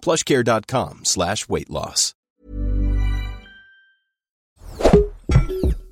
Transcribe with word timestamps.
plushcare.com 0.00 0.98
slash 1.02 1.46
weight 1.46 1.68
loss. 1.68 2.12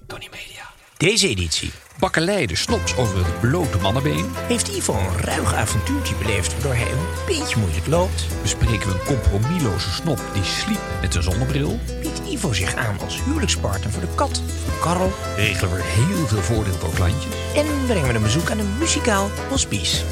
Tony 0.06 0.28
Media. 0.30 0.64
Deze 0.96 1.28
editie 1.28 1.70
Bakkelei 1.98 2.46
de 2.46 2.56
snops 2.56 2.96
over 2.96 3.16
het 3.16 3.40
blote 3.40 3.78
mannenbeen. 3.78 4.24
heeft 4.34 4.68
Ivo 4.68 4.92
een 4.92 5.18
ruig 5.18 5.54
avontuurtje 5.54 6.14
beleefd 6.14 6.52
waardoor 6.52 6.74
hij 6.74 6.92
een 6.92 7.06
beetje 7.26 7.58
moeilijk 7.58 7.86
loopt. 7.86 8.26
Bespreken 8.42 8.88
we 8.88 8.94
een 8.94 9.04
compromisloze 9.04 9.90
snop 9.90 10.20
die 10.32 10.44
sliep 10.44 10.80
met 11.00 11.14
een 11.14 11.22
zonnebril. 11.22 11.78
Biedt 12.00 12.20
Ivo 12.28 12.52
zich 12.52 12.74
aan 12.74 12.98
als 13.00 13.24
huwelijkspartner 13.24 13.92
voor 13.92 14.00
de 14.00 14.14
kat 14.14 14.42
van 14.64 14.80
Karel. 14.80 15.12
Regelen 15.36 15.74
we 15.74 15.82
heel 15.82 16.26
veel 16.26 16.42
voordeel 16.42 16.74
voor 16.74 16.94
klantjes. 16.94 17.34
En 17.54 17.66
brengen 17.86 18.08
we 18.08 18.14
een 18.14 18.22
bezoek 18.22 18.50
aan 18.50 18.58
een 18.58 18.78
muzikaal 18.78 19.30
hospice. 19.48 20.04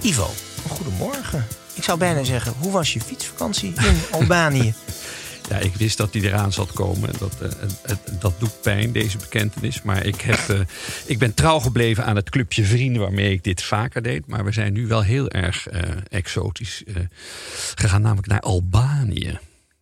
Ivo, 0.10 0.34
goedemorgen. 0.68 1.46
Ik 1.74 1.84
zou 1.84 1.98
bijna 1.98 2.24
zeggen, 2.24 2.54
hoe 2.60 2.72
was 2.72 2.94
je 2.94 3.02
fietsvakantie 3.02 3.74
in 3.76 4.00
Albanië? 4.20 4.74
Ja, 5.50 5.58
ik 5.58 5.76
wist 5.76 5.98
dat 5.98 6.14
die 6.14 6.22
eraan 6.24 6.54
zat 6.54 6.72
komen. 6.72 7.10
Dat, 7.20 7.42
eh, 7.42 7.50
het- 7.82 8.22
dat 8.22 8.40
doet 8.40 8.62
pijn, 8.62 8.92
deze 8.92 9.18
bekentenis. 9.18 9.82
Maar 9.82 10.06
ik, 10.06 10.22
heb, 10.22 10.50
eh, 10.50 10.60
ik 11.06 11.20
ben 11.20 11.34
trouw 11.34 11.60
gebleven 11.60 12.06
aan 12.06 12.16
het 12.16 12.30
clubje 12.30 12.64
vrienden 12.64 13.02
waarmee 13.02 13.32
ik 13.32 13.44
dit 13.44 13.62
vaker 13.64 14.02
deed. 14.02 14.28
Maar 14.28 14.46
we 14.46 14.52
zijn 14.52 14.74
nu 14.74 14.88
wel 14.88 15.02
heel 15.04 15.30
erg 15.30 15.68
eh, 15.68 15.82
exotisch 16.10 16.84
gegaan, 17.76 18.02
namelijk 18.02 18.28
naar 18.28 18.40
Albanië. 18.40 19.40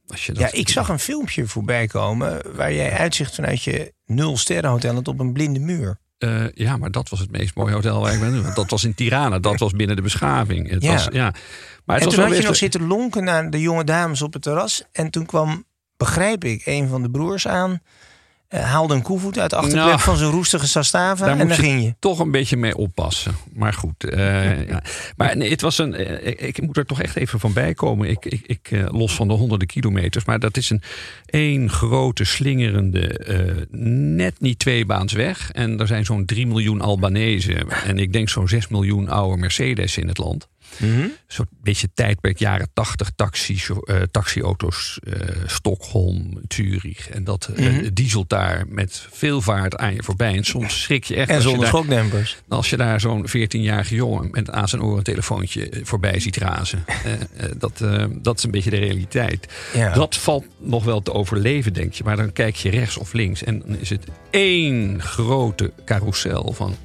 Als 0.07 0.25
je 0.25 0.33
dat 0.33 0.51
Ja, 0.51 0.59
ik 0.59 0.69
zag 0.69 0.89
een 0.89 0.99
filmpje 0.99 1.47
voorbij 1.47 1.87
komen 1.87 2.41
waar 2.55 2.73
jij 2.73 2.91
uitzicht 2.91 3.35
vanuit 3.35 3.63
je 3.63 3.93
nul 4.05 4.37
sterrenhotel 4.37 4.93
had 4.93 5.07
op 5.07 5.19
een 5.19 5.33
blinde 5.33 5.59
muur. 5.59 5.97
Eh, 6.17 6.51
ja, 6.53 6.77
maar 6.77 6.91
dat 6.91 7.09
was 7.09 7.19
het 7.19 7.31
meest 7.31 7.55
mooie 7.55 7.73
hotel 7.73 8.01
waar 8.01 8.13
ik 8.13 8.19
ben. 8.19 8.43
Want 8.43 8.55
dat 8.55 8.69
was 8.69 8.83
in 8.83 8.93
Tirana. 8.93 9.39
Dat 9.39 9.59
was 9.59 9.71
binnen 9.71 9.95
de 9.95 10.01
beschaving. 10.01 10.69
Het 10.69 10.83
Ja. 10.83 10.93
Was, 10.93 11.07
ja. 11.11 11.33
Maar 11.85 11.95
het 11.95 11.99
en 11.99 12.05
was 12.05 12.15
toen 12.15 12.23
had 12.23 12.37
je 12.37 12.47
nog 12.47 12.55
zitten 12.55 12.87
lonken 12.87 13.23
naar 13.23 13.49
de 13.49 13.61
jonge 13.61 13.83
dames 13.83 14.21
op 14.21 14.33
het 14.33 14.41
terras. 14.41 14.83
En 14.91 15.09
toen 15.09 15.25
kwam, 15.25 15.65
begrijp 15.97 16.43
ik, 16.43 16.65
een 16.65 16.87
van 16.87 17.01
de 17.01 17.09
broers 17.09 17.47
aan. 17.47 17.81
Eh, 18.47 18.59
haalde 18.61 18.93
een 18.93 19.01
koevoet 19.01 19.39
uit 19.39 19.49
de 19.49 19.55
achterklep 19.55 19.85
Nou, 19.85 19.99
van 19.99 20.17
zijn 20.17 20.31
roestige 20.31 20.67
Sastava. 20.67 21.25
Daar 21.25 21.39
En 21.39 21.51
ging 21.51 21.83
je. 21.83 21.95
toch 21.99 22.19
een 22.19 22.31
beetje 22.31 22.57
mee 22.57 22.77
oppassen. 22.77 23.35
Maar 23.53 23.73
goed. 23.73 24.03
eh, 24.03 24.67
ja. 24.67 24.83
Maar 25.17 25.37
nee, 25.37 25.49
het 25.49 25.61
was 25.61 25.77
een. 25.77 25.93
eh, 25.95 26.27
ik, 26.31 26.39
ik 26.41 26.61
moet 26.61 26.77
er 26.77 26.85
toch 26.85 27.01
echt 27.01 27.15
even 27.15 27.39
van 27.39 27.53
bijkomen. 27.53 28.09
Ik, 28.09 28.25
ik, 28.25 28.41
ik, 28.45 28.69
los 28.91 29.13
van 29.15 29.27
de 29.27 29.33
honderden 29.33 29.67
kilometers. 29.67 30.25
Maar 30.25 30.39
dat 30.39 30.57
is 30.57 30.69
een 30.69 30.81
één 31.25 31.69
grote 31.69 32.23
slingerende. 32.23 33.67
net 33.71 34.41
niet 34.41 34.59
tweebaans 34.59 35.13
weg. 35.13 35.51
En 35.51 35.79
er 35.79 35.87
zijn 35.87 36.05
zo'n 36.05 36.25
3 36.25 36.47
miljoen 36.47 36.81
Albanezen. 36.81 37.69
En 37.69 37.97
ik 37.99 38.13
denk 38.13 38.29
zo'n 38.29 38.47
6 38.47 38.67
miljoen 38.67 39.09
oude 39.09 39.37
Mercedes 39.37 39.97
in 39.97 40.07
het 40.07 40.17
land. 40.17 40.47
Een 40.79 41.13
soort 41.27 41.49
beetje 41.61 41.89
tijdperk 41.93 42.39
jaren 42.39 42.69
80 42.73 43.11
taxi, 43.15 43.61
eh, 43.83 44.01
taxiauto's, 44.11 44.99
eh, 45.03 45.19
Stockholm, 45.45 46.41
Zurich. 46.47 47.09
En 47.09 47.23
dat 47.23 47.49
dieselt 47.93 48.29
daar 48.29 48.65
met 48.67 49.07
veel 49.11 49.41
vaart 49.41 49.77
aan 49.77 49.93
je 49.93 50.03
voorbij. 50.03 50.35
En 50.35 50.43
soms 50.43 50.81
schrik 50.81 51.03
je 51.03 51.15
echt 51.15 51.29
En 51.29 51.35
als 51.35 51.43
je, 51.43 51.49
zonder 51.49 51.71
daar, 51.71 51.75
schokdempers. 51.75 52.37
als 52.47 52.69
je 52.69 52.77
daar 52.77 52.99
zo'n 52.99 53.27
14-jarige 53.27 53.95
jongen 53.95 54.27
met 54.31 54.51
aan 54.51 54.67
zijn 54.67 54.81
oren 54.81 54.97
een 54.97 55.03
telefoontje 55.03 55.69
voorbij 55.83 56.19
ziet 56.19 56.37
razen. 56.37 56.85
Dat, 57.57 57.83
dat 58.21 58.37
is 58.37 58.43
een 58.43 58.51
beetje 58.51 58.69
de 58.69 58.77
realiteit. 58.77 59.53
Ja. 59.73 59.93
Dat 59.93 60.17
valt 60.17 60.45
nog 60.59 60.83
wel 60.83 61.01
te 61.01 61.13
overleven, 61.13 61.73
denk 61.73 61.93
je. 61.93 62.03
Maar 62.03 62.15
dan 62.15 62.33
kijk 62.33 62.55
je 62.55 62.69
rechts 62.69 62.97
of 62.97 63.13
links 63.13 63.43
en 63.43 63.59
dan 63.59 63.77
is 63.77 63.89
het 63.89 64.03
één 64.29 65.01
grote 65.01 65.73
carousel 65.85 66.53
van 66.53 66.75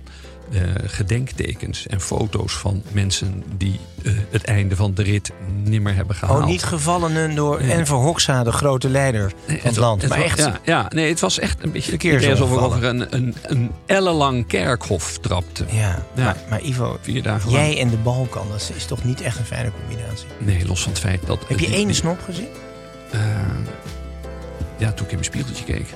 eh, 0.53 0.61
gedenktekens 0.85 1.87
en 1.87 2.01
foto's 2.01 2.53
van 2.53 2.83
mensen 2.93 3.43
die 3.57 3.81
eh, 4.03 4.13
het 4.31 4.45
einde 4.45 4.77
van 4.77 4.95
de 4.95 5.03
rit 5.03 5.31
nimmer 5.63 5.95
hebben 5.95 6.17
gehaald. 6.17 6.41
Oh, 6.41 6.47
niet 6.47 6.63
gevallenen 6.63 7.35
door 7.35 7.59
Enver 7.59 7.97
Hoxha, 7.97 8.43
de 8.45 8.53
grote 8.53 8.89
leider 8.89 9.33
van 9.47 9.55
het, 9.55 9.63
Het- 9.63 9.77
land. 9.77 10.01
het 10.01 10.11
maar 10.11 10.19
wa- 10.19 10.25
echt, 10.25 10.39
Ja, 10.39 10.59
ja, 10.65 10.87
nee, 10.95 11.09
het 11.09 11.21
was 11.21 11.39
echt 11.39 11.63
een 11.63 11.73
beetje 11.73 12.31
alsof 12.31 12.53
ik 12.53 12.59
over 12.59 12.85
een, 12.85 13.15
een, 13.15 13.35
een 13.43 13.71
ellenlang 13.87 14.47
kerkhof 14.47 15.19
trapte. 15.19 15.65
ja. 15.71 15.81
Ja. 16.15 16.25
Maar, 16.25 16.37
maar 16.51 16.63
Ivo, 16.63 16.99
Vier 17.01 17.23
dagen 17.23 17.51
lang. 17.53 17.63
jij 17.67 17.81
en 17.81 17.91
de 17.91 17.97
Balkan, 17.97 18.47
dat 18.51 18.71
is 18.77 18.85
toch 18.85 19.05
niet 19.05 19.21
echt 19.21 19.39
een 19.39 19.45
fijne 19.45 19.71
combinatie. 19.81 20.27
Nee, 20.39 20.67
los 20.67 20.83
van 20.83 20.93
het 20.93 21.01
feit 21.01 21.27
dat... 21.27 21.45
Heb 21.49 21.59
je 21.59 21.71
die- 21.71 21.93
snop 21.95 22.21
gezien? 22.25 22.49
eh, 23.11 23.21
ja, 24.79 24.93
toen 24.93 25.05
ik 25.07 25.13
in 25.13 25.19
mijn 25.19 25.25
spiegeltje 25.25 25.65
keek. 25.65 25.87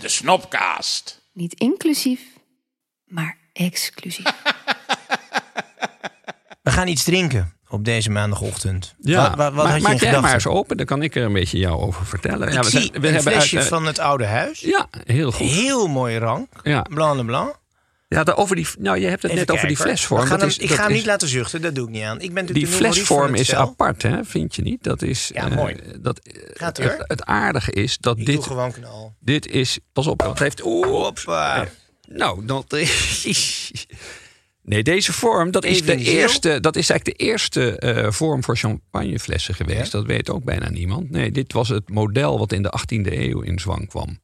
De 0.00 0.08
Snopcast. 0.08 1.24
Niet 1.36 1.54
inclusief, 1.54 2.20
maar 3.04 3.36
exclusief. 3.52 4.24
We 6.62 6.70
gaan 6.70 6.88
iets 6.88 7.04
drinken 7.04 7.52
op 7.68 7.84
deze 7.84 8.10
maandagochtend. 8.10 8.94
Ja, 9.00 9.28
wat, 9.28 9.36
wat, 9.36 9.52
wat 9.52 9.54
maar, 9.54 9.66
had 9.72 9.76
je 9.76 9.82
maak 9.82 9.92
in 10.00 10.10
jij 10.10 10.20
maar 10.20 10.34
eens 10.34 10.46
open, 10.46 10.76
dan 10.76 10.86
kan 10.86 11.02
ik 11.02 11.14
er 11.14 11.22
een 11.24 11.32
beetje 11.32 11.58
jou 11.58 11.80
over 11.80 12.06
vertellen. 12.06 12.48
Ik 12.48 12.54
ja, 12.54 12.60
we 12.60 12.70
zie 12.70 12.80
zijn- 12.80 12.92
we 13.00 13.08
een 13.08 13.14
hebben 13.14 13.32
flesje 13.32 13.58
uit, 13.58 13.66
van 13.66 13.86
het 13.86 13.98
oude 13.98 14.24
huis. 14.26 14.60
Ja, 14.60 14.88
heel 15.04 15.32
goed. 15.32 15.46
Heel 15.46 15.86
mooie 15.86 16.18
rank. 16.18 16.48
Ja, 16.62 16.82
Blanc 16.82 17.16
de 17.18 17.24
Blanc. 17.24 17.56
Ja 18.08 18.22
over 18.34 18.56
die, 18.56 18.66
nou, 18.78 18.98
je 18.98 19.06
hebt 19.06 19.22
het 19.22 19.30
Even 19.30 19.44
net 19.46 19.54
over 19.56 19.68
die 19.68 19.76
flesvorm. 19.76 20.20
We 20.20 20.26
gaan 20.26 20.38
Dat 20.38 20.48
is- 20.48 20.58
ik 20.58 20.68
dat 20.68 20.76
ga 20.78 20.84
hem 20.84 20.92
niet 20.92 21.06
laten 21.06 21.28
zuchten, 21.28 21.62
dat 21.62 21.74
doe 21.74 21.86
ik 21.86 21.92
niet 21.92 22.02
aan. 22.02 22.20
Ik 22.20 22.34
ben 22.34 22.46
Die 22.46 22.66
flesvorm 22.66 23.34
is 23.34 23.54
apart, 23.54 24.02
hè? 24.02 24.24
vind 24.24 24.54
je 24.54 24.62
niet? 24.62 24.82
Dat 24.82 25.02
is, 25.02 25.30
Ja, 25.34 25.50
eh, 25.50 25.56
mooi. 25.56 25.76
Dat, 26.00 26.20
Gaat 26.54 26.76
het, 27.06 27.24
aardige 27.24 27.72
is 27.72 27.98
dat 27.98 28.18
Ik 28.18 28.26
dit, 28.26 28.44
gewoon 28.44 28.72
knal. 28.72 29.14
dit 29.20 29.46
is... 29.46 29.78
Pas 29.92 30.06
op, 30.06 30.20
want 30.22 30.38
het 30.38 30.42
heeft... 30.42 30.60
Hoppa. 30.60 31.68
Nou, 32.08 32.44
dat 32.46 32.72
is. 33.24 33.86
Nee, 34.62 34.82
deze 34.82 35.12
vorm, 35.12 35.50
dat 35.50 35.64
is, 35.64 35.82
de 35.82 35.96
eerste, 35.96 36.60
dat 36.60 36.76
is 36.76 36.90
eigenlijk 36.90 37.18
de 37.18 37.24
eerste 37.24 37.78
eh, 37.78 38.10
vorm 38.10 38.44
voor 38.44 38.56
champagneflessen 38.56 39.54
geweest. 39.54 39.92
Ja? 39.92 39.98
Dat 39.98 40.06
weet 40.06 40.30
ook 40.30 40.44
bijna 40.44 40.70
niemand. 40.70 41.10
Nee, 41.10 41.30
dit 41.30 41.52
was 41.52 41.68
het 41.68 41.88
model 41.90 42.38
wat 42.38 42.52
in 42.52 42.62
de 42.62 42.72
18e 42.80 43.12
eeuw 43.12 43.40
in 43.40 43.58
zwang 43.58 43.88
kwam. 43.88 44.18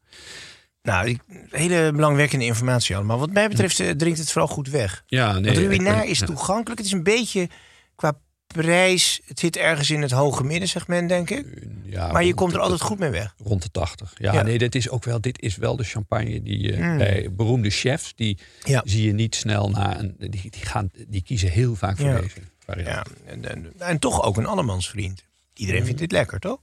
Nou, 0.83 1.09
ik- 1.09 1.21
hele 1.51 1.93
belangwekkende 1.93 2.45
informatie 2.45 2.97
allemaal. 2.97 3.19
Wat 3.19 3.31
mij 3.31 3.49
betreft 3.49 3.81
eh, 3.81 3.91
drinkt 3.91 4.19
het 4.19 4.31
vooral 4.31 4.49
goed 4.49 4.69
weg. 4.69 5.03
Ja, 5.07 5.39
nee. 5.39 5.69
Want 5.83 6.05
is 6.09 6.19
ja. 6.19 6.27
toegankelijk. 6.27 6.79
Het 6.79 6.87
is 6.87 6.93
een 6.93 7.03
beetje 7.03 7.49
qua 7.97 8.13
prijs. 8.47 9.21
Het 9.25 9.39
zit 9.39 9.57
ergens 9.57 9.91
in 9.91 10.03
het 10.03 10.11
hoge 10.11 10.45
middensegment, 10.45 11.09
denk 11.09 11.31
ik. 11.31 11.47
Ja, 11.85 12.13
Maar 12.13 12.25
je 12.25 12.35
komt 12.35 12.51
er 12.53 12.57
de- 12.57 12.63
altijd 12.63 12.81
goed 12.81 12.99
mee 12.99 13.11
weg. 13.11 13.35
Rond 13.45 13.63
de 13.63 13.71
80. 13.71 14.13
Ja, 14.17 14.33
Ja. 14.33 14.43
nee, 14.43 14.59
dit 14.59 14.75
is 14.75 14.89
ook 14.89 15.05
wel, 15.05 15.21
dit 15.21 15.41
is 15.41 15.57
wel 15.57 15.77
de 15.77 15.85
champagne 15.85 16.43
die 16.43 16.59
je 16.61 16.77
Mm. 16.77 16.99
bij 16.99 17.29
beroemde 17.33 17.71
chefs, 17.71 18.13
die 18.17 18.39
Ja. 18.65 18.83
zie 18.85 19.07
je 19.07 19.13
niet 19.13 19.35
snel 19.35 19.71
na. 19.71 19.99
Een, 19.99 20.15
die, 20.19 20.31
die, 20.31 20.51
gaan, 20.53 20.91
die 21.09 21.23
kiezen 21.23 21.49
heel 21.51 21.75
vaak 21.75 21.97
voor 21.97 22.09
Ja. 22.09 22.21
deze 22.21 22.35
variant. 22.67 22.89
Ja, 22.89 23.05
en, 23.27 23.51
en, 23.51 23.73
en 23.79 23.99
toch 23.99 24.23
ook 24.23 24.37
een 24.37 24.47
allemansvriend. 24.47 25.25
Iedereen 25.55 25.85
vindt 25.85 25.99
dit 26.01 26.13
lekker, 26.13 26.39
toch? 26.41 26.59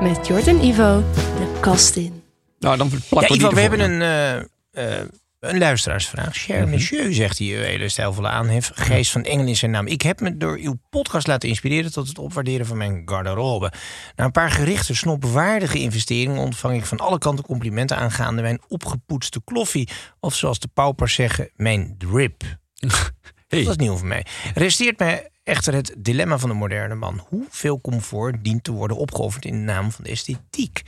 Met 0.00 0.26
Jort 0.26 0.46
en 0.46 0.64
Ivo 0.64 1.04
de 1.14 1.58
kast 1.60 1.96
in. 1.96 2.21
Nou, 2.62 2.76
dan 2.76 2.90
plakken 3.08 3.38
Ja, 3.38 3.48
we 3.48 3.54
we 3.54 3.60
hebben 3.60 3.80
een, 3.80 4.02
eh, 4.02 5.00
eh, 5.00 5.08
Een 5.40 5.58
luisteraarsvraag. 5.58 6.36
Cher 6.36 6.68
Monsieur, 6.68 7.14
zegt 7.14 7.38
hij, 7.38 7.46
hele 7.46 7.88
stijlvolle 7.88 8.28
aanhef. 8.28 8.70
Geest 8.74 9.10
van 9.10 9.24
Engel 9.24 9.46
in 9.46 9.56
zijn 9.56 9.70
naam. 9.70 9.86
Ik 9.86 10.02
heb 10.02 10.20
me 10.20 10.36
door 10.36 10.58
uw 10.58 10.74
podcast 10.90 11.26
laten 11.26 11.48
inspireren 11.48 11.92
tot 11.92 12.08
het 12.08 12.18
opwaarderen 12.18 12.66
van 12.66 12.76
mijn 12.76 13.02
garderobe. 13.04 13.72
Na 14.16 14.24
een 14.24 14.30
paar 14.30 14.50
gerichte, 14.50 14.94
snopwaardige 14.94 15.78
investeringen 15.78 16.38
ontvang 16.38 16.76
ik 16.76 16.86
van 16.86 16.98
alle 16.98 17.18
kanten 17.18 17.44
complimenten 17.44 17.96
aangaande 17.96 18.42
mijn 18.42 18.60
opgepoetste 18.68 19.40
kloffie. 19.44 19.88
Of 20.20 20.34
zoals 20.34 20.58
de 20.58 20.68
paupers 20.74 21.14
zeggen, 21.14 21.50
mijn 21.56 21.94
drip. 21.98 22.42
Hey. 23.48 23.64
Dat 23.64 23.70
is 23.70 23.76
nieuw 23.76 23.96
voor 23.96 24.06
mij. 24.06 24.26
Resteert 24.54 24.98
mij 24.98 25.30
echter 25.42 25.74
het 25.74 25.94
dilemma 25.98 26.38
van 26.38 26.48
de 26.48 26.54
moderne 26.54 26.94
man. 26.94 27.24
Hoeveel 27.28 27.80
comfort 27.80 28.44
dient 28.44 28.64
te 28.64 28.72
worden 28.72 28.96
opgeofferd 28.96 29.44
in 29.44 29.52
de 29.52 29.58
naam 29.72 29.90
van 29.90 30.04
de 30.04 30.10
esthetiek? 30.10 30.82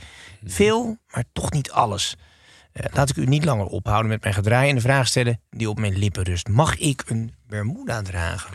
Veel, 0.45 0.97
maar 1.13 1.23
toch 1.33 1.51
niet 1.51 1.71
alles. 1.71 2.15
Eh, 2.71 2.85
laat 2.93 3.09
ik 3.09 3.15
u 3.15 3.25
niet 3.25 3.45
langer 3.45 3.65
ophouden 3.65 4.09
met 4.11 4.21
mijn 4.21 4.33
gedraai 4.35 4.69
en 4.69 4.75
de 4.75 4.81
vraag 4.81 5.07
stellen 5.07 5.41
die 5.49 5.69
op 5.69 5.79
mijn 5.79 5.97
lippen 5.97 6.23
rust. 6.23 6.47
Mag 6.47 6.77
ik 6.77 7.03
een 7.07 7.33
Bermuda 7.47 8.01
dragen? 8.01 8.51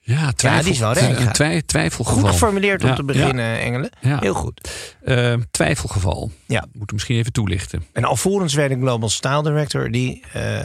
Ja, 0.00 0.32
twijfel, 0.32 0.62
die 0.62 0.72
is 0.72 0.78
wel 0.78 0.92
rijk, 0.92 1.18
Een 1.18 1.24
ja. 1.24 1.30
twij- 1.30 1.62
twijfelgeval. 1.62 2.20
Goed 2.22 2.30
geformuleerd 2.30 2.82
om 2.82 2.88
Ja, 2.88 2.94
te 2.94 3.04
beginnen, 3.04 3.58
Engelen. 3.60 3.90
Ja. 4.00 4.18
Heel 4.20 4.34
goed. 4.34 4.70
Ja. 5.04 5.32
Eh, 5.32 5.40
twijfelgeval. 5.50 6.30
Ja. 6.46 6.66
Moeten 6.72 6.94
misschien 6.94 7.16
even 7.16 7.32
toelichten. 7.32 7.84
En 7.92 8.04
alvorens 8.04 8.54
werd 8.54 8.70
een 8.70 8.80
Global 8.80 9.08
Style 9.08 9.42
Director 9.42 9.90
die 9.90 10.22
eh, 10.32 10.58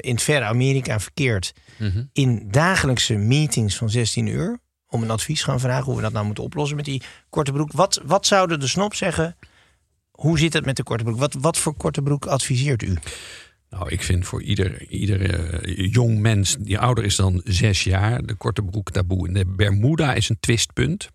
in 0.00 0.14
het 0.14 0.22
verre 0.22 0.44
Amerika 0.44 1.00
verkeert 1.00 1.52
Mhm. 1.78 2.02
in 2.12 2.48
dagelijkse 2.50 3.14
meetings 3.14 3.76
van 3.76 3.90
16 3.90 4.26
uur 4.26 4.58
om 4.86 5.02
een 5.02 5.10
advies 5.10 5.42
gaan 5.42 5.60
vragen 5.60 5.84
hoe 5.84 5.96
we 5.96 6.02
dat 6.02 6.12
nou 6.12 6.26
moeten 6.26 6.44
oplossen 6.44 6.76
met 6.76 6.84
die 6.84 7.02
korte 7.30 7.52
broek. 7.52 7.72
Wat, 7.72 8.00
wat 8.04 8.26
zouden 8.26 8.60
de 8.60 8.66
snop 8.66 8.94
zeggen? 8.94 9.36
Hoe 10.10 10.38
zit 10.38 10.52
het 10.52 10.64
met 10.64 10.76
de 10.76 10.82
korte 10.82 11.04
broek? 11.04 11.18
Wat, 11.18 11.34
wat 11.34 11.58
voor 11.58 11.74
korte 11.74 12.02
broek 12.02 12.26
adviseert 12.26 12.82
u? 12.82 12.96
Nou, 13.70 13.88
ik 13.88 14.02
vind 14.02 14.26
voor 14.26 14.42
ieder, 14.42 14.88
ieder 14.88 15.34
eh, 15.34 15.92
jong 15.92 16.18
mens 16.18 16.56
die 16.58 16.78
ouder 16.78 17.04
is 17.04 17.16
dan 17.16 17.40
zes 17.44 17.84
jaar, 17.84 18.26
de 18.26 18.34
korte 18.34 18.62
broek 18.62 18.90
taboe. 18.90 19.26
En 19.28 19.34
de 19.34 19.46
Bermuda 19.46 20.14
is 20.14 20.28
een 20.28 20.40
twistpunt. 20.40 21.08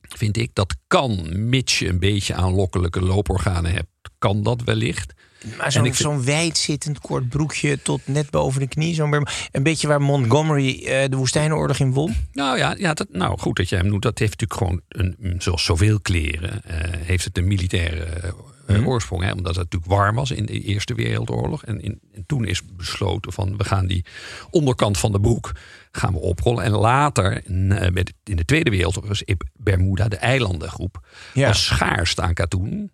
Vind 0.00 0.36
ik 0.36 0.50
dat 0.52 0.76
kan, 0.86 1.28
mits 1.48 1.78
je 1.78 1.88
een 1.88 1.98
beetje 1.98 2.34
aanlokkelijke 2.34 3.00
looporganen 3.00 3.72
hebt, 3.72 3.88
kan 4.18 4.42
dat 4.42 4.62
wellicht. 4.62 5.12
Maar 5.58 5.72
zo'n 5.72 5.82
vind- 5.82 5.96
zo'n 5.96 6.24
wijd-zittend 6.24 6.98
kort 6.98 7.28
broekje 7.28 7.82
tot 7.82 8.00
net 8.04 8.30
boven 8.30 8.60
de 8.60 8.68
knie. 8.68 8.94
Zo'n 8.94 9.26
een 9.52 9.62
beetje 9.62 9.88
waar 9.88 10.00
Montgomery 10.02 10.84
eh, 10.84 11.08
de 11.10 11.16
woestijnoorlog 11.16 11.78
in 11.78 11.92
won. 11.92 12.14
Nou 12.32 12.58
ja, 12.58 12.74
ja 12.78 12.94
dat, 12.94 13.06
nou 13.12 13.38
goed 13.38 13.56
dat 13.56 13.68
jij 13.68 13.78
hem 13.78 13.88
noemt. 13.88 14.02
Dat 14.02 14.18
heeft 14.18 14.40
natuurlijk 14.40 14.60
gewoon, 14.60 14.80
een, 15.20 15.34
zoals 15.40 15.64
zoveel 15.64 16.00
kleren, 16.00 16.64
eh, 16.64 16.76
heeft 17.06 17.24
het 17.24 17.38
een 17.38 17.46
militaire 17.46 18.04
eh, 18.04 18.30
Mhm. 18.66 18.86
oorsprong. 18.86 19.22
Hè, 19.22 19.30
omdat 19.32 19.54
het 19.56 19.64
natuurlijk 19.64 19.92
warm 19.92 20.14
was 20.14 20.30
in 20.30 20.46
de 20.46 20.60
Eerste 20.60 20.94
Wereldoorlog. 20.94 21.64
En, 21.64 21.80
in, 21.82 22.00
en 22.14 22.24
toen 22.26 22.44
is 22.46 22.62
besloten 22.76 23.32
van 23.32 23.56
we 23.56 23.64
gaan 23.64 23.86
die 23.86 24.04
onderkant 24.50 24.98
van 24.98 25.12
de 25.12 25.20
broek 25.20 25.52
gaan 25.92 26.12
we 26.12 26.18
oprollen. 26.18 26.64
En 26.64 26.70
later, 26.70 27.42
in, 27.46 27.66
met- 27.92 28.12
in 28.24 28.36
de 28.36 28.44
Tweede 28.44 28.70
Wereldoorlog, 28.70 29.08
was 29.08 29.22
Bermuda, 29.56 30.08
de 30.08 30.16
eilandengroep, 30.16 31.06
Ja. 31.34 31.46
was 31.46 31.64
schaarst 31.64 32.20
aan 32.20 32.34
katoen. 32.34 32.90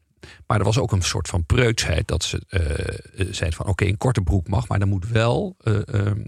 Maar 0.46 0.58
er 0.58 0.64
was 0.64 0.78
ook 0.78 0.92
een 0.92 1.02
soort 1.02 1.28
van 1.28 1.44
preutsheid 1.44 2.08
dat 2.08 2.22
ze 2.22 2.42
eh, 2.48 3.26
zeiden 3.30 3.58
van 3.58 3.66
oké, 3.66 3.84
een 3.84 3.98
korte 3.98 4.20
broek 4.20 4.48
mag, 4.48 4.68
maar 4.68 4.78
dan 4.78 4.88
moet 4.88 5.08
wel, 5.08 5.56
eh, 5.58 5.88
ehm, 5.88 6.20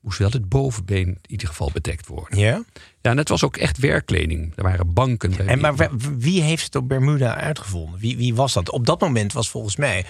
moest 0.00 0.18
wel 0.18 0.30
het 0.30 0.48
bovenbeen 0.48 1.06
in 1.06 1.18
ieder 1.26 1.48
geval 1.48 1.70
bedekt 1.72 2.06
worden. 2.06 2.38
Ja. 2.38 2.64
Ja, 3.00 3.10
en 3.10 3.18
het 3.18 3.28
was 3.28 3.44
ook 3.44 3.56
echt 3.56 3.78
werkkleding. 3.78 4.52
Er 4.56 4.62
waren 4.62 4.92
banken. 4.92 5.36
Bij 5.36 5.46
En 5.46 5.60
maar 5.60 5.90
wie 6.18 6.42
heeft 6.42 6.64
het 6.64 6.74
op 6.74 6.88
Bermuda 6.88 7.36
uitgevonden? 7.36 8.00
Wie, 8.00 8.16
wie 8.16 8.34
was 8.34 8.52
dat? 8.52 8.70
Op 8.70 8.86
dat 8.86 9.00
moment 9.00 9.32
was 9.32 9.50
volgens 9.50 9.76
mij 9.76 10.04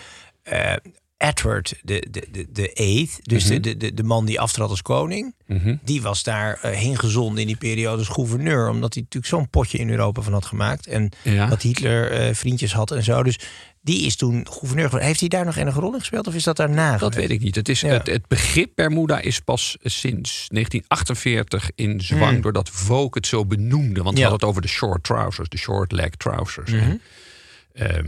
Edward 1.23 1.75
de, 1.83 2.07
de, 2.11 2.27
de, 2.31 2.47
de 2.53 2.73
Eighth, 2.73 3.19
dus 3.23 3.45
de, 3.47 3.61
de, 3.61 3.77
de, 3.77 3.95
de 3.95 4.03
man 4.03 4.25
die 4.27 4.41
aftrad 4.41 4.71
als 4.71 4.83
koning. 4.83 5.35
Mhm. 5.47 5.77
Die 5.85 6.03
was 6.03 6.23
daar 6.23 6.59
eh, 6.63 6.71
heen 6.77 6.99
gezonden 6.99 7.41
in 7.41 7.47
die 7.47 7.57
periode 7.57 7.99
als 7.99 8.09
gouverneur. 8.09 8.69
Omdat 8.69 8.95
hij 8.95 9.03
natuurlijk 9.03 9.33
zo'n 9.33 9.49
potje 9.51 9.79
in 9.79 9.91
Europa 9.91 10.23
van 10.23 10.33
had 10.33 10.45
gemaakt. 10.45 10.87
En 10.87 11.11
Ja. 11.23 11.47
dat 11.47 11.63
Hitler 11.63 12.11
eh, 12.11 12.35
vriendjes 12.35 12.73
had 12.73 12.91
en 12.91 13.03
zo. 13.05 13.23
Dus 13.23 13.39
die 13.83 14.07
is 14.07 14.17
toen 14.17 14.47
gouverneur 14.51 14.85
geworden. 14.85 15.07
Heeft 15.07 15.21
hij 15.21 15.29
daar 15.29 15.45
nog 15.45 15.57
enige 15.57 15.81
rol 15.81 15.93
in 15.93 15.99
gespeeld? 15.99 16.27
Of 16.27 16.35
is 16.35 16.45
dat 16.45 16.57
daarna 16.57 16.97
Dat 16.97 17.15
weet 17.15 17.31
ik 17.31 17.41
niet. 17.41 17.55
Het, 17.55 17.69
is, 17.69 17.81
Ja. 17.81 17.89
het, 17.89 18.07
het 18.07 18.29
begrip 18.29 18.71
Bermuda 18.75 19.21
is 19.21 19.41
pas 19.41 19.77
sinds 19.83 20.47
1948 20.49 21.71
in 21.75 22.01
zwang... 22.01 22.43
doordat 22.43 22.69
Vogue 22.69 23.09
het 23.11 23.27
zo 23.27 23.47
benoemde. 23.47 23.79
Want 23.79 23.95
we 23.95 24.09
Hmm. 24.09 24.17
Ja. 24.17 24.29
hadden 24.29 24.41
het 24.41 24.45
over 24.49 24.63
de 24.63 24.69
short 24.69 25.05
trousers, 25.05 25.49
de 25.49 25.59
short 25.59 25.93
leg 25.93 26.11
trousers. 26.11 26.71
Mhm. 26.71 26.95
Ehm, 27.73 28.07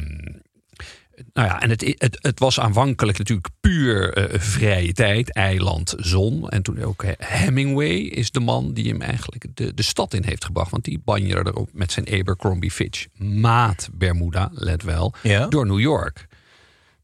nou 1.33 1.49
ja, 1.49 1.61
en 1.61 1.71
het, 1.71 1.95
het, 1.99 2.19
het 2.21 2.39
was 2.39 2.61
aanvankelijk 2.61 3.19
natuurlijk 3.19 3.49
puur 3.61 4.13
eh, 4.15 4.41
vrije 4.41 4.93
tijd, 4.93 5.33
eiland, 5.33 5.95
zon. 5.99 6.49
En 6.49 6.63
toen 6.63 6.83
ook 6.83 7.03
eh, 7.03 7.13
Hemingway 7.19 7.97
is 7.97 8.31
de 8.31 8.41
man 8.41 8.73
die 8.73 8.89
hem 8.89 9.01
eigenlijk 9.03 9.47
de, 9.55 9.75
de 9.75 9.83
stad 9.83 10.15
in 10.15 10.25
heeft 10.25 10.45
gebracht. 10.45 10.71
Want 10.71 10.85
die 10.85 11.01
banjerde 11.05 11.51
erop 11.51 11.71
met 11.73 11.93
zijn 11.93 12.09
Abercrombie 12.13 12.71
Fitch. 12.71 13.07
Maat 13.19 13.89
Bermuda, 13.93 14.51
let 14.53 14.83
wel, 14.83 15.15
Ja. 15.23 15.47
door 15.47 15.67
New 15.67 15.81
York. 15.81 16.27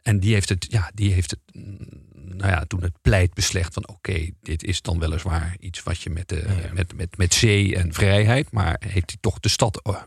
En 0.03 0.21
die 0.21 0.33
heeft 0.33 0.49
het, 0.49 0.67
ja, 0.71 0.91
die 0.95 1.13
heeft 1.13 1.31
het, 1.31 1.41
mm, 1.53 1.79
nou 2.13 2.51
ja, 2.51 2.65
toen 2.65 2.83
het 2.83 2.95
pleit 3.03 3.35
beslecht 3.35 3.75
van 3.75 3.89
oké, 3.89 4.31
dit 4.43 4.65
is 4.65 4.83
dan 4.83 4.99
weliswaar 4.99 5.57
iets 5.61 5.83
wat 5.83 6.01
je 6.03 6.11
met, 6.11 6.29
de, 6.29 6.45
met, 6.75 6.97
met, 6.97 7.17
met 7.17 7.35
zee 7.35 7.77
en 7.77 7.93
vrijheid, 7.93 8.51
maar 8.51 8.77
heeft 8.87 9.11
hij 9.11 9.19
toch 9.21 9.41
de 9.41 9.49
stad. 9.49 9.85
oh, 9.85 10.03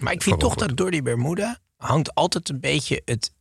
Maar 0.00 0.12
ik 0.12 0.22
vind 0.22 0.40
toch 0.40 0.54
dat 0.54 0.76
door 0.76 0.90
die 0.90 1.02
Bermuda 1.02 1.58
hangt 1.76 2.14
altijd 2.14 2.48
een 2.48 2.60
beetje 2.60 3.02
het 3.04 3.32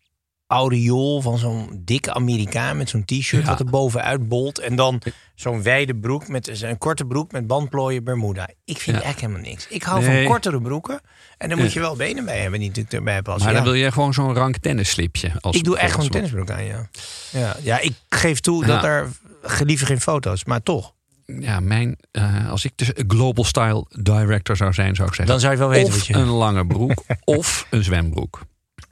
aureool 0.51 1.21
van 1.21 1.37
zo'n 1.37 1.81
dikke 1.85 2.13
Amerikaan 2.13 2.77
met 2.77 2.89
zo'n 2.89 3.05
t-shirt 3.05 3.43
Ja. 3.43 3.49
wat 3.49 3.59
er 3.59 3.65
bovenuit 3.65 4.27
bolt. 4.27 4.59
En 4.59 4.75
dan 4.75 5.01
zo'n 5.35 5.63
wijde 5.63 5.95
broek 5.95 6.27
met 6.27 6.61
een 6.61 6.77
korte 6.77 7.05
broek 7.05 7.31
met 7.31 7.47
bandplooien 7.47 8.03
Bermuda. 8.03 8.47
Ik 8.65 8.77
vind 8.77 8.97
Ja. 8.97 9.03
eigenlijk 9.03 9.19
helemaal 9.21 9.41
niks. 9.51 9.67
Ik 9.67 9.83
hou 9.83 10.03
Nee. 10.05 10.21
van 10.23 10.31
kortere 10.31 10.61
broeken. 10.61 11.01
En 11.37 11.49
dan 11.49 11.57
moet 11.57 11.73
je 11.73 11.79
wel 11.79 11.95
benen 11.95 12.25
bij 12.25 12.39
hebben 12.41 12.59
die 12.59 12.67
natuurlijk 12.67 12.95
erbij 12.95 13.21
passen. 13.21 13.43
Maar 13.45 13.53
dan 13.53 13.63
wil 13.63 13.73
je 13.73 13.91
gewoon 13.91 14.13
zo'n 14.13 14.33
rank 14.33 14.57
tennisslipje. 14.57 15.31
Als 15.39 15.55
ik 15.55 15.63
doe 15.63 15.77
echt 15.77 15.91
gewoon 15.91 16.05
een 16.05 16.11
tennisbroek 16.11 16.51
aan, 16.51 16.63
ja. 16.65 16.89
Ja, 17.31 17.55
ja 17.61 17.79
ik 17.79 17.93
geef 18.09 18.39
toe 18.39 18.65
dat 18.65 18.83
er 18.83 19.09
gelieven 19.41 19.87
geen 19.87 20.01
foto's, 20.01 20.45
maar 20.45 20.63
toch. 20.63 20.93
Ja, 21.25 21.59
mijn, 21.59 21.97
eh, 22.11 22.49
als 22.49 22.65
ik 22.65 22.71
de 22.75 23.03
Global 23.07 23.43
Style 23.43 23.85
Director 23.89 24.55
zou 24.57 24.73
zijn, 24.73 24.95
zou 24.95 25.07
ik 25.07 25.13
zeggen. 25.15 25.33
Dan 25.33 25.39
zou 25.39 25.53
je 25.53 25.59
wel 25.59 25.69
weten 25.69 25.87
of 25.87 25.95
wat 25.95 26.05
je... 26.05 26.13
een 26.13 26.27
lange 26.27 26.65
broek 26.67 27.03
of 27.23 27.67
een 27.69 27.83
zwembroek. 27.83 28.41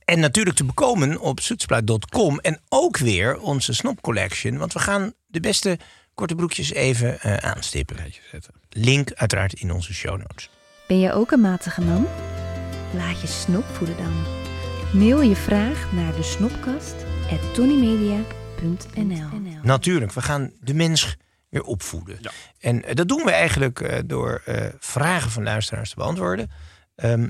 En 0.10 0.20
natuurlijk 0.20 0.56
te 0.56 0.64
bekomen 0.64 1.20
op 1.20 1.40
soetspluit.com. 1.40 2.40
En 2.40 2.60
ook 2.70 2.98
weer 2.98 3.40
onze 3.40 3.74
Snop 3.74 4.02
Collection. 4.02 4.58
Want 4.58 4.74
we 4.74 4.80
gaan 4.80 5.14
de 5.28 5.40
beste 5.40 5.78
korte 6.14 6.36
broekjes 6.36 6.74
even 6.74 7.22
eh, 7.22 7.36
aanstippen. 7.38 7.98
Link 8.70 9.14
uiteraard 9.14 9.54
in 9.54 9.72
onze 9.72 9.94
show 9.94 10.18
notes. 10.18 10.50
Ben 10.88 11.00
je 11.00 11.14
ook 11.14 11.32
een 11.32 11.42
matige 11.42 11.82
man? 11.82 12.08
Laat 12.94 13.22
je 13.22 13.28
snop 13.28 13.66
voeden 13.66 13.98
dan. 13.98 14.14
Mail 14.94 15.22
je 15.22 15.36
vraag 15.36 15.92
naar 15.92 16.16
de 16.16 16.24
snopkast 16.24 16.96
at 17.32 17.54
tonymedia.nl 17.54 19.28
Natuurlijk, 19.64 20.12
we 20.12 20.22
gaan 20.22 20.52
de 20.60 20.74
mens 20.74 21.18
weer 21.50 21.64
opvoeden. 21.64 22.20
En 22.60 22.84
eh, 22.84 22.96
dat 22.96 23.08
doen 23.08 23.24
we 23.24 23.32
eigenlijk 23.32 23.80
eh, 23.80 24.00
door 24.06 24.42
eh, 24.46 24.66
vragen 24.80 25.32
van 25.32 25.44
luisteraars 25.44 25.90
te 25.90 25.96
beantwoorden. 25.96 26.52
Ehm, 26.96 27.30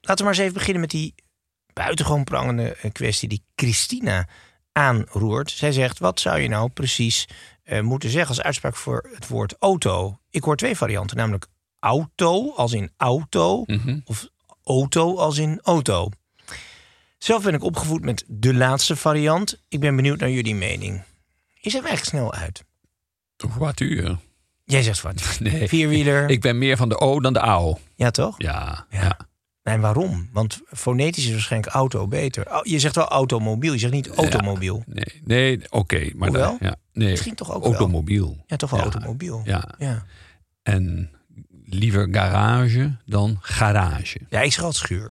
laten 0.00 0.16
we 0.16 0.22
maar 0.22 0.32
eens 0.32 0.38
even 0.38 0.54
beginnen 0.54 0.80
met 0.80 0.90
die 0.90 1.14
buitengewoon 1.84 2.24
prangende 2.24 2.72
eh, 2.74 2.90
kwestie 2.92 3.28
die 3.28 3.44
Christina 3.56 4.28
aanroert. 4.72 5.50
Zij 5.50 5.72
zegt, 5.72 5.98
wat 5.98 6.20
zou 6.20 6.40
je 6.40 6.48
nou 6.48 6.68
precies 6.70 7.28
eh, 7.62 7.80
moeten 7.80 8.10
zeggen 8.10 8.28
als 8.28 8.42
uitspraak 8.42 8.76
voor 8.76 9.10
het 9.14 9.28
woord 9.28 9.54
auto? 9.58 10.18
Ik 10.30 10.42
hoor 10.44 10.56
twee 10.56 10.76
varianten, 10.76 11.16
namelijk 11.16 11.46
auto 11.78 12.52
als 12.54 12.72
in 12.72 12.90
auto 12.96 13.62
Mhm. 13.66 13.98
of 14.04 14.28
auto 14.64 15.16
als 15.16 15.38
in 15.38 15.60
auto. 15.62 16.08
Zelf 17.18 17.42
ben 17.42 17.54
ik 17.54 17.62
opgevoed 17.64 18.02
met 18.04 18.24
de 18.28 18.54
laatste 18.54 18.96
variant. 18.96 19.60
Ik 19.68 19.80
ben 19.80 19.96
benieuwd 19.96 20.18
naar 20.20 20.30
jullie 20.30 20.54
mening. 20.54 21.02
Is 21.60 21.74
er 21.74 21.84
eigenlijk 21.84 22.04
snel 22.04 22.32
uit? 22.34 22.64
Voiture. 23.36 24.16
Jij 24.64 24.82
zegt 24.82 25.00
wat? 25.02 25.22
Nee. 25.40 25.68
Vierwieler? 25.68 26.30
Ik 26.30 26.40
ben 26.40 26.58
meer 26.58 26.76
van 26.76 26.88
de 26.88 26.98
O 27.00 27.20
dan 27.20 27.32
de 27.32 27.40
AO. 27.40 27.78
Ja, 27.94 28.10
toch? 28.10 28.34
Ja, 28.38 28.86
Ja. 28.90 29.16
En 29.70 29.80
waarom? 29.80 30.28
Want 30.32 30.60
fonetisch 30.66 31.24
is 31.26 31.32
waarschijnlijk 31.32 31.72
auto 31.72 32.06
beter. 32.06 32.52
Oh, 32.54 32.60
Je 32.64 32.78
zegt 32.78 32.94
wel 32.94 33.08
automobiel, 33.08 33.72
je 33.72 33.78
zegt 33.78 33.92
niet 33.92 34.08
automobiel. 34.08 34.82
Nee, 34.86 35.20
nee 35.24 35.60
oké. 35.70 36.10
maar 36.14 36.28
Hoewel? 36.28 36.56
ja, 36.60 36.76
nee, 36.92 37.10
Misschien 37.10 37.34
toch 37.34 37.52
ook 37.52 37.62
wel. 37.62 37.72
automobiel. 37.74 38.44
Ja, 38.46 38.56
toch 38.56 38.70
wel 38.70 38.78
Ja. 38.78 38.84
automobiel. 38.84 39.42
Ja. 39.44 39.74
Ja. 39.78 40.04
En 40.62 41.10
liever 41.64 42.08
garage 42.10 42.96
dan 43.06 43.36
garage. 43.40 44.18
ja, 44.28 44.40
ik 44.40 44.52
zeg 44.52 44.64
altijd 44.64 44.84
schuur. 44.84 45.10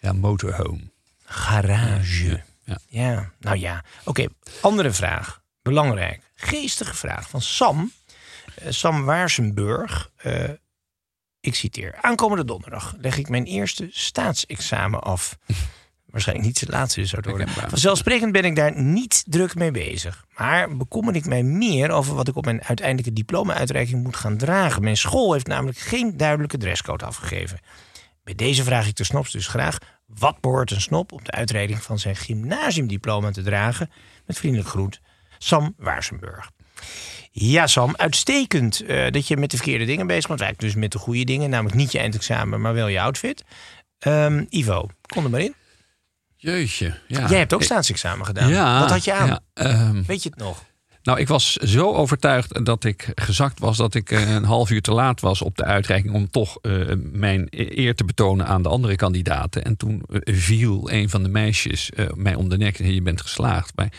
Ja, 0.00 0.12
motorhome. 0.12 0.90
Garage. 1.24 2.42
Ja. 2.64 2.78
Ja, 2.88 3.30
nou 3.38 3.58
ja. 3.58 3.84
Oké, 4.04 4.26
andere 4.60 4.92
vraag. 4.92 5.42
Belangrijk. 5.62 6.22
Geestige 6.34 6.94
vraag 6.94 7.28
van 7.28 7.40
Sam. 7.40 7.92
Eh, 8.54 8.70
Sam 8.70 9.04
Waarsenburg. 9.04 10.10
Eh, 10.16 10.50
ik 11.40 11.54
citeer. 11.54 11.98
Aankomende 12.00 12.44
donderdag 12.44 12.94
leg 12.98 13.18
ik 13.18 13.28
mijn 13.28 13.44
eerste 13.44 13.88
staatsexamen 13.90 15.00
af. 15.00 15.36
Waarschijnlijk 16.10 16.48
niet 16.48 16.60
het 16.60 16.68
laatste 16.68 17.00
dus 17.00 17.10
zou 17.10 17.22
worden. 17.28 17.48
Vanzelfsprekend 17.48 18.32
ben 18.32 18.44
ik 18.44 18.56
daar 18.56 18.80
niet 18.80 19.24
druk 19.26 19.54
mee 19.54 19.70
bezig. 19.70 20.24
Maar 20.36 20.76
bekommer 20.76 21.14
ik 21.14 21.26
mij 21.26 21.42
meer 21.42 21.90
over 21.90 22.14
wat 22.14 22.28
ik 22.28 22.36
op 22.36 22.44
mijn 22.44 22.64
uiteindelijke 22.64 23.12
diploma-uitreiking 23.12 24.02
moet 24.02 24.16
gaan 24.16 24.36
dragen. 24.36 24.82
Mijn 24.82 24.96
school 24.96 25.32
heeft 25.32 25.46
namelijk 25.46 25.78
geen 25.78 26.16
duidelijke 26.16 26.58
dresscode 26.58 27.04
afgegeven. 27.04 27.60
Bij 28.30 28.46
deze 28.46 28.64
vraag 28.64 28.86
ik 28.86 28.96
de 28.96 29.04
snops 29.04 29.32
dus 29.32 29.46
graag... 29.46 29.78
wat 30.06 30.40
behoort 30.40 30.70
een 30.70 30.80
snop 30.80 31.12
op 31.12 31.24
de 31.24 31.30
uitreiking 31.30 31.82
van 31.82 31.98
zijn 31.98 32.16
gymnasiumdiploma 32.16 33.30
te 33.30 33.42
dragen? 33.42 33.90
Met 34.26 34.38
vriendelijk 34.38 34.68
groet, 34.68 35.00
Sam 35.38 35.74
Waarsenburg. 35.76 36.50
Ja, 37.30 37.66
Sam, 37.66 37.94
uitstekend 37.96 38.80
eh, 38.80 39.10
dat 39.10 39.28
je 39.28 39.36
met 39.36 39.50
de 39.50 39.56
verkeerde 39.56 39.84
dingen 39.84 40.06
bezig 40.06 40.28
bent. 40.28 40.40
Eigenlijk 40.40 40.72
dus 40.72 40.82
met 40.82 40.92
de 40.92 40.98
goede 40.98 41.24
dingen, 41.24 41.50
namelijk 41.50 41.76
niet 41.76 41.92
je 41.92 41.98
eindexamen, 41.98 42.60
maar 42.60 42.74
wel 42.74 42.88
je 42.88 43.00
outfit. 43.00 43.44
Ehm, 43.98 44.44
Ivo, 44.48 44.88
kom 45.06 45.24
er 45.24 45.30
maar 45.30 45.40
in. 45.40 45.54
Jeetje. 46.36 46.98
Ja. 47.06 47.28
Jij 47.28 47.38
hebt 47.38 47.52
ook 47.52 47.62
staatsexamen 47.62 48.26
gedaan. 48.26 48.48
Ja, 48.48 48.80
Wat 48.80 48.90
had 48.90 49.04
je 49.04 49.12
aan? 49.12 49.26
ja, 49.28 49.40
ehm, 49.52 50.02
Weet 50.02 50.22
je 50.22 50.28
het 50.28 50.38
nog? 50.38 50.64
Nou, 51.02 51.18
ik 51.20 51.28
was 51.28 51.52
zo 51.52 51.92
overtuigd 51.92 52.64
dat 52.64 52.84
ik 52.84 53.12
gezakt 53.14 53.58
was 53.58 53.76
dat 53.76 53.94
ik 53.94 54.10
eh, 54.10 54.34
een 54.34 54.44
half 54.44 54.70
uur 54.70 54.82
te 54.82 54.92
laat 54.92 55.20
was 55.20 55.42
op 55.42 55.56
de 55.56 55.64
uitreiking 55.64 56.14
om 56.14 56.30
toch 56.30 56.58
eh, 56.62 56.92
mijn 57.12 57.46
eer 57.50 57.94
te 57.94 58.04
betonen 58.04 58.46
aan 58.46 58.62
de 58.62 58.68
andere 58.68 58.96
kandidaten. 58.96 59.64
En 59.64 59.76
toen 59.76 60.02
eh, 60.08 60.34
viel 60.36 60.90
een 60.92 61.10
van 61.10 61.22
de 61.22 61.28
meisjes 61.28 61.90
mij 62.14 62.34
om 62.34 62.48
de 62.48 62.56
nek 62.56 62.78
en 62.78 62.94
je 62.94 63.02
bent 63.02 63.20
geslaagd. 63.20 63.72
Maar 63.76 63.92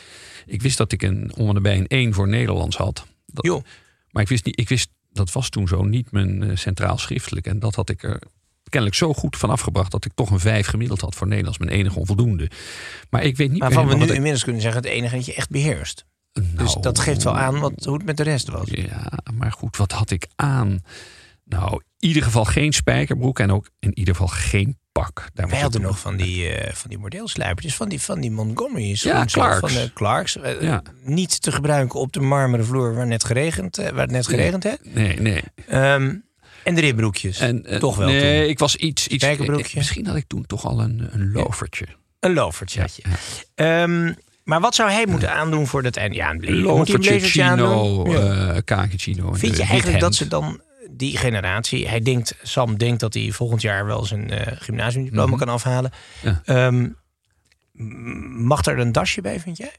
ik 0.45 0.61
wist 0.61 0.77
dat 0.77 0.91
ik 0.91 1.01
een 1.01 1.31
nabij 1.35 1.77
een 1.77 1.87
1 1.87 2.13
voor 2.13 2.27
Nederlands 2.27 2.77
had. 2.77 3.05
Dat- 3.25 3.45
Joh. 3.45 3.63
Maar 4.11 4.23
ik 4.23 4.29
wist 4.29 4.45
niet, 4.45 4.59
ik 4.59 4.69
wist, 4.69 4.89
dat 5.11 5.31
was 5.31 5.49
toen 5.49 5.67
zo 5.67 5.83
niet 5.83 6.11
mijn 6.11 6.57
centraal 6.57 6.97
schriftelijk. 6.97 7.45
En 7.47 7.59
dat 7.59 7.75
had 7.75 7.89
ik 7.89 8.03
er 8.03 8.21
kennelijk 8.69 8.97
zo 8.99 9.13
goed 9.13 9.37
van 9.37 9.49
afgebracht 9.49 9.91
dat 9.91 10.05
ik 10.05 10.11
toch 10.15 10.29
een 10.29 10.39
5 10.39 10.67
gemiddeld 10.67 11.01
had 11.01 11.15
voor 11.15 11.27
Nederlands, 11.27 11.57
mijn 11.57 11.71
enige 11.71 11.99
onvoldoende. 11.99 12.49
Maar 13.09 13.23
ik 13.23 13.37
weet 13.37 13.51
niet 13.51 13.59
Waarvan 13.59 13.87
we 13.87 13.95
nu 13.95 14.13
inmiddels 14.13 14.43
kunnen 14.43 14.61
zeggen, 14.61 14.81
het 14.81 14.91
enige 14.91 15.15
dat 15.15 15.25
je 15.25 15.33
echt 15.33 15.49
beheerst. 15.49 16.05
Dus 16.73 16.83
dat 16.83 16.99
geeft 16.99 17.23
wel 17.23 17.37
aan 17.37 17.59
wat, 17.59 17.73
hoe 17.85 17.93
het 17.93 18.05
met 18.05 18.17
de 18.17 18.23
rest 18.23 18.47
was. 18.49 18.67
Ja, 18.71 19.11
maar 19.33 19.51
goed, 19.51 19.77
wat 19.77 19.91
had 19.91 20.11
ik 20.11 20.27
aan? 20.35 20.79
Nou, 21.43 21.73
in 21.99 22.07
ieder 22.07 22.23
geval 22.23 22.45
geen 22.45 22.73
spijkerbroek 22.73 23.39
en 23.39 23.51
ook 23.51 23.69
in 23.79 23.97
ieder 23.97 24.13
geval 24.15 24.27
geen 24.29 24.79
pak. 24.91 25.27
Daar 25.33 25.47
Wij 25.49 25.59
hadden 25.59 25.81
nog 25.81 25.99
van 25.99 26.17
die, 26.17 26.49
eh 26.49 26.73
van 26.73 26.89
die 26.89 26.99
van 27.73 27.89
die, 27.89 28.01
van 28.01 28.19
die 28.19 28.31
Montgomery 28.31 28.89
Ja, 28.89 28.95
schoentjes, 28.95 29.33
Clarks. 29.33 29.59
Van 29.59 29.81
de 29.83 29.91
Clarks. 29.93 30.37
Eh, 30.37 30.61
Ja. 30.61 30.81
Niet 31.03 31.41
te 31.41 31.51
gebruiken 31.51 31.99
op 31.99 32.11
de 32.13 32.19
marmeren 32.19 32.65
vloer 32.65 32.93
waar, 32.95 33.07
net 33.07 33.23
geregend, 33.23 33.77
eh, 33.77 33.89
waar 33.89 34.01
het 34.01 34.11
net 34.11 34.27
geregend 34.27 34.63
heeft. 34.63 34.93
Nee, 34.93 35.19
nee. 35.19 35.41
Ehm, 35.67 36.15
en 36.63 36.75
de 36.75 36.81
ribbroekjes. 36.81 37.39
En, 37.39 37.65
eh, 37.65 37.79
Toch 37.79 37.95
wel 37.95 38.07
Nee, 38.07 38.41
toen. 38.41 38.49
ik 38.49 38.59
was 38.59 38.75
iets... 38.75 39.07
iets 39.07 39.23
Spijkerbroekje? 39.23 39.69
eh, 39.69 39.75
misschien 39.75 40.05
had 40.07 40.15
ik 40.15 40.27
toen 40.27 40.45
toch 40.45 40.65
al 40.65 40.81
een, 40.81 41.07
een 41.11 41.31
lovertje. 41.31 41.85
Een 42.19 42.33
lovertje 42.33 42.81
had 42.81 42.95
je. 42.95 43.01
Ehm, 43.55 44.13
maar 44.43 44.59
wat 44.59 44.75
zou 44.75 44.91
hij 44.91 45.05
moeten 45.07 45.33
aandoen 45.33 45.67
voor 45.67 45.83
dat 45.83 45.95
einde? 45.95 46.15
Ja, 46.15 46.29
een 46.29 46.37
blazer. 46.37 46.63
Moet 46.75 46.87
hij 47.05 47.13
een 47.15 47.21
chino, 47.21 48.03
Ja. 48.07 48.17
eh 48.19 48.55
en 48.55 49.37
Vind 49.37 49.57
je 49.57 49.63
eigenlijk 49.63 49.99
dat 49.99 50.15
ze 50.15 50.27
dan 50.27 50.61
die 50.91 51.17
generatie, 51.17 51.87
hij 51.87 51.99
denkt, 52.01 52.35
Sam 52.43 52.77
denkt 52.77 52.99
dat 52.99 53.13
hij 53.13 53.31
volgend 53.31 53.61
jaar 53.61 53.85
wel 53.85 54.05
zijn 54.05 54.29
eh, 54.31 54.51
gymnasiumdiploma 54.59 55.27
Mhm. 55.35 55.37
kan 55.45 55.49
afhalen. 55.49 55.91
Ja. 56.21 56.41
Ehm, 56.45 56.87
mag 58.45 58.65
er 58.65 58.79
een 58.79 58.91
dasje 58.91 59.21
bij, 59.21 59.39
vind 59.39 59.57
jij? 59.57 59.71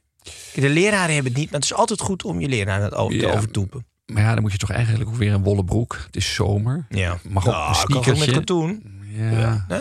De 0.54 0.68
leraren 0.68 1.14
hebben 1.14 1.32
het 1.32 1.40
niet, 1.40 1.50
maar 1.50 1.60
het 1.60 1.70
is 1.70 1.74
altijd 1.76 2.00
goed 2.00 2.24
om 2.24 2.40
je 2.40 2.48
leraar 2.48 2.88
te 2.88 2.94
over- 2.96 3.18
te 3.18 3.26
Ja. 3.26 3.32
overtoepen. 3.32 3.86
Maar 4.06 4.22
ja, 4.22 4.32
dan 4.32 4.42
moet 4.42 4.52
je 4.52 4.58
toch 4.58 4.70
eigenlijk 4.70 5.08
ook 5.10 5.16
weer 5.16 5.32
een 5.32 5.42
wollen 5.42 5.64
broek. 5.64 6.00
Het 6.06 6.16
is 6.16 6.34
zomer. 6.34 6.86
Ja. 6.88 7.18
Mag 7.28 7.46
ook 7.46 7.52
Nou, 7.52 7.68
een 7.68 7.74
kan 7.86 7.96
ook 7.96 8.06
met 8.06 8.16
sneakertje. 8.16 8.32
katoen. 8.38 8.82
Ja, 9.14 9.64
Hè? 9.68 9.78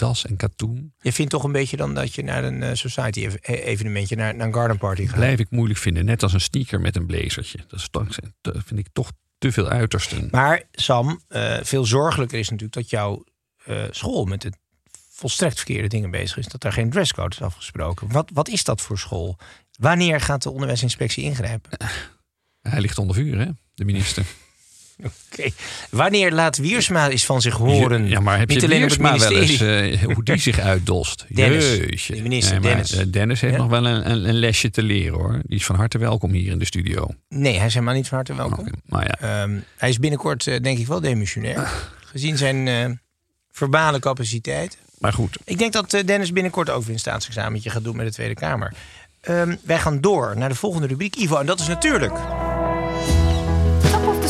Das 0.00 0.26
en 0.26 0.36
katoen. 0.36 0.94
Je 1.00 1.12
vindt 1.12 1.30
toch 1.30 1.44
een 1.44 1.52
beetje 1.52 1.76
dan 1.76 1.94
dat 1.94 2.14
je 2.14 2.22
naar 2.22 2.44
een 2.44 2.62
eh, 2.62 2.74
society 2.74 3.28
e- 3.40 3.52
evenementje, 3.52 4.16
naar, 4.16 4.34
naar 4.34 4.46
een 4.46 4.54
garden 4.54 4.78
party 4.78 5.06
gaat. 5.06 5.16
Blijf 5.16 5.38
ik 5.38 5.50
moeilijk 5.50 5.78
vinden. 5.78 6.04
Net 6.04 6.22
als 6.22 6.32
een 6.32 6.40
sneaker 6.40 6.80
met 6.80 6.96
een 6.96 7.06
blazertje. 7.06 7.58
Dat, 7.68 7.80
is 8.08 8.62
vind 8.64 8.80
ik 8.80 8.88
toch 8.92 9.12
te 9.38 9.52
veel 9.52 9.68
uitersten. 9.68 10.28
Maar 10.30 10.62
Sam, 10.72 11.20
eh, 11.28 11.58
veel 11.62 11.84
zorgelijker 11.84 12.38
is 12.38 12.48
natuurlijk 12.48 12.74
dat 12.74 12.90
jouw 12.90 13.24
eh, 13.64 13.84
school 13.90 14.24
met 14.24 14.42
het 14.42 14.56
volstrekt 15.10 15.56
verkeerde 15.56 15.88
dingen 15.88 16.10
bezig 16.10 16.36
is. 16.36 16.46
Dat 16.46 16.60
daar 16.60 16.72
geen 16.72 16.90
dresscode 16.90 17.34
is 17.34 17.42
afgesproken. 17.42 18.12
Wat, 18.12 18.30
wat 18.32 18.48
is 18.48 18.64
dat 18.64 18.80
voor 18.80 18.98
school? 18.98 19.38
Wanneer 19.78 20.20
gaat 20.20 20.42
de 20.42 20.50
onderwijsinspectie 20.50 21.24
ingrijpen? 21.24 21.70
Hij 22.60 22.80
ligt 22.80 22.98
onder 22.98 23.16
vuur, 23.16 23.38
hè? 23.38 23.48
De 23.74 23.84
minister. 23.84 24.24
Oké. 25.32 25.50
Wanneer 25.90 26.32
laat 26.32 26.56
Wiersma 26.56 27.08
eens 27.08 27.24
van 27.24 27.40
zich 27.40 27.54
horen? 27.54 28.08
Ja, 28.08 28.20
maar 28.20 28.38
heb 28.38 28.48
Niet 28.48 28.60
je 28.60 28.66
alleen 28.66 28.78
Wiersma 28.80 29.18
wel 29.18 29.32
eens 29.32 29.60
eh, 29.60 30.02
hoe 30.02 30.24
die 30.24 30.36
zich 30.36 30.58
uitdost? 30.58 31.26
Dennis, 31.34 31.64
Jeetje. 31.76 32.14
de 32.14 32.22
minister 32.22 32.52
Nee, 32.52 32.60
maar, 32.60 32.70
Dennis. 32.70 32.92
eh, 32.92 33.04
Dennis 33.12 33.40
heeft 33.40 33.54
Ja? 33.54 33.60
nog 33.60 33.70
wel 33.70 33.86
een, 33.86 34.10
een, 34.10 34.28
een 34.28 34.34
lesje 34.38 34.70
te 34.70 34.82
leren, 34.82 35.18
hoor. 35.18 35.40
Die 35.46 35.58
is 35.58 35.64
van 35.64 35.76
harte 35.76 35.98
welkom 35.98 36.32
hier 36.32 36.52
in 36.52 36.58
de 36.58 36.64
studio. 36.64 37.08
Nee, 37.28 37.56
hij 37.56 37.66
is 37.66 37.74
helemaal 37.74 37.94
niet 37.94 38.08
van 38.08 38.16
harte 38.16 38.34
welkom. 38.34 38.66
Maar 38.86 39.04
ja, 39.06 39.42
Ehm, 39.42 39.58
hij 39.76 39.88
is 39.88 39.98
binnenkort 39.98 40.46
eh, 40.46 40.60
denk 40.62 40.78
ik 40.78 40.86
wel 40.86 41.00
demissionair. 41.00 41.68
Gezien 42.12 42.36
zijn 42.36 43.00
verbale 43.52 43.98
capaciteit. 43.98 44.76
maar 44.98 45.12
goed. 45.12 45.36
Ik 45.44 45.58
denk 45.58 45.72
dat 45.72 45.90
Dennis 46.04 46.32
binnenkort 46.32 46.70
ook 46.70 46.82
weer 46.84 46.92
een 46.92 46.98
staatsexamentje 46.98 47.70
gaat 47.70 47.84
doen 47.84 47.96
met 47.96 48.06
de 48.06 48.12
Tweede 48.12 48.34
Kamer. 48.34 48.72
Ehm, 49.20 49.56
wij 49.62 49.78
gaan 49.78 50.00
door 50.00 50.34
naar 50.36 50.48
de 50.48 50.54
volgende 50.54 50.86
rubriek, 50.86 51.16
Ivo. 51.16 51.36
En 51.36 51.46
dat 51.46 51.60
is 51.60 51.68
natuurlijk... 51.68 52.12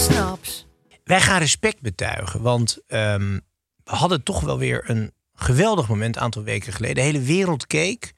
Snaps. 0.00 0.66
Wij 1.04 1.20
gaan 1.20 1.38
respect 1.38 1.80
betuigen, 1.80 2.42
want 2.42 2.78
ehm, 2.86 3.38
we 3.84 3.94
hadden 3.96 4.22
toch 4.22 4.40
wel 4.40 4.58
weer 4.58 4.82
een 4.90 5.12
geweldig 5.34 5.88
moment 5.88 6.16
een 6.16 6.22
aantal 6.22 6.42
weken 6.42 6.72
geleden. 6.72 6.94
De 6.96 7.00
hele 7.02 7.20
wereld 7.20 7.66
keek 7.66 8.12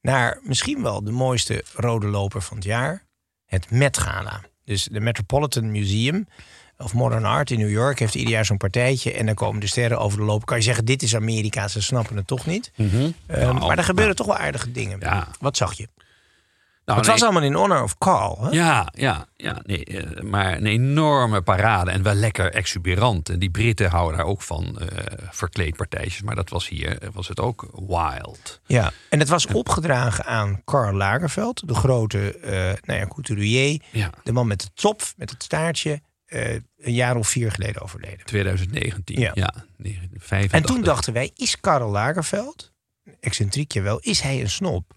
naar 0.00 0.40
misschien 0.42 0.82
wel 0.82 1.04
de 1.04 1.10
mooiste 1.10 1.64
rode 1.74 2.06
loper 2.06 2.42
van 2.42 2.56
het 2.56 2.66
jaar. 2.66 3.04
Het 3.46 3.70
Met 3.70 3.98
Gala. 3.98 4.40
Dus 4.64 4.84
de 4.84 5.00
Metropolitan 5.00 5.70
Museum 5.70 6.28
of 6.78 6.94
Modern 6.94 7.24
Art 7.24 7.50
in 7.50 7.58
New 7.58 7.70
York 7.70 7.98
heeft 7.98 8.14
ieder 8.14 8.32
jaar 8.32 8.44
zo'n 8.44 8.56
partijtje. 8.56 9.12
En 9.12 9.26
dan 9.26 9.34
komen 9.34 9.60
de 9.60 9.66
sterren 9.66 9.98
over 9.98 10.18
de 10.18 10.24
lopen. 10.24 10.46
Kan 10.46 10.56
je 10.56 10.62
zeggen, 10.62 10.84
dit 10.84 11.02
is 11.02 11.14
Amerika, 11.14 11.68
ze 11.68 11.82
snappen 11.82 12.16
het 12.16 12.26
toch 12.26 12.46
niet. 12.46 12.70
Ehm, 12.76 13.12
Nou, 13.26 13.58
maar 13.58 13.78
er 13.78 13.84
gebeuren 13.84 14.16
toch 14.16 14.26
wel 14.26 14.36
aardige 14.36 14.72
dingen. 14.72 14.98
Ja. 15.00 15.28
Wat 15.40 15.56
zag 15.56 15.72
je? 15.72 15.88
Nou, 16.86 16.98
het 16.98 17.06
nee, 17.08 17.16
was 17.16 17.24
allemaal 17.24 17.48
in 17.48 17.54
honor 17.54 17.82
of 17.82 17.98
Carl. 17.98 18.38
Hè? 18.40 18.48
Ja, 18.50 18.92
ja, 18.94 19.26
ja 19.36 19.60
nee, 19.64 19.84
eh, 19.84 20.22
maar 20.22 20.56
een 20.56 20.66
enorme 20.66 21.42
parade 21.42 21.90
en 21.90 22.02
wel 22.02 22.14
lekker 22.14 22.52
exuberant. 22.52 23.28
En 23.28 23.38
die 23.38 23.50
Britten 23.50 23.90
houden 23.90 24.16
daar 24.16 24.26
ook 24.26 24.42
van 24.42 24.78
eh 24.78 24.88
verkleedpartijtjes. 25.30 26.22
Maar 26.22 26.34
dat 26.34 26.48
was 26.48 26.68
hier, 26.68 26.98
eh, 26.98 27.08
was 27.12 27.28
het 27.28 27.40
ook 27.40 27.68
wild. 27.72 28.60
Ja, 28.66 28.92
en 29.10 29.18
het 29.18 29.28
was 29.28 29.46
opgedragen 29.46 30.24
aan 30.24 30.60
Karl 30.64 30.96
Lagerfeld, 30.96 31.68
de 31.68 31.74
grote 31.74 32.38
eh 32.38 32.52
nou 32.84 33.00
ja, 33.00 33.06
couturier. 33.06 33.82
Ja, 33.90 34.10
De 34.22 34.32
man 34.32 34.46
met 34.46 34.60
de 34.60 34.70
top, 34.74 35.02
met 35.16 35.30
het 35.30 35.42
staartje, 35.42 36.00
een 36.26 36.94
jaar 36.94 37.16
of 37.16 37.28
vier 37.28 37.52
geleden 37.52 37.82
overleden. 37.82 38.26
2019. 38.26 39.20
Ja. 39.20 39.30
Ja, 39.34 39.54
85. 39.78 40.50
En 40.50 40.62
toen 40.62 40.82
dachten 40.82 41.12
wij, 41.12 41.30
is 41.34 41.60
Karl 41.60 41.90
Lagerfeld, 41.90 42.72
excentriekje 43.20 43.80
wel, 43.80 43.98
is 43.98 44.20
hij 44.20 44.40
een 44.40 44.50
snop? 44.50 44.94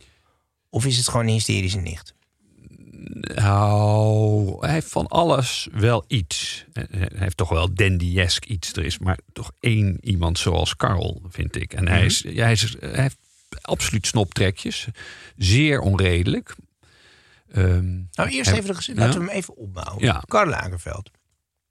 Of 0.69 0.85
is 0.85 0.97
het 0.97 1.07
gewoon 1.09 1.25
een 1.25 1.31
hysterische 1.33 1.79
nicht? 1.79 2.13
Nou, 3.21 4.57
hij 4.65 4.73
heeft 4.73 4.87
van 4.91 5.07
alles 5.07 5.67
wel 5.71 6.03
iets. 6.07 6.65
Hij 6.73 7.09
heeft 7.15 7.37
toch 7.37 7.49
wel 7.49 7.73
dandy-esk 7.73 8.45
iets. 8.45 8.73
Er 8.73 8.85
is 8.85 8.97
maar 8.99 9.19
toch 9.33 9.51
één 9.59 9.97
iemand 10.01 10.39
zoals 10.39 10.75
Karl, 10.75 11.21
vind 11.29 11.55
ik. 11.55 11.73
En 11.73 11.83
Mhm. 11.83 11.93
hij, 11.93 12.05
is, 12.05 12.23
ja, 12.27 12.43
hij, 12.43 12.51
is, 12.51 12.75
hij 12.79 13.01
heeft 13.01 13.17
absoluut 13.61 14.07
snoptrekjes. 14.07 14.87
Zeer 15.37 15.79
onredelijk. 15.79 16.55
Ehm, 17.51 17.93
Nou, 18.11 18.29
eerst 18.29 18.49
hij- 18.49 18.57
even 18.59 18.69
de 18.69 18.75
gezin. 18.75 18.95
Ja? 18.95 19.01
Laten 19.05 19.19
we 19.19 19.25
hem 19.25 19.35
even 19.35 19.55
opbouwen. 19.57 20.03
Ja. 20.05 20.23
Karl 20.27 20.49
Lagerfeld. 20.49 21.09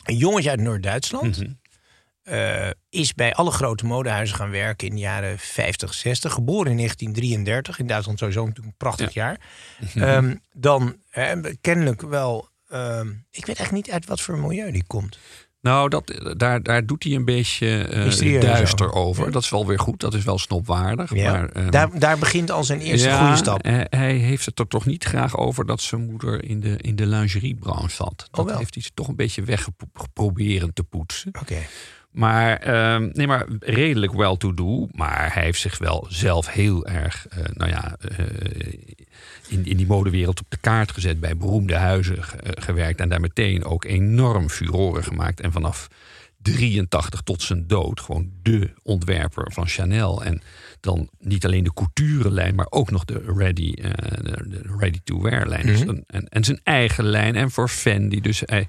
Een 0.04 0.16
jongetje 0.16 0.50
uit 0.50 0.60
Noord-Duitsland. 0.60 1.38
Mhm. 1.40 1.50
Eh, 2.28 2.70
is 2.88 3.14
bij 3.14 3.34
alle 3.34 3.50
grote 3.50 3.86
modehuizen 3.86 4.36
gaan 4.36 4.50
werken 4.50 4.88
in 4.88 4.94
de 4.94 5.00
jaren 5.00 5.38
50, 5.38 5.94
60. 5.94 6.32
Geboren 6.32 6.70
in 6.70 6.76
1933. 6.76 7.78
In 7.78 7.86
Duitsland 7.86 8.18
sowieso 8.18 8.40
natuurlijk 8.40 8.66
een 8.66 8.76
prachtig 8.76 9.14
jaar. 9.14 9.40
Ehm, 9.94 10.34
dan 10.52 10.96
eh, 11.10 11.32
kennelijk 11.60 12.02
wel... 12.02 12.48
ehm, 12.68 13.08
ik 13.30 13.46
weet 13.46 13.56
eigenlijk 13.56 13.72
niet 13.72 13.90
uit 13.90 14.06
wat 14.06 14.20
voor 14.20 14.38
milieu 14.38 14.72
die 14.72 14.84
komt. 14.86 15.18
Nou, 15.60 15.88
dat, 15.88 16.34
daar, 16.36 16.62
daar 16.62 16.86
doet 16.86 17.02
hij 17.04 17.12
een 17.12 17.24
beetje 17.24 17.88
Mysterieus 18.04 18.44
duister 18.44 18.92
over. 18.92 19.24
Ja. 19.24 19.30
Dat 19.30 19.42
is 19.42 19.50
wel 19.50 19.66
weer 19.66 19.78
goed. 19.78 20.00
Dat 20.00 20.14
is 20.14 20.24
wel 20.24 20.38
snopwaardig. 20.38 21.14
Ja. 21.14 21.32
Maar, 21.32 21.48
ehm, 21.48 21.70
daar, 21.70 21.98
daar 21.98 22.18
begint 22.18 22.50
al 22.50 22.64
zijn 22.64 22.80
eerste 22.80 23.08
ja, 23.08 23.20
goede 23.22 23.36
stap. 23.36 23.64
Hij, 23.64 23.86
hij 23.90 24.12
heeft 24.14 24.46
het 24.46 24.58
er 24.58 24.66
toch 24.66 24.86
niet 24.86 25.04
graag 25.04 25.36
over 25.36 25.66
dat 25.66 25.80
zijn 25.80 26.06
moeder 26.06 26.44
in 26.44 26.60
de, 26.60 26.76
in 26.76 26.96
de 26.96 27.06
lingeriebranche 27.06 27.94
zat. 27.94 28.28
Dat 28.30 28.50
Oh, 28.50 28.58
heeft 28.58 28.74
hij 28.74 28.84
toch 28.94 29.08
een 29.08 29.16
beetje 29.16 29.42
weggeprobeerd 29.42 30.74
te 30.74 30.84
poetsen. 30.84 31.30
Oké. 31.40 31.58
Maar, 32.10 32.56
ehm, 32.56 33.08
nee, 33.12 33.26
maar 33.26 33.46
redelijk 33.60 34.12
wel 34.12 34.36
to 34.36 34.54
do. 34.54 34.88
Maar 34.92 35.34
hij 35.34 35.42
heeft 35.42 35.60
zich 35.60 35.78
wel 35.78 36.06
zelf 36.08 36.48
heel 36.52 36.86
erg, 36.86 37.26
eh, 37.28 37.44
nou 37.54 37.70
ja, 37.70 37.96
eh, 37.96 38.72
in, 39.48 39.64
in 39.66 39.76
die 39.76 39.86
modewereld 39.86 40.40
op 40.40 40.46
de 40.50 40.56
kaart 40.60 40.92
gezet. 40.92 41.20
Bij 41.20 41.36
beroemde 41.36 41.74
huizen 41.76 42.16
eh, 42.16 42.22
gewerkt. 42.64 43.00
En 43.00 43.08
daar 43.08 43.20
meteen 43.20 43.64
ook 43.64 43.84
enorm 43.84 44.48
furoren 44.48 45.04
gemaakt. 45.04 45.40
En 45.40 45.52
vanaf 45.52 45.88
83 46.42 47.20
tot 47.20 47.42
zijn 47.42 47.66
dood 47.66 48.00
gewoon 48.00 48.30
de 48.42 48.70
ontwerper 48.82 49.52
van 49.52 49.66
Chanel. 49.66 50.24
En 50.24 50.40
dan 50.80 51.08
niet 51.18 51.44
alleen 51.44 51.64
de 51.64 51.72
couturelijn, 51.74 52.54
maar 52.54 52.66
ook 52.70 52.90
nog 52.90 53.04
de 53.04 53.22
ready, 53.36 53.74
de, 53.74 54.44
de 54.48 54.60
ready-to-wear 54.78 55.48
lijn. 55.48 55.66
Dus 55.66 55.84
dan- 55.84 56.04
en, 56.06 56.28
en 56.28 56.44
zijn 56.44 56.60
eigen 56.62 57.04
lijn. 57.04 57.36
En 57.36 57.50
voor 57.50 57.68
Fendi. 57.68 58.20
Dus 58.20 58.42
hij 58.46 58.68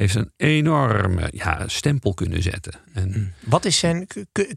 heeft 0.00 0.14
een 0.14 0.32
enorme 0.36 1.28
ja, 1.32 1.62
stempel 1.68 2.14
kunnen 2.14 2.42
zetten. 2.42 2.72
En, 2.94 3.34
Wat 3.44 3.64
is 3.64 3.78
zijn, 3.78 4.06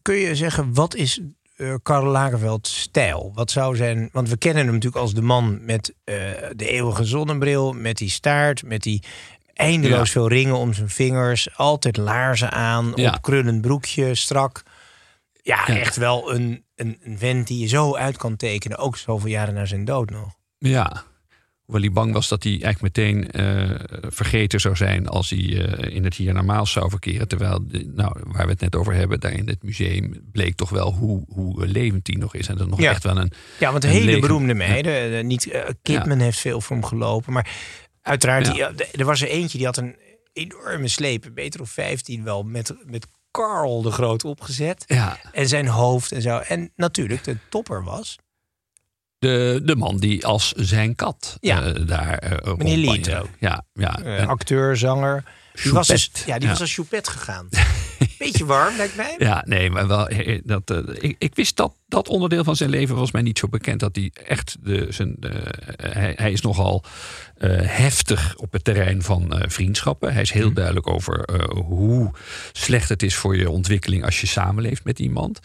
kun 0.02 0.16
je 0.16 0.36
zeggen, 0.36 0.74
wat 0.74 0.96
is 0.96 1.20
eh 1.56 1.74
Karl 1.84 2.06
Lagerfeld 2.06 2.68
stijl? 2.68 3.32
Wat 3.34 3.52
zou 3.52 3.76
zijn, 3.76 4.10
want 4.12 4.30
we 4.30 4.38
kennen 4.38 4.64
hem 4.64 4.74
natuurlijk 4.74 5.02
als 5.02 5.14
de 5.14 5.22
man 5.22 5.66
met 5.66 5.94
eh, 6.04 6.16
de 6.56 6.68
eeuwige 6.70 7.04
zonnebril, 7.04 7.74
met 7.74 7.98
die 7.98 8.10
staart, 8.10 8.64
met 8.64 8.82
die 8.84 9.04
eindeloos 9.54 10.08
Ja. 10.08 10.12
veel 10.14 10.28
ringen 10.28 10.56
om 10.58 10.74
zijn 10.74 10.90
vingers, 10.90 11.58
altijd 11.58 11.98
laarzen 11.98 12.52
aan, 12.52 12.92
Ja. 12.96 13.10
op 13.14 13.22
krullend 13.22 13.62
broekje, 13.62 14.16
strak. 14.16 14.64
Ja, 15.42 15.64
Ja. 15.68 15.78
echt 15.80 15.96
wel 15.96 16.34
een, 16.34 16.64
een, 16.76 16.98
een 17.04 17.18
vent 17.18 17.48
die 17.48 17.60
je 17.60 17.68
zo 17.68 17.96
uit 17.96 18.18
kan 18.18 18.36
tekenen, 18.36 18.78
ook 18.78 18.98
zoveel 18.98 19.30
jaren 19.30 19.54
na 19.54 19.66
zijn 19.66 19.86
dood 19.86 20.10
nog. 20.10 20.30
Ja. 20.58 21.04
Hoewel 21.63 21.82
hij 21.84 21.91
bang 21.91 22.13
was 22.13 22.27
dat 22.27 22.43
hij 22.43 22.51
eigenlijk 22.51 22.82
meteen 22.82 23.32
eh, 23.32 23.70
vergeten 24.10 24.60
zou 24.60 24.75
zijn 24.75 25.08
als 25.08 25.29
hij 25.29 25.65
eh, 25.67 25.96
in 25.96 26.03
het 26.03 26.15
hiernamaals 26.15 26.72
zou 26.72 26.89
verkeren. 26.89 27.27
Terwijl, 27.27 27.65
nou, 27.96 28.17
waar 28.24 28.46
we 28.46 28.51
het 28.51 28.60
net 28.62 28.75
over 28.75 28.93
hebben, 28.93 29.20
daar 29.20 29.32
in 29.32 29.48
het 29.48 29.63
museum 29.63 30.24
bleek 30.32 30.55
toch 30.55 30.70
wel 30.70 30.93
hoe, 30.93 31.24
hoe 31.27 31.67
levend 31.67 32.08
hij 32.08 32.15
nog 32.15 32.36
is. 32.36 32.48
En 32.48 32.58
dat 32.58 32.67
nog 32.70 32.79
Ja. 32.82 32.89
echt 32.89 33.03
wel 33.03 33.17
een. 33.17 33.32
Ja, 33.60 33.72
want 33.72 33.84
Een 33.84 33.89
hele 33.89 34.20
beroemde 34.20 34.53
meiden. 34.53 35.17
eh, 35.17 35.24
niet, 35.24 35.50
eh, 35.51 35.62
Kidman 35.82 36.20
heeft 36.20 36.39
veel 36.39 36.62
voor 36.62 36.75
hem 36.75 36.86
gelopen. 36.86 37.34
Maar 37.34 37.50
uiteraard, 38.01 38.46
die, 38.53 38.63
eh, 38.65 39.00
er 39.00 39.05
was 39.05 39.22
er 39.22 39.27
eentje 39.27 39.58
die 39.58 39.67
had 39.67 39.77
een 39.77 39.96
enorme 40.34 40.88
sleep. 40.88 41.25
Een 41.25 41.34
meter 41.34 41.62
of 41.62 41.70
15 41.70 42.24
wel. 42.24 42.43
Met, 42.43 42.75
met 42.86 43.08
Carl 43.32 43.82
de 43.82 43.91
Groot 43.91 44.24
opgezet. 44.25 44.86
En 45.32 45.48
zijn 45.48 45.67
hoofd 45.67 46.12
en 46.12 46.22
zo. 46.22 46.38
En 46.38 46.72
natuurlijk 46.75 47.24
de 47.24 47.38
topper 47.50 47.84
was. 47.84 48.17
De, 49.24 49.62
de 49.63 49.75
man 49.75 49.98
die 49.98 50.25
als 50.25 50.51
zijn 50.56 50.96
kat 50.96 51.38
Ja. 51.42 51.62
eh, 51.63 51.88
daar. 51.88 52.18
eh, 52.18 52.30
Meneer 52.30 52.46
rondbanjerde. 52.46 52.92
Leto. 53.12 53.27
Ja, 53.39 53.65
ja. 53.74 54.00
eh, 54.01 54.27
acteur, 54.27 54.77
zanger. 54.77 55.24
Die 55.63 55.72
was, 55.72 55.88
dus, 55.88 56.12
ja, 56.25 56.34
die 56.36 56.44
Ja. 56.44 56.50
was 56.50 56.60
als 56.62 56.74
Choupette 56.74 57.12
gegaan. 57.12 57.50
Beetje 58.18 58.46
warm, 58.46 58.75
lijkt 58.77 58.96
mij. 58.96 59.15
Ja, 59.18 59.44
nee, 59.48 59.70
maar 59.70 59.88
wel. 59.88 60.08
Dat, 60.44 60.72
ik, 61.03 61.15
ik 61.18 61.36
wist 61.36 61.56
dat 61.56 61.74
dat 61.94 62.08
onderdeel 62.10 62.44
van 62.44 62.56
zijn 62.56 62.70
leven 62.70 62.96
was 62.96 63.12
mij 63.12 63.22
niet 63.22 63.40
zo 63.40 63.48
bekend. 63.48 63.80
Dat 63.80 63.96
hij 63.96 64.12
echt. 64.28 64.58
De, 64.64 64.88
zijn, 64.90 65.16
de, 65.20 65.32
hij, 65.78 66.14
hij 66.16 66.32
is 66.32 66.42
nogal 66.42 66.84
eh, 67.38 67.50
heftig 67.62 68.36
op 68.36 68.52
het 68.52 68.64
terrein 68.64 69.02
van 69.02 69.34
eh, 69.34 69.50
vriendschappen. 69.50 70.14
Hij 70.14 70.22
is 70.22 70.32
heel 70.32 70.54
duidelijk 70.54 70.88
over 70.88 71.24
eh, 71.24 71.46
hoe 71.56 72.12
slecht 72.52 72.90
het 72.90 73.04
is 73.04 73.16
voor 73.16 73.38
je 73.38 73.50
ontwikkeling 73.50 74.04
als 74.06 74.22
je 74.22 74.28
samenleeft 74.28 74.84
met 74.84 75.00
iemand. 75.00 75.40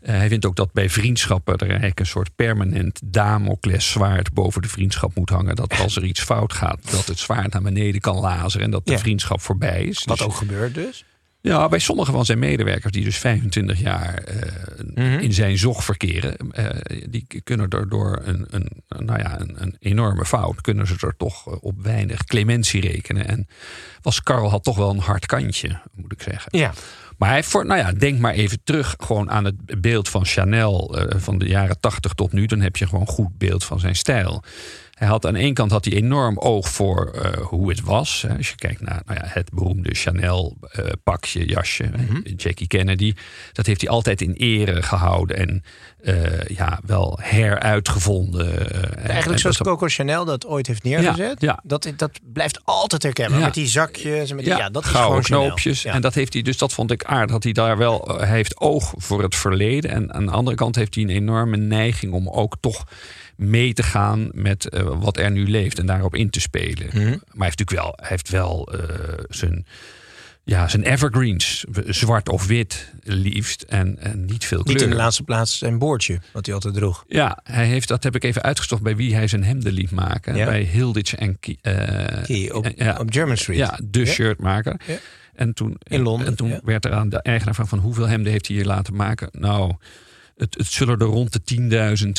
Eh, 0.00 0.14
hij 0.14 0.28
vindt 0.28 0.46
ook 0.46 0.56
dat 0.56 0.72
bij 0.72 0.90
vriendschappen 0.90 1.56
er 1.56 1.68
eigenlijk 1.68 2.00
een 2.00 2.06
soort 2.06 2.30
permanent 2.36 3.00
Damocles 3.04 3.90
zwaard 3.90 4.32
boven 4.32 4.62
de 4.62 4.68
vriendschap 4.68 5.14
moet 5.14 5.30
hangen. 5.30 5.56
Dat 5.56 5.78
als 5.78 5.96
er 5.96 6.04
iets 6.04 6.20
fout 6.20 6.52
gaat, 6.52 6.90
dat 6.90 7.06
het 7.06 7.18
zwaard 7.18 7.52
naar 7.52 7.62
beneden 7.62 8.00
kan 8.00 8.16
lazeren 8.16 8.64
en 8.64 8.70
dat 8.70 8.86
de 8.86 8.92
Ja. 8.92 8.98
vriendschap 8.98 9.40
voorbij 9.40 9.84
is. 9.84 10.04
Wat 10.04 10.16
Dus- 10.16 10.26
ook 10.26 10.34
gebeurt 10.34 10.74
dus. 10.74 11.04
Ja, 11.42 11.68
bij 11.68 11.78
sommige 11.78 12.12
van 12.12 12.24
zijn 12.24 12.38
medewerkers, 12.38 12.92
die 12.92 13.04
dus 13.04 13.18
25 13.18 13.80
jaar 13.80 14.14
eh, 14.14 15.20
in 15.20 15.32
zijn 15.32 15.58
zog 15.58 15.84
verkeren, 15.84 16.36
eh, 16.52 16.66
die 17.08 17.26
kunnen 17.44 17.68
er 17.68 17.88
door 17.88 18.20
een, 18.24 18.46
een, 18.50 18.68
nou 18.88 19.18
ja, 19.18 19.40
een, 19.40 19.62
een 19.62 19.76
enorme 19.78 20.24
fout, 20.24 20.60
kunnen 20.60 20.86
ze 20.86 20.94
er 21.00 21.16
toch 21.16 21.46
eh, 21.46 21.54
op 21.60 21.82
weinig 21.82 22.24
clementie 22.24 22.80
rekenen. 22.80 23.28
En 23.28 23.48
was 24.02 24.22
Karl 24.22 24.50
had 24.50 24.64
toch 24.64 24.76
wel 24.76 24.90
een 24.90 24.98
hard 24.98 25.26
kantje, 25.26 25.80
moet 25.94 26.12
ik 26.12 26.22
zeggen. 26.22 26.58
Ja. 26.58 26.72
Maar 27.18 27.28
hij 27.28 27.42
voor, 27.42 27.66
nou 27.66 27.80
ja, 27.80 27.92
denk 27.92 28.18
maar 28.18 28.32
even 28.32 28.60
terug 28.64 28.94
gewoon 28.98 29.30
aan 29.30 29.44
het 29.44 29.80
beeld 29.80 30.08
van 30.08 30.24
Chanel 30.24 30.96
van 31.16 31.38
de 31.38 31.46
jaren 31.46 31.80
80 31.80 32.12
tot 32.12 32.32
nu. 32.32 32.46
Dan 32.46 32.60
heb 32.60 32.76
je 32.76 32.86
gewoon 32.86 33.00
een 33.00 33.06
goed 33.06 33.38
beeld 33.38 33.64
van 33.64 33.80
zijn 33.80 33.96
stijl. 33.96 34.42
Hij 35.00 35.08
had 35.08 35.26
aan 35.26 35.36
één 35.36 35.54
kant 35.54 35.70
had 35.70 35.84
hij 35.84 35.94
enorm 35.94 36.38
oog 36.38 36.68
voor 36.68 37.10
eh, 37.14 37.32
hoe 37.46 37.68
het 37.68 37.80
was. 37.80 38.24
Hè. 38.28 38.36
Als 38.36 38.48
je 38.48 38.54
kijkt 38.54 38.80
naar 38.80 39.02
nou 39.06 39.18
ja, 39.22 39.26
het 39.28 39.50
beroemde 39.52 39.94
Chanel 39.94 40.56
eh, 40.60 40.84
pakje, 41.04 41.46
jasje, 41.46 41.84
eh, 41.84 42.32
Jackie 42.36 42.66
Kennedy. 42.66 43.14
Dat 43.52 43.66
heeft 43.66 43.80
hij 43.80 43.90
altijd 43.90 44.20
in 44.20 44.32
ere 44.32 44.82
gehouden 44.82 45.36
en 45.36 45.62
eh, 46.02 46.44
ja, 46.56 46.80
wel 46.86 47.18
heruitgevonden. 47.22 48.72
en- 48.72 48.96
Eigenlijk 48.96 49.30
en 49.32 49.38
zoals 49.38 49.58
Coco 49.58 49.86
Chanel 49.88 50.24
dat 50.24 50.46
ooit 50.46 50.66
heeft 50.66 50.82
neergezet. 50.82 51.40
Ja, 51.40 51.48
ja. 51.48 51.60
Dat, 51.62 51.92
dat 51.96 52.10
blijft 52.32 52.60
altijd 52.64 53.02
herkenbaar. 53.02 53.38
Ja. 53.38 53.44
Met 53.44 53.54
die 53.54 53.66
zakjes. 53.66 54.30
En 54.30 54.36
met 54.36 54.44
die, 54.44 54.54
ja, 54.56 54.70
dat 54.70 54.84
is 54.84 54.90
gouden 54.90 55.24
gewoon 55.24 55.42
knoopjes. 55.46 55.84
En 55.84 56.00
dat 56.00 56.14
heeft 56.14 56.32
hij, 56.32 56.42
dus 56.42 56.58
dat 56.58 56.72
vond 56.72 56.90
ik 56.90 57.04
aardig. 57.04 57.30
Dat 57.30 57.42
hij 57.44 57.52
daar 57.52 57.76
wel, 57.78 58.14
hij 58.18 58.28
heeft 58.28 58.60
oog 58.60 58.94
voor 58.96 59.22
het 59.22 59.34
verleden. 59.34 59.90
En 59.90 60.12
aan 60.12 60.26
de 60.26 60.32
andere 60.32 60.56
kant 60.56 60.74
heeft 60.76 60.94
hij 60.94 61.04
een 61.04 61.10
enorme 61.10 61.56
neiging 61.56 62.12
om 62.12 62.28
ook 62.28 62.56
toch 62.60 62.84
mee 63.40 63.72
te 63.72 63.82
gaan 63.82 64.28
met 64.32 64.68
eh, 64.68 64.82
wat 65.00 65.16
er 65.16 65.30
nu 65.30 65.48
leeft 65.48 65.78
en 65.78 65.86
daarop 65.86 66.14
in 66.14 66.30
te 66.30 66.40
spelen. 66.40 66.86
Mhm. 66.86 66.96
Maar 66.96 67.08
hij 67.10 67.16
heeft 67.46 67.58
natuurlijk 67.58 67.70
wel, 67.70 67.92
hij 67.96 68.08
heeft 68.08 68.28
wel 68.28 68.72
eh, 68.72 69.24
zijn, 69.28 69.66
ja, 70.44 70.68
zijn 70.68 70.82
evergreens, 70.82 71.64
zwart 71.86 72.28
of 72.28 72.46
wit 72.46 72.92
liefst 73.02 73.62
en, 73.62 73.98
en 73.98 74.24
niet 74.24 74.44
veel 74.44 74.62
kleur. 74.62 74.74
Niet 74.74 74.84
in 74.84 74.90
de 74.90 74.96
laatste 74.96 75.22
plaats 75.22 75.58
zijn 75.58 75.78
boordje, 75.78 76.20
wat 76.32 76.46
hij 76.46 76.54
altijd 76.54 76.74
droeg. 76.74 77.04
Ja, 77.08 77.38
hij 77.42 77.66
heeft, 77.66 77.88
dat 77.88 78.02
heb 78.02 78.14
ik 78.14 78.24
even 78.24 78.42
uitgezocht 78.42 78.82
bij 78.82 78.96
wie 78.96 79.14
hij 79.14 79.26
zijn 79.28 79.44
hemden 79.44 79.72
liet 79.72 79.90
maken. 79.90 80.36
Ja. 80.36 80.44
Bij 80.44 80.62
Hilditch 80.62 81.14
en 81.14 81.38
Ki- 81.40 81.58
eh, 81.62 82.22
Key 82.22 82.50
op, 82.52 82.72
ja. 82.76 82.96
op 82.98 83.12
German 83.12 83.36
Street. 83.36 83.58
ja, 83.58 83.78
de 83.84 83.98
Ja. 84.00 84.06
shirtmaker. 84.06 84.80
Ja. 84.86 84.96
En 85.34 85.54
toen, 85.54 85.76
In 85.82 86.00
Londen, 86.02 86.26
en 86.26 86.36
toen 86.36 86.60
werd 86.64 86.84
er 86.84 86.92
aan 86.92 87.08
de 87.08 87.22
eigenaar 87.22 87.54
van, 87.54 87.68
van 87.68 87.78
hoeveel 87.78 88.06
hemden 88.08 88.32
heeft 88.32 88.46
hij 88.46 88.56
hier 88.56 88.64
laten 88.64 88.94
maken? 88.96 89.28
Nou, 89.32 89.74
het, 90.40 90.54
het 90.58 90.66
zullen 90.66 90.98
er 90.98 91.06
rond 91.06 91.32
de 91.32 91.40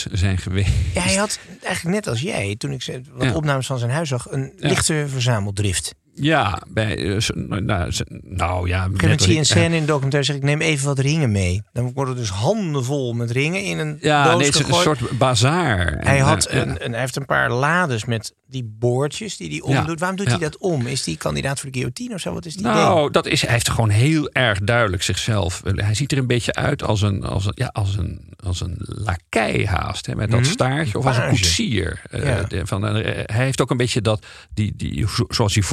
10.000 0.07 0.11
zijn 0.11 0.37
geweest. 0.37 0.71
Ja, 0.93 1.01
hij 1.01 1.15
had 1.15 1.39
eigenlijk 1.61 1.95
net 1.95 2.07
als 2.07 2.21
jij, 2.21 2.55
toen 2.57 2.71
ik 2.71 2.99
wat 3.11 3.23
Ja. 3.27 3.33
opnames 3.35 3.65
van 3.65 3.77
zijn 3.79 3.91
huis 3.91 4.09
zag, 4.09 4.31
een 4.31 4.53
lichte 4.57 5.05
verzameldrift. 5.07 5.95
Ja, 6.21 6.61
bij, 6.67 6.97
eh, 7.15 7.29
nou, 7.59 7.91
z- 7.91 8.01
nou 8.21 8.67
ja. 8.67 8.89
Zie 9.17 9.31
je 9.33 9.37
een 9.39 9.45
scène 9.45 9.75
in 9.75 9.81
de 9.81 9.87
documentaire, 9.87 10.27
zeg 10.27 10.35
ik 10.35 10.43
neem 10.43 10.61
even 10.61 10.85
wat 10.85 10.99
ringen 10.99 11.31
mee. 11.31 11.61
Dan 11.73 11.91
worden 11.93 12.15
dus 12.15 12.29
handen 12.29 12.83
vol 12.83 13.13
met 13.13 13.31
ringen 13.31 13.63
in 13.63 13.79
een 13.79 13.97
Ja, 14.01 14.23
doos 14.23 14.37
nee, 14.37 14.45
het 14.45 14.59
is 14.59 14.67
een 14.67 14.73
soort 14.73 15.17
bazaar. 15.17 15.97
Hij, 15.99 16.17
En, 16.17 16.23
had 16.23 16.45
eh, 16.45 16.55
ja. 16.55 16.61
een, 16.61 16.85
een, 16.85 16.91
hij 16.91 16.99
heeft 16.99 17.15
een 17.15 17.25
paar 17.25 17.51
lades 17.51 18.05
met 18.05 18.33
die 18.47 18.63
boordjes 18.79 19.37
die 19.37 19.49
hij 19.49 19.61
omdoet. 19.77 19.99
Waarom 19.99 20.17
doet 20.17 20.25
ja. 20.27 20.31
hij 20.37 20.41
dat 20.49 20.57
om? 20.57 20.87
Is 20.87 21.03
die 21.03 21.17
kandidaat 21.17 21.59
voor 21.59 21.69
de 21.71 21.77
guillotine 21.77 22.13
of 22.13 22.19
zo? 22.19 22.33
Wat 22.33 22.45
is 22.45 22.53
die 22.55 22.63
Nou, 22.65 23.11
dat 23.11 23.25
is, 23.27 23.41
hij 23.41 23.51
heeft 23.53 23.69
gewoon 23.69 23.89
heel 23.89 24.29
erg 24.31 24.59
duidelijk 24.59 25.03
zichzelf. 25.03 25.61
Hij 25.75 25.93
ziet 25.93 26.11
er 26.11 26.17
een 26.17 26.27
beetje 26.27 26.53
uit 26.53 26.83
als 26.83 27.01
een, 27.01 27.23
als 27.23 27.45
een, 27.45 27.51
ja, 27.55 27.67
als 27.73 27.97
een, 27.97 28.33
als 28.45 28.61
een 28.61 28.75
lakij 28.77 29.65
haast. 29.69 30.05
Hè, 30.05 30.15
met 30.15 30.31
dat 30.31 30.39
Mhm. 30.39 30.49
staartje. 30.49 30.97
Of 30.97 31.05
als 31.05 31.17
een 31.17 31.29
koetsier. 31.29 32.01
Eh, 32.09 32.23
Ja. 32.49 32.65
van, 32.65 32.87
eh, 32.87 32.93
hij 33.25 33.45
heeft 33.45 33.61
ook 33.61 33.71
een 33.71 33.77
beetje 33.77 34.01
dat, 34.01 34.25
die, 34.53 34.73
die, 34.75 35.07
zo- 35.07 35.25
zoals 35.29 35.53
hij 35.53 35.63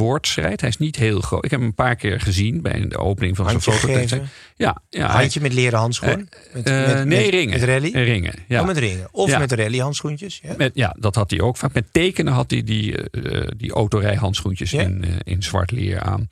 Hij 0.43 0.69
is 0.69 0.77
niet 0.79 0.97
heel 0.97 1.21
groot. 1.21 1.45
Ik 1.45 1.51
heb 1.51 1.59
hem 1.61 1.69
een 1.69 1.75
paar 1.75 1.97
keer 1.97 2.21
gezien 2.21 2.63
bij 2.63 2.89
de 2.89 2.99
opening 2.99 3.37
van 3.37 3.45
zijn 3.49 3.61
Handje 3.63 3.81
foto. 3.81 3.95
geven? 4.01 4.29
Ja, 4.57 4.83
ja 4.91 5.07
Handje 5.07 5.41
met 5.41 5.53
leren 5.53 5.79
handschoen? 5.79 6.29
Met, 6.53 6.67
eh, 6.67 6.87
met- 6.87 7.05
nee, 7.07 7.23
met- 7.25 7.31
ringen. 7.35 7.61
Met 7.61 7.69
rally? 7.69 7.93
Eh, 7.93 8.05
ringen, 8.05 8.35
ja. 8.49 8.61
Oh, 8.61 8.67
met 8.67 8.79
ringen. 8.79 9.09
Of 9.11 9.29
Ja. 9.31 9.39
met 9.39 9.53
rally 9.53 9.79
handschoentjes. 9.79 10.41
Ja? 10.43 10.55
Met, 10.57 10.71
ja, 10.75 10.97
dat 10.99 11.15
had 11.15 11.31
hij 11.31 11.41
ook 11.41 11.57
vaak. 11.57 11.73
Met 11.73 11.85
tekenen 11.93 12.33
had 12.33 12.51
hij 12.51 12.63
die, 12.65 13.11
eh, 13.11 13.49
die 13.57 13.73
autorijhandschoentjes 13.73 14.73
in, 14.73 15.05
eh, 15.05 15.11
in 15.25 15.43
zwart 15.43 15.71
leer 15.71 16.01
aan. 16.01 16.29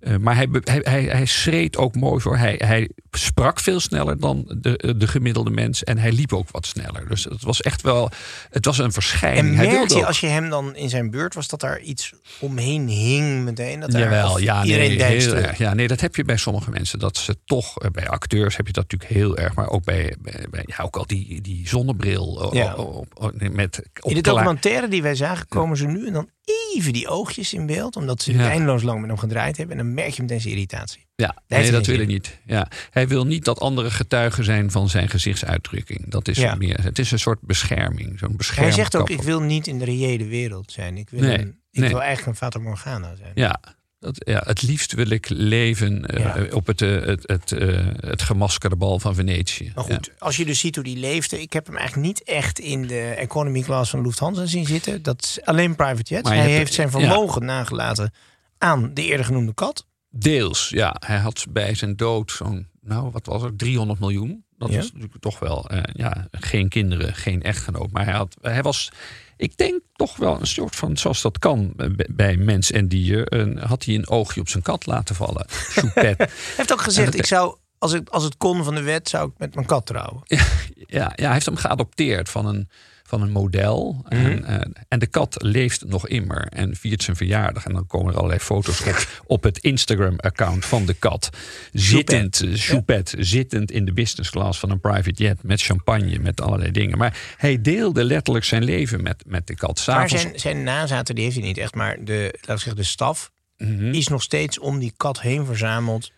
Eh, 0.00 0.16
maar 0.16 0.34
hij, 0.36 0.48
hij, 0.64 0.80
hij, 0.82 1.02
hij 1.02 1.24
schreed 1.26 1.76
ook 1.76 1.94
mooi 1.94 2.20
voor. 2.20 2.36
Hij, 2.36 2.54
hij 2.64 2.90
sprak 3.10 3.60
veel 3.60 3.80
sneller 3.80 4.20
dan 4.20 4.56
de, 4.60 4.94
de 4.98 5.06
gemiddelde 5.08 5.50
mens. 5.50 5.84
En 5.84 5.98
hij 5.98 6.12
liep 6.12 6.32
ook 6.32 6.50
wat 6.50 6.66
sneller. 6.66 7.08
Dus 7.08 7.24
het 7.24 7.42
was 7.42 7.60
echt 7.62 7.82
wel. 7.82 8.10
Het 8.50 8.64
was 8.64 8.78
een 8.78 8.92
verschijning. 8.92 9.46
En 9.48 9.54
hij 9.54 9.66
merkte 9.66 9.78
wilde 9.86 10.00
ook- 10.00 10.06
als 10.06 10.20
je 10.20 10.26
hem 10.26 10.48
dan 10.50 10.76
in 10.76 10.88
zijn 10.88 11.10
buurt 11.10 11.34
was, 11.34 11.48
dat 11.48 11.60
daar 11.60 11.80
iets 11.80 12.12
omheen 12.40 12.88
hing 12.88 13.44
meteen? 13.44 13.80
Dat 13.80 13.92
Jawel, 13.92 14.38
ja, 14.38 14.64
iedereen 14.64 14.96
nee, 14.98 15.16
heel 15.20 15.34
erg. 15.34 15.58
ja, 15.58 15.74
nee, 15.74 15.88
dat 15.88 16.00
heb 16.00 16.16
je 16.16 16.24
bij 16.24 16.36
sommige 16.36 16.70
mensen. 16.70 16.98
Dat 16.98 17.16
ze 17.16 17.36
toch, 17.44 17.78
eh, 17.78 17.90
bij 17.90 18.08
acteurs 18.08 18.56
heb 18.56 18.66
je 18.66 18.72
dat 18.72 18.82
natuurlijk 18.90 19.20
heel 19.20 19.36
erg. 19.36 19.54
Maar 19.54 19.68
ook 19.68 19.84
bij, 19.84 20.16
bij, 20.18 20.46
bij- 20.50 20.64
ja, 20.66 20.84
ook 20.84 20.96
al 20.96 21.06
die, 21.06 21.40
die 21.40 21.68
zonnebril. 21.68 22.42
eh, 22.52 22.58
Ja. 22.62 22.74
op- 22.74 22.94
op- 22.94 23.12
op- 23.24 23.48
met, 23.52 23.82
op 24.00 24.10
In 24.10 24.16
de 24.16 24.22
documentaire 24.22 24.88
die 24.88 25.02
wij 25.02 25.14
zagen, 25.14 25.48
komen 25.48 25.76
ze 25.76 25.86
nu 25.86 26.06
en 26.06 26.12
dan 26.12 26.28
even 26.74 26.92
die 26.92 27.08
oogjes 27.08 27.52
in 27.52 27.66
beeld. 27.66 27.96
Omdat 27.96 28.22
ze 28.22 28.32
Ja. 28.32 28.48
eindeloos 28.50 28.82
lang 28.82 29.00
met 29.00 29.08
hem 29.10 29.18
gedraaid 29.18 29.56
hebben. 29.56 29.78
En 29.78 29.84
dan 29.84 29.94
merk 29.94 30.10
je 30.10 30.22
meteen 30.22 30.40
zijn 30.40 30.52
irritatie. 30.54 31.06
Ja, 31.16 31.36
nee, 31.48 31.70
dat 31.70 31.86
wil 31.86 31.96
hij 31.96 32.06
niet. 32.06 32.38
Ja. 32.46 32.68
Hij 32.90 33.08
wil 33.08 33.24
niet 33.26 33.44
dat 33.44 33.60
anderen 33.60 33.90
getuigen 33.92 34.44
zijn 34.44 34.70
van 34.70 34.88
zijn 34.88 35.08
gezichtsuitdrukking. 35.08 36.10
Dat 36.10 36.28
is 36.28 36.36
Ja. 36.38 36.54
meer. 36.54 36.82
Het 36.82 36.98
is 36.98 37.10
een 37.10 37.18
soort 37.18 37.40
bescherming. 37.40 38.18
Zo'n 38.18 38.34
Hij 38.54 38.70
zegt 38.72 38.96
ook, 38.96 39.10
ik 39.10 39.22
wil 39.22 39.40
niet 39.40 39.66
in 39.66 39.78
de 39.78 39.84
reële 39.84 40.24
wereld 40.26 40.72
zijn. 40.72 40.96
Ik 40.96 41.10
wil, 41.10 41.20
Nee, 41.20 41.38
een, 41.38 41.58
ik 41.70 41.80
nee. 41.80 41.88
wil 41.88 41.98
eigenlijk 42.02 42.28
een 42.28 42.36
Fata 42.36 42.58
Morgana 42.58 43.14
zijn. 43.14 43.32
Ja, 43.34 43.60
dat, 44.00 44.16
ja, 44.18 44.42
het 44.44 44.62
liefst 44.62 44.92
wil 44.92 45.10
ik 45.10 45.28
leven 45.28 46.06
eh, 46.06 46.54
op 46.54 46.66
het, 46.66 46.82
eh, 46.82 46.90
het, 46.90 47.22
het, 47.26 47.52
eh, 47.52 47.86
het 47.96 48.22
gemaskerde 48.22 48.76
bal 48.76 48.98
van 48.98 49.14
Venetië. 49.14 49.72
Maar 49.74 49.84
goed, 49.84 50.10
als 50.18 50.36
je 50.36 50.44
dus 50.44 50.60
ziet 50.60 50.74
hoe 50.74 50.84
die 50.84 50.96
leefde. 50.96 51.40
Ik 51.40 51.52
heb 51.52 51.66
hem 51.66 51.76
eigenlijk 51.76 52.06
niet 52.06 52.22
echt 52.22 52.58
in 52.58 52.86
de 52.86 53.00
economy 53.00 53.62
class 53.62 53.90
van 53.90 54.02
Lufthansa 54.02 54.46
zien 54.46 54.66
zitten. 54.66 55.02
Dat 55.02 55.22
is 55.22 55.38
alleen 55.44 55.76
private 55.76 56.14
jets. 56.14 56.28
Hij 56.28 56.50
heeft 56.50 56.72
zijn 56.72 56.90
ja. 56.90 56.98
vermogen 56.98 57.44
nagelaten 57.44 58.12
aan 58.58 58.94
de 58.94 59.02
eerder 59.02 59.26
genoemde 59.26 59.54
kat. 59.54 59.86
Deels, 60.10 60.68
ja. 60.68 60.96
Hij 61.06 61.18
had 61.18 61.46
bij 61.50 61.74
zijn 61.74 61.96
dood 61.96 62.30
zo'n, 62.30 62.68
nou 62.80 63.10
wat 63.10 63.26
was 63.26 63.42
het, 63.42 63.58
300 63.58 64.00
miljoen. 64.00 64.44
Dat 64.58 64.74
was 64.74 64.92
natuurlijk 64.92 65.20
toch 65.20 65.38
wel, 65.38 65.70
ja, 65.92 66.28
geen 66.30 66.68
kinderen, 66.68 67.14
geen 67.14 67.42
echtgenoot. 67.42 67.90
Maar 67.90 68.04
hij, 68.04 68.14
had, 68.14 68.36
hij 68.40 68.62
was, 68.62 68.90
ik 69.38 69.56
denk 69.56 69.80
toch 69.92 70.16
wel 70.16 70.40
een 70.40 70.46
soort 70.46 70.76
van, 70.76 70.96
zoals 70.96 71.22
dat 71.22 71.38
kan 71.38 71.72
bij 72.10 72.36
mens 72.36 72.70
en 72.70 72.88
dier, 72.88 73.32
een, 73.32 73.58
had 73.58 73.84
hij 73.84 73.94
een 73.94 74.08
oogje 74.08 74.40
op 74.40 74.48
zijn 74.48 74.62
kat 74.62 74.86
laten 74.86 75.14
vallen. 75.14 75.46
Choupette. 75.48 76.24
Hij 76.24 76.54
heeft 76.56 76.72
ook 76.72 76.80
gezegd, 76.80 77.14
ik 77.14 77.26
zou, 77.26 77.56
als 77.78 77.92
het, 77.92 78.10
als 78.10 78.24
het 78.24 78.36
kon 78.36 78.64
van 78.64 78.74
de 78.74 78.82
wet, 78.82 79.08
zou 79.08 79.28
ik 79.28 79.38
met 79.38 79.54
mijn 79.54 79.66
kat 79.66 79.86
trouwen. 79.86 80.22
ja, 80.26 81.12
ja, 81.14 81.24
hij 81.24 81.32
heeft 81.32 81.46
hem 81.46 81.56
geadopteerd 81.56 82.28
van 82.28 82.46
een, 82.46 82.68
van 83.08 83.22
een 83.22 83.30
model. 83.30 84.04
Mhm. 84.08 84.26
en, 84.26 84.44
eh, 84.44 84.60
en 84.88 84.98
de 84.98 85.06
kat 85.06 85.42
leeft 85.42 85.84
nog 85.84 86.08
immer 86.08 86.46
en 86.46 86.76
viert 86.76 87.02
zijn 87.02 87.16
verjaardag. 87.16 87.64
En 87.66 87.72
dan 87.72 87.86
komen 87.86 88.10
er 88.12 88.16
allerlei 88.16 88.40
foto's 88.40 88.80
op, 88.80 89.08
op 89.26 89.42
het 89.42 89.58
Instagram-account 89.58 90.64
van 90.64 90.86
de 90.86 90.94
kat. 90.94 91.30
Zittend, 91.72 92.40
eh, 92.40 92.50
Choupette, 92.54 93.24
zittend 93.24 93.70
in 93.70 93.84
de 93.84 93.92
business 93.92 94.30
class 94.30 94.58
van 94.58 94.70
een 94.70 94.80
private 94.80 95.22
jet 95.22 95.42
met 95.42 95.62
champagne, 95.62 96.18
met 96.18 96.40
allerlei 96.40 96.70
dingen. 96.70 96.98
Maar 96.98 97.18
hij 97.36 97.60
deelde 97.60 98.04
letterlijk 98.04 98.44
zijn 98.44 98.64
leven 98.64 99.02
met, 99.02 99.24
met 99.26 99.46
de 99.46 99.54
kat. 99.54 99.84
Maar 99.86 100.08
zijn, 100.08 100.38
zijn 100.38 100.62
nazaten, 100.62 101.14
die 101.14 101.24
heeft 101.24 101.36
hij 101.36 101.46
niet 101.46 101.58
echt. 101.58 101.74
Maar 101.74 102.04
de, 102.04 102.38
zeggen, 102.46 102.76
de 102.76 102.82
staf 102.82 103.30
Mhm. 103.58 103.92
is 103.92 104.08
nog 104.08 104.22
steeds 104.22 104.58
om 104.58 104.78
die 104.78 104.92
kat 104.96 105.20
heen 105.20 105.44
verzameld. 105.44 106.12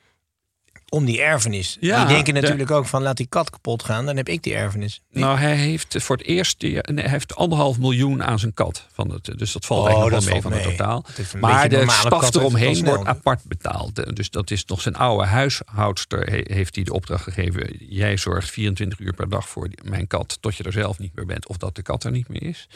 Om 0.90 1.04
die 1.04 1.20
erfenis. 1.22 1.76
Ja, 1.80 1.98
die 2.04 2.14
denken 2.14 2.34
de- 2.34 2.40
natuurlijk 2.40 2.70
ook 2.70 2.86
van, 2.86 3.02
laat 3.02 3.16
die 3.16 3.26
kat 3.26 3.50
kapot 3.50 3.82
gaan. 3.82 4.06
Dan 4.06 4.16
heb 4.16 4.28
ik 4.28 4.42
die 4.42 4.54
erfenis. 4.54 5.00
Nou, 5.12 5.38
hij 5.38 5.54
heeft 5.56 5.96
voor 5.98 6.16
het 6.16 6.26
eerst 6.26 6.62
hij 6.62 6.82
heeft 7.08 7.34
anderhalf 7.36 7.78
miljoen 7.78 8.22
aan 8.24 8.38
zijn 8.38 8.54
kat. 8.54 8.86
Van 8.92 9.10
het, 9.12 9.38
dus 9.38 9.52
dat 9.52 9.66
valt 9.66 9.80
Oh, 9.80 9.86
eigenlijk 9.86 10.22
wel 10.22 10.32
mee 10.32 10.42
van 10.42 10.52
het 10.52 10.62
totaal. 10.62 11.04
Het 11.12 11.40
Maar 11.40 11.68
de 11.68 11.86
staf 11.88 12.24
het 12.24 12.34
eromheen 12.34 12.84
wordt 12.84 13.04
apart 13.06 13.44
betaald. 13.44 14.16
Dus 14.16 14.30
dat 14.30 14.50
is 14.50 14.64
nog 14.64 14.80
zijn 14.80 14.96
oude 14.96 15.24
huishoudster 15.26 16.30
he- 16.30 16.54
heeft 16.54 16.74
hij 16.74 16.84
de 16.84 16.92
opdracht 16.92 17.22
gegeven. 17.22 17.76
Jij 17.88 18.16
zorgt 18.16 18.50
24 18.50 18.98
uur 18.98 19.12
per 19.12 19.28
dag 19.28 19.48
voor 19.48 19.68
mijn 19.84 20.06
kat 20.06 20.38
tot 20.40 20.56
je 20.56 20.62
er 20.64 20.72
zelf 20.72 20.98
niet 20.98 21.14
meer 21.14 21.26
bent. 21.26 21.46
Of 21.48 21.56
dat 21.56 21.74
de 21.74 21.82
kat 21.82 22.04
er 22.04 22.10
niet 22.10 22.28
meer 22.28 22.42
is. 22.42 22.68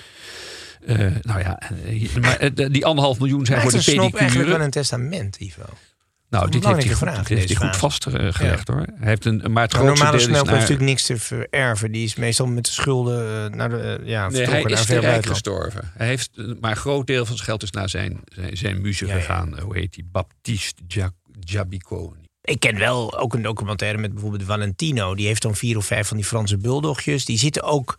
Eh, 0.87 0.99
nou 1.23 1.39
ja, 1.41 1.59
eh, 1.87 2.15
maar 2.21 2.37
eh, 2.39 2.51
die 2.71 2.85
anderhalf 2.87 3.19
miljoen 3.19 3.47
zijn 3.47 3.61
Hij 3.61 3.71
voor 3.71 3.79
de 3.81 3.87
een 3.87 3.93
snop 3.95 3.99
eigenlijk 4.15 4.33
wel 4.33 4.43
pedicure. 4.43 4.65
een 4.65 4.71
testament, 4.71 5.37
Ivo. 5.37 5.63
Nou, 6.29 6.51
dit 6.51 6.67
heeft 6.67 6.85
hij 6.85 6.95
goed, 6.95 7.29
heeft 7.29 7.59
hij 7.59 7.69
goed 7.69 7.77
vastgelegd 7.77 8.69
hoor. 8.69 8.87
Hij 8.95 9.09
heeft 9.09 9.25
een, 9.25 9.37
maar 9.37 9.63
het 9.63 9.73
Maar 9.73 9.97
grootste 9.97 10.05
normale 10.05 10.17
heeft 10.17 10.29
naar... 10.31 10.45
natuurlijk 10.45 10.81
niks 10.81 11.07
te 11.07 11.17
vererven. 11.17 11.93
Die 11.93 12.05
is 12.05 12.15
meestal 12.15 12.47
met 12.47 12.65
de 12.65 12.71
schulden 12.71 13.45
eh, 13.45 13.57
naar 13.57 13.69
de, 13.69 13.77
eh, 13.77 14.07
ja, 14.07 14.29
Nee, 14.29 14.47
hij 14.47 14.63
is 14.63 14.87
te 14.87 14.99
rijk 14.99 15.27
gestorven. 15.27 15.93
Hij 15.95 16.07
heeft, 16.07 16.31
eh, 16.37 16.45
maar 16.61 16.71
een 16.71 16.77
groot 16.77 17.07
deel 17.07 17.27
van 17.27 17.35
zijn 17.37 17.49
geld 17.49 17.63
is 17.63 17.71
naar 17.71 17.89
zijn, 17.89 18.21
zijn, 18.25 18.57
zijn 18.57 18.81
muze 18.81 19.07
Ja, 19.07 19.15
gegaan. 19.15 19.61
Hoe 19.61 19.77
heet 19.77 19.95
die? 19.95 20.09
Baptiste 20.13 20.83
Giabiconi. 21.41 22.23
Ik 22.41 22.61
ken 22.61 22.79
wel 22.79 23.19
ook 23.19 23.35
een 23.35 23.43
documentaire 23.43 23.99
met 23.99 24.13
bijvoorbeeld 24.13 24.45
Valentino. 24.45 25.15
Die 25.15 25.27
heeft 25.27 25.43
dan 25.43 25.55
vier 25.55 25.77
of 25.77 25.87
vijf 25.87 26.09
van 26.09 26.17
die 26.17 26.27
Franse 26.27 26.57
bulldogjes. 26.57 27.25
Die 27.25 27.39
zitten 27.39 27.63
ook 27.63 27.99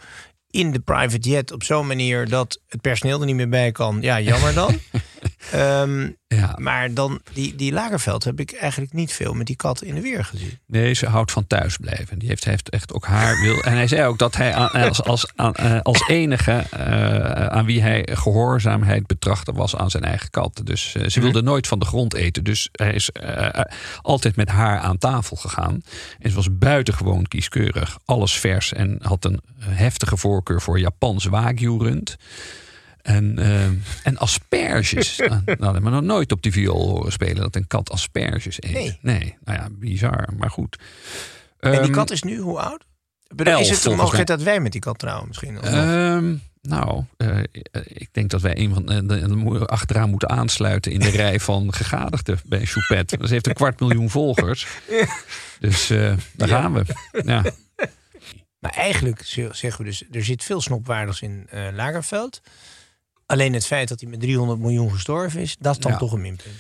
in 0.50 0.72
de 0.72 0.80
private 0.80 1.30
jet 1.30 1.52
op 1.52 1.64
zo'n 1.64 1.88
manier 1.88 2.30
dat 2.30 2.62
het 2.68 2.82
personeel 2.82 3.20
er 3.20 3.26
niet 3.26 3.36
meer 3.36 3.50
bij 3.50 3.72
kan. 3.72 3.98
Ja, 4.02 4.22
jammer 4.22 4.54
dan. 4.54 4.80
Ehm, 5.52 6.10
Ja. 6.28 6.56
maar 6.58 6.94
dan, 6.94 7.22
die, 7.34 7.56
die 7.56 7.72
Lagerveld 7.72 8.24
heb 8.24 8.40
ik 8.40 8.52
eigenlijk 8.54 8.94
niet 8.94 9.14
veel 9.14 9.34
met 9.34 9.48
die 9.48 9.56
kat 9.56 9.82
in 9.82 9.96
de 9.96 10.02
weer 10.02 10.26
gezien. 10.26 10.60
Nee, 10.68 10.94
ze 10.94 11.06
houdt 11.08 11.32
van 11.32 11.48
thuisblijven. 11.48 12.20
Die 12.20 12.28
heeft, 12.30 12.44
hij 12.44 12.54
heeft 12.54 12.70
echt 12.70 12.94
ook 12.94 13.06
haar 13.06 13.42
wil. 13.42 13.62
En 13.64 13.74
hij 13.74 13.88
zei 13.88 14.08
ook 14.08 14.18
dat 14.18 14.36
hij 14.36 14.54
aan- 14.54 14.70
als, 14.70 15.04
als, 15.04 15.32
aan, 15.36 15.54
eh, 15.54 15.80
als 15.82 16.08
enige 16.08 16.52
eh, 16.52 17.46
aan 17.46 17.66
wie 17.66 17.82
hij 17.82 18.08
gehoorzaamheid 18.12 19.08
betrachten 19.08 19.54
was 19.54 19.76
aan 19.76 19.90
zijn 19.90 20.04
eigen 20.04 20.30
kat. 20.30 20.62
Dus 20.64 20.96
eh, 20.96 21.08
ze 21.08 21.22
wilde 21.22 21.42
nooit 21.42 21.68
van 21.68 21.80
de 21.80 21.86
grond 21.86 22.14
eten. 22.14 22.44
Dus 22.44 22.70
hij 22.72 22.94
is 22.94 23.10
altijd 24.02 24.36
met 24.36 24.50
haar 24.50 24.80
aan 24.80 24.98
tafel 24.98 25.36
gegaan. 25.38 25.84
En 26.20 26.30
ze 26.30 26.36
was 26.36 26.58
buitengewoon 26.58 27.28
kieskeurig. 27.28 27.98
Alles 28.06 28.34
vers 28.40 28.74
en 28.74 29.00
had 29.02 29.26
een 29.26 29.42
heftige 29.60 30.18
voorkeur 30.18 30.62
voor 30.62 30.80
Japans 30.80 31.26
wagyu-rund. 31.26 32.16
En, 33.06 33.40
eh, 33.40 33.66
en 34.04 34.18
asperges. 34.18 35.18
nou, 35.18 35.42
dat 35.46 35.74
hebben 35.74 35.84
we 35.84 35.90
nog 35.90 36.02
nooit 36.02 36.32
op 36.32 36.42
die 36.42 36.52
viool 36.52 36.90
horen 36.90 37.12
spelen. 37.12 37.36
Dat 37.36 37.56
een 37.56 37.68
kat 37.68 37.90
asperges 37.90 38.64
eet. 38.64 38.98
Nee. 39.02 39.38
nou 39.44 39.60
ja, 39.60 39.68
bizar. 39.72 40.30
Maar 40.38 40.50
goed. 40.50 40.80
en 41.60 41.72
die 41.72 41.80
Ehm, 41.80 41.92
kat 41.92 42.12
is 42.12 42.24
nu 42.24 42.38
hoe 42.38 42.60
oud? 42.60 42.86
Elf, 43.36 43.62
is 43.62 43.70
het 43.70 43.82
de 43.82 43.90
mogelijkheid 43.90 44.28
dat 44.28 44.42
wij 44.42 44.60
met 44.60 44.72
die 44.72 44.82
kat 44.82 45.00
trouwen 45.00 45.28
misschien? 45.28 45.62
Ehm, 45.62 46.36
nou, 46.62 47.04
eh, 47.18 47.38
ik 47.84 48.10
denk 48.12 48.30
dat 48.30 48.42
wij 48.42 48.58
een 48.58 48.74
van 48.74 48.86
de, 48.86 49.06
de, 49.06 49.66
achteraan 49.66 50.10
moeten 50.10 50.30
aansluiten 50.30 50.92
in 50.92 51.00
de 51.00 51.10
rij 51.26 51.40
van 51.40 51.74
gegadigden 51.74 52.40
bij 52.46 52.66
Choupette. 52.66 53.18
Ze 53.22 53.34
heeft 53.34 53.48
een 53.48 53.54
kwart 53.54 53.80
miljoen 53.80 54.10
volgers. 54.10 54.68
Dus 55.60 55.90
eh, 55.90 56.14
daar 56.34 56.48
gaan 56.48 56.74
we. 56.74 56.86
Ja. 57.26 57.44
Maar 58.60 58.72
eigenlijk 58.72 59.22
zeggen 59.52 59.78
we 59.78 59.84
dus, 59.84 60.04
er 60.12 60.24
zit 60.24 60.44
veel 60.44 60.62
snopwaardigs 60.62 61.22
in 61.22 61.48
eh 61.50 61.68
Lagerveld. 61.74 62.42
Alleen 63.26 63.54
het 63.54 63.66
feit 63.66 63.88
dat 63.88 64.00
hij 64.00 64.10
met 64.10 64.20
300 64.20 64.60
miljoen 64.60 64.92
gestorven 64.92 65.42
is, 65.42 65.56
dat 65.60 65.76
is 65.76 65.82
dan 65.82 65.92
Ja. 65.92 65.98
toch 65.98 66.12
een 66.12 66.22
minpunt. 66.22 66.56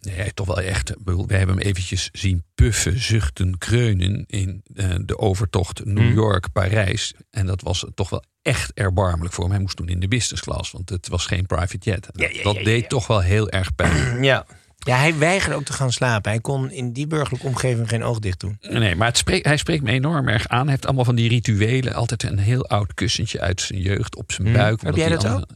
Nee, 0.00 0.34
toch 0.34 0.46
wel 0.46 0.60
echt. 0.60 0.92
We 1.04 1.12
hebben 1.34 1.56
hem 1.56 1.66
eventjes 1.66 2.08
zien 2.12 2.44
puffen, 2.54 3.00
zuchten, 3.02 3.58
kreunen 3.58 4.24
in 4.26 4.62
eh, 4.74 4.94
de 5.04 5.18
overtocht. 5.18 5.84
New 5.84 6.12
York-Parijs. 6.14 7.14
En 7.30 7.46
dat 7.46 7.62
was 7.62 7.84
toch 7.94 8.10
wel 8.10 8.24
echt 8.42 8.72
erbarmelijk 8.74 9.34
voor 9.34 9.44
hem. 9.44 9.52
Hij 9.52 9.60
moest 9.62 9.76
toen 9.76 9.88
in 9.88 10.00
de 10.00 10.08
business 10.08 10.42
class, 10.42 10.70
want 10.70 10.88
het 10.88 11.08
was 11.08 11.26
geen 11.26 11.46
private 11.46 11.78
jet. 11.90 12.08
Ja, 12.12 12.28
ja, 12.32 12.42
dat 12.42 12.54
deed 12.64 12.88
toch 12.88 13.06
wel 13.06 13.20
heel 13.20 13.48
erg 13.50 13.74
pijn. 13.74 14.22
Ja. 14.24 14.46
Ja, 14.78 14.96
hij 14.98 15.18
weigerde 15.18 15.56
ook 15.56 15.64
te 15.64 15.72
gaan 15.72 15.92
slapen. 15.92 16.30
Hij 16.30 16.40
kon 16.40 16.70
in 16.70 16.92
die 16.92 17.06
burgerlijke 17.06 17.46
omgeving 17.46 17.88
geen 17.88 18.02
oog 18.02 18.18
dicht 18.18 18.40
doen. 18.40 18.56
Nee, 18.60 18.94
maar 18.96 19.06
het 19.08 19.16
spreekt, 19.16 19.46
hij 19.46 19.56
spreekt 19.56 19.82
me 19.82 19.90
enorm 19.90 20.28
erg 20.28 20.48
aan. 20.48 20.60
Hij 20.62 20.70
heeft 20.70 20.86
allemaal 20.86 21.04
van 21.04 21.14
die 21.14 21.28
rituelen. 21.28 21.94
Altijd 21.94 22.22
een 22.22 22.38
heel 22.38 22.66
oud 22.66 22.94
kussentje 22.94 23.40
uit 23.40 23.60
zijn 23.60 23.80
jeugd 23.80 24.16
op 24.16 24.32
zijn 24.32 24.46
Hmm. 24.48 24.56
buik. 24.56 24.80
Heb 24.82 24.96
jij 24.96 25.08
dat 25.08 25.24
andere- 25.24 25.46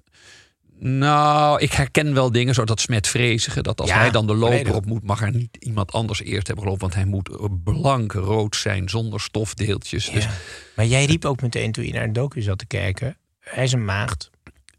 Nou, 0.84 1.60
ik 1.60 1.72
herken 1.72 2.14
wel 2.14 2.32
dingen 2.32 2.54
zoals 2.54 2.68
dat 2.68 2.80
smetvrezige. 2.80 3.62
Dat 3.62 3.80
als 3.80 3.90
Ja, 3.90 3.98
hij 3.98 4.10
dan 4.10 4.26
de 4.26 4.34
loper 4.34 4.74
op 4.74 4.86
moet, 4.86 5.02
mag 5.02 5.22
er 5.22 5.32
niet 5.32 5.56
iemand 5.58 5.92
anders 5.92 6.22
eerst 6.22 6.46
hebben 6.46 6.64
gelopen. 6.64 6.82
Want 6.82 6.94
hij 6.94 7.04
moet 7.04 7.30
blank 7.64 8.12
rood 8.12 8.56
zijn, 8.56 8.88
zonder 8.88 9.20
stofdeeltjes. 9.20 10.10
Dus, 10.10 10.24
Ja. 10.24 10.30
Maar 10.76 10.86
jij 10.86 11.04
riep 11.04 11.24
ook 11.24 11.42
meteen 11.42 11.72
toen 11.72 11.86
je 11.86 11.92
naar 11.92 12.06
de 12.06 12.12
docu 12.12 12.42
zat 12.42 12.58
te 12.58 12.66
kijken. 12.66 13.16
Hij 13.40 13.64
is 13.64 13.72
een 13.72 13.84
maagd. 13.84 14.30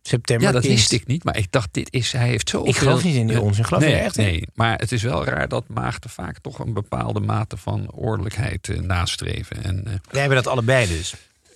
September. 0.02 0.48
ja, 0.48 0.54
dat 0.54 0.64
wist 0.66 0.92
ik 0.92 1.08
niet. 1.08 1.24
Maar 1.24 1.38
ik 1.38 1.52
dacht, 1.52 1.70
dit 1.72 1.94
is, 1.94 2.12
hij 2.12 2.28
heeft 2.28 2.50
zo 2.50 2.64
Ik 2.64 2.76
geloof 2.76 3.04
niet 3.04 3.16
in 3.16 3.28
die 3.28 3.42
onzin. 3.42 3.66
Geloof 3.66 3.82
nee, 3.84 3.94
echt? 3.94 4.16
Nee, 4.16 4.48
maar 4.54 4.80
het 4.80 4.92
is 4.92 5.04
wel 5.04 5.26
raar 5.26 5.48
dat 5.48 5.68
maagden 5.68 6.10
vaak 6.10 6.40
toch 6.40 6.60
een 6.60 6.74
bepaalde 6.74 7.20
mate 7.20 7.58
van 7.58 7.92
ordelijkheid 7.92 8.70
eh, 8.70 8.80
nastreven. 8.80 9.64
En, 9.64 9.78
eh, 9.86 9.94
Wij 10.10 10.20
hebben 10.20 10.44
dat 10.44 10.48
allebei 10.48 10.88
dus. 10.88 11.14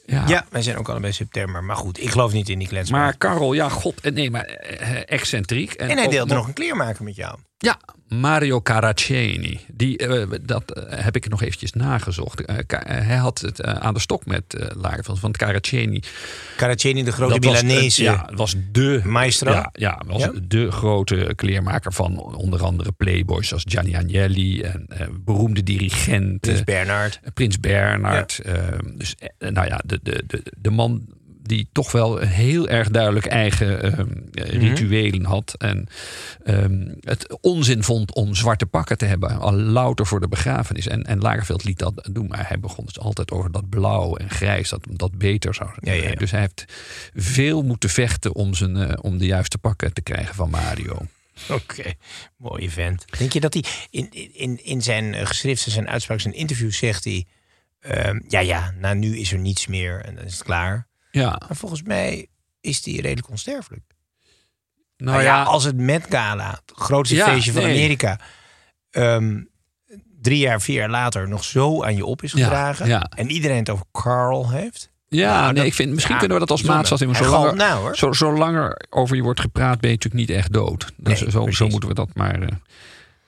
Ja. 0.08 0.24
Ja, 0.28 0.46
wij 0.50 0.62
zijn 0.62 0.78
ook 0.78 0.89
allebei 0.89 1.13
september. 1.13 1.63
Maar 1.63 1.76
goed, 1.76 2.02
ik 2.02 2.10
geloof 2.10 2.34
niet 2.34 2.50
in 2.50 2.60
die 2.60 2.67
klets. 2.67 2.89
Maar 2.89 3.17
Karel, 3.17 3.54
ja, 3.54 3.70
god, 3.70 4.02
eh, 4.02 4.12
nee, 4.13 4.32
maar 4.32 4.43
eh, 4.46 5.02
excentriek. 5.06 5.74
en 5.74 5.89
hij 5.98 6.06
ook 6.06 6.12
deelde 6.12 6.30
nog- 6.30 6.38
nog 6.38 6.48
een 6.48 6.54
kleermaker 6.54 7.04
met 7.04 7.15
jou. 7.15 7.38
Ja, 7.58 7.80
Mario 8.08 8.62
Caraceni. 8.62 9.60
Die, 9.74 9.98
eh, 9.98 10.28
dat 10.41 10.72
eh, 10.72 11.04
heb 11.04 11.15
ik 11.15 11.30
nog 11.30 11.41
eventjes 11.41 11.74
nagezocht. 11.74 12.46
Eh, 12.46 12.56
hij 12.86 13.15
had 13.17 13.39
het 13.39 13.63
aan 13.63 13.93
de 13.93 14.00
stok 14.00 14.26
met 14.26 14.43
uh, 14.58 14.65
Lagerfeld. 14.76 15.20
Want 15.20 15.38
Caraceni... 15.38 16.02
Caraceni, 16.58 17.04
de 17.04 17.12
grote 17.12 17.39
Milanese. 17.39 18.04
ja, 18.04 18.30
was 18.36 18.56
de... 18.72 19.02
Maestro? 19.04 19.52
Ja, 19.52 19.70
ja, 19.74 20.02
was 20.06 20.22
Ja? 20.22 20.32
de 20.43 20.72
grote 20.72 21.34
kleermaker 21.36 21.93
van 21.93 22.20
onder 22.20 22.63
andere 22.63 22.91
playboys 22.91 23.54
als 23.54 23.63
Gianni 23.67 23.96
Agnelli. 23.96 24.62
En 24.62 24.88
beroemde 25.26 25.63
dirigenten. 25.63 26.39
Prins 26.39 26.63
Bernhard. 26.63 27.20
Prins 27.34 27.60
Bernhard. 27.60 28.39
eh, 28.39 28.54
dus, 28.96 29.15
nou 29.39 29.67
ja, 29.67 29.82
de, 29.86 30.00
de, 30.04 30.24
de, 30.28 30.43
de 30.58 30.70
man 30.70 31.15
die 31.48 31.70
toch 31.72 31.92
wel 31.92 32.22
een 32.22 32.28
heel 32.28 32.68
erg 32.68 32.90
duidelijk 32.90 33.26
eigen 33.26 33.82
ehm, 33.82 34.08
eh, 34.34 34.62
rituelen 34.62 35.26
had. 35.26 35.56
En 35.58 35.88
ehm, 36.44 36.94
het 37.00 37.38
onzin 37.42 37.84
vond 37.84 38.14
om 38.14 38.36
zwarte 38.36 38.66
pakken 38.66 38.98
te 38.98 39.06
hebben. 39.06 39.40
Al 39.40 39.54
louter 39.54 40.08
voor 40.08 40.20
de 40.20 40.28
begrafenis. 40.28 40.88
En, 40.88 41.04
en 41.04 41.20
Lagerveld 41.20 41.64
liet 41.64 41.80
dat 41.80 42.10
doen. 42.12 42.28
Maar 42.28 42.48
hij 42.48 42.60
begon 42.60 42.86
dus 42.86 43.00
altijd 43.00 43.32
over 43.32 43.52
dat 43.52 43.70
blauw 43.70 44.16
en 44.16 44.30
grijs. 44.30 44.70
Dat 44.70 44.88
dat 44.90 45.18
beter 45.18 45.54
zou 45.54 45.70
zijn. 45.82 45.96
Ja, 45.96 46.04
ja, 46.04 46.10
ja. 46.10 46.16
Dus 46.16 46.32
hij 46.32 46.40
heeft 46.40 46.66
veel 47.16 47.62
moeten 47.62 47.90
vechten 47.90 48.36
om, 48.36 48.54
zijn, 48.54 48.76
eh, 48.76 48.98
om 49.02 49.18
de 49.18 49.26
juiste 49.26 49.58
pakken 49.58 49.94
te 49.94 50.02
krijgen 50.02 50.36
van 50.36 50.50
Mario. 50.50 50.98
Oké, 51.50 51.94
mooie 52.38 52.70
vent. 52.70 53.06
Denk 53.18 53.34
je 53.34 53.40
dat 53.40 53.54
hij 53.54 53.64
in, 53.90 54.10
in, 54.34 54.64
in 54.64 54.82
zijn 54.82 55.28
geschriften, 55.28 55.72
zijn 55.72 55.90
uitspraken, 55.90 56.24
zijn 56.24 56.36
interviews 56.36 56.78
zegt 56.78 57.04
hij... 57.04 57.26
ehm, 57.80 58.20
ja, 58.28 58.40
ja, 58.40 58.74
nou 58.80 58.96
nu 58.96 59.18
is 59.18 59.32
er 59.32 59.40
niets 59.40 59.68
meer 59.68 60.02
en 60.02 60.16
dan 60.16 60.26
is 60.26 60.34
het 60.34 60.44
klaar. 60.44 60.87
Ja, 61.17 61.41
Maar 61.47 61.58
volgens 61.58 61.82
mij 61.84 62.27
is 62.62 62.86
hij 62.86 62.93
redelijk 62.93 63.30
onsterfelijk. 63.30 63.84
nou 64.97 65.12
Nou 65.12 65.23
ja, 65.23 65.38
ja, 65.38 65.43
als 65.43 65.63
het 65.63 65.77
Met 65.77 66.06
Gala, 66.10 66.49
het 66.65 66.77
grootste 66.77 67.15
Ja, 67.15 67.25
feestje 67.25 67.51
van 67.51 67.62
nee. 67.63 67.71
Amerika... 67.77 68.19
ehm, 68.89 69.41
drie 70.21 70.39
jaar, 70.39 70.62
vier 70.62 70.75
jaar 70.75 70.89
later 70.89 71.27
nog 71.27 71.43
zo 71.43 71.84
aan 71.84 71.95
je 71.95 72.06
op 72.06 72.23
is 72.23 72.32
gedragen... 72.32 72.88
ja. 72.88 73.10
en 73.15 73.30
iedereen 73.32 73.58
het 73.58 73.69
over 73.69 73.86
Carl 73.91 74.49
heeft... 74.49 74.89
ja 75.08 75.32
Nou, 75.34 75.45
nee, 75.45 75.53
dat- 75.53 75.65
ik 75.65 75.73
vind, 75.73 75.93
misschien 75.93 76.17
kunnen 76.17 76.34
we 76.39 76.45
dat 76.45 76.51
als 76.51 76.62
maatstaf 76.67 77.01
in. 77.01 77.13
Er- 77.13 77.56
nou, 77.56 77.82
hoor. 77.82 77.95
zo, 77.97 78.12
zolang 78.13 78.56
er 78.56 78.86
over 78.89 79.15
je 79.15 79.21
wordt 79.21 79.39
gepraat, 79.39 79.80
ben 79.80 79.89
je 79.89 79.95
natuurlijk 79.95 80.27
niet 80.30 80.38
echt 80.38 80.53
dood. 80.53 80.93
Dus 80.97 81.21
Nee, 81.21 81.32
zo, 81.32 81.49
zo 81.51 81.67
moeten 81.67 81.89
we 81.89 81.95
dat 81.95 82.10
maar. 82.13 82.41
eh. 82.41 82.47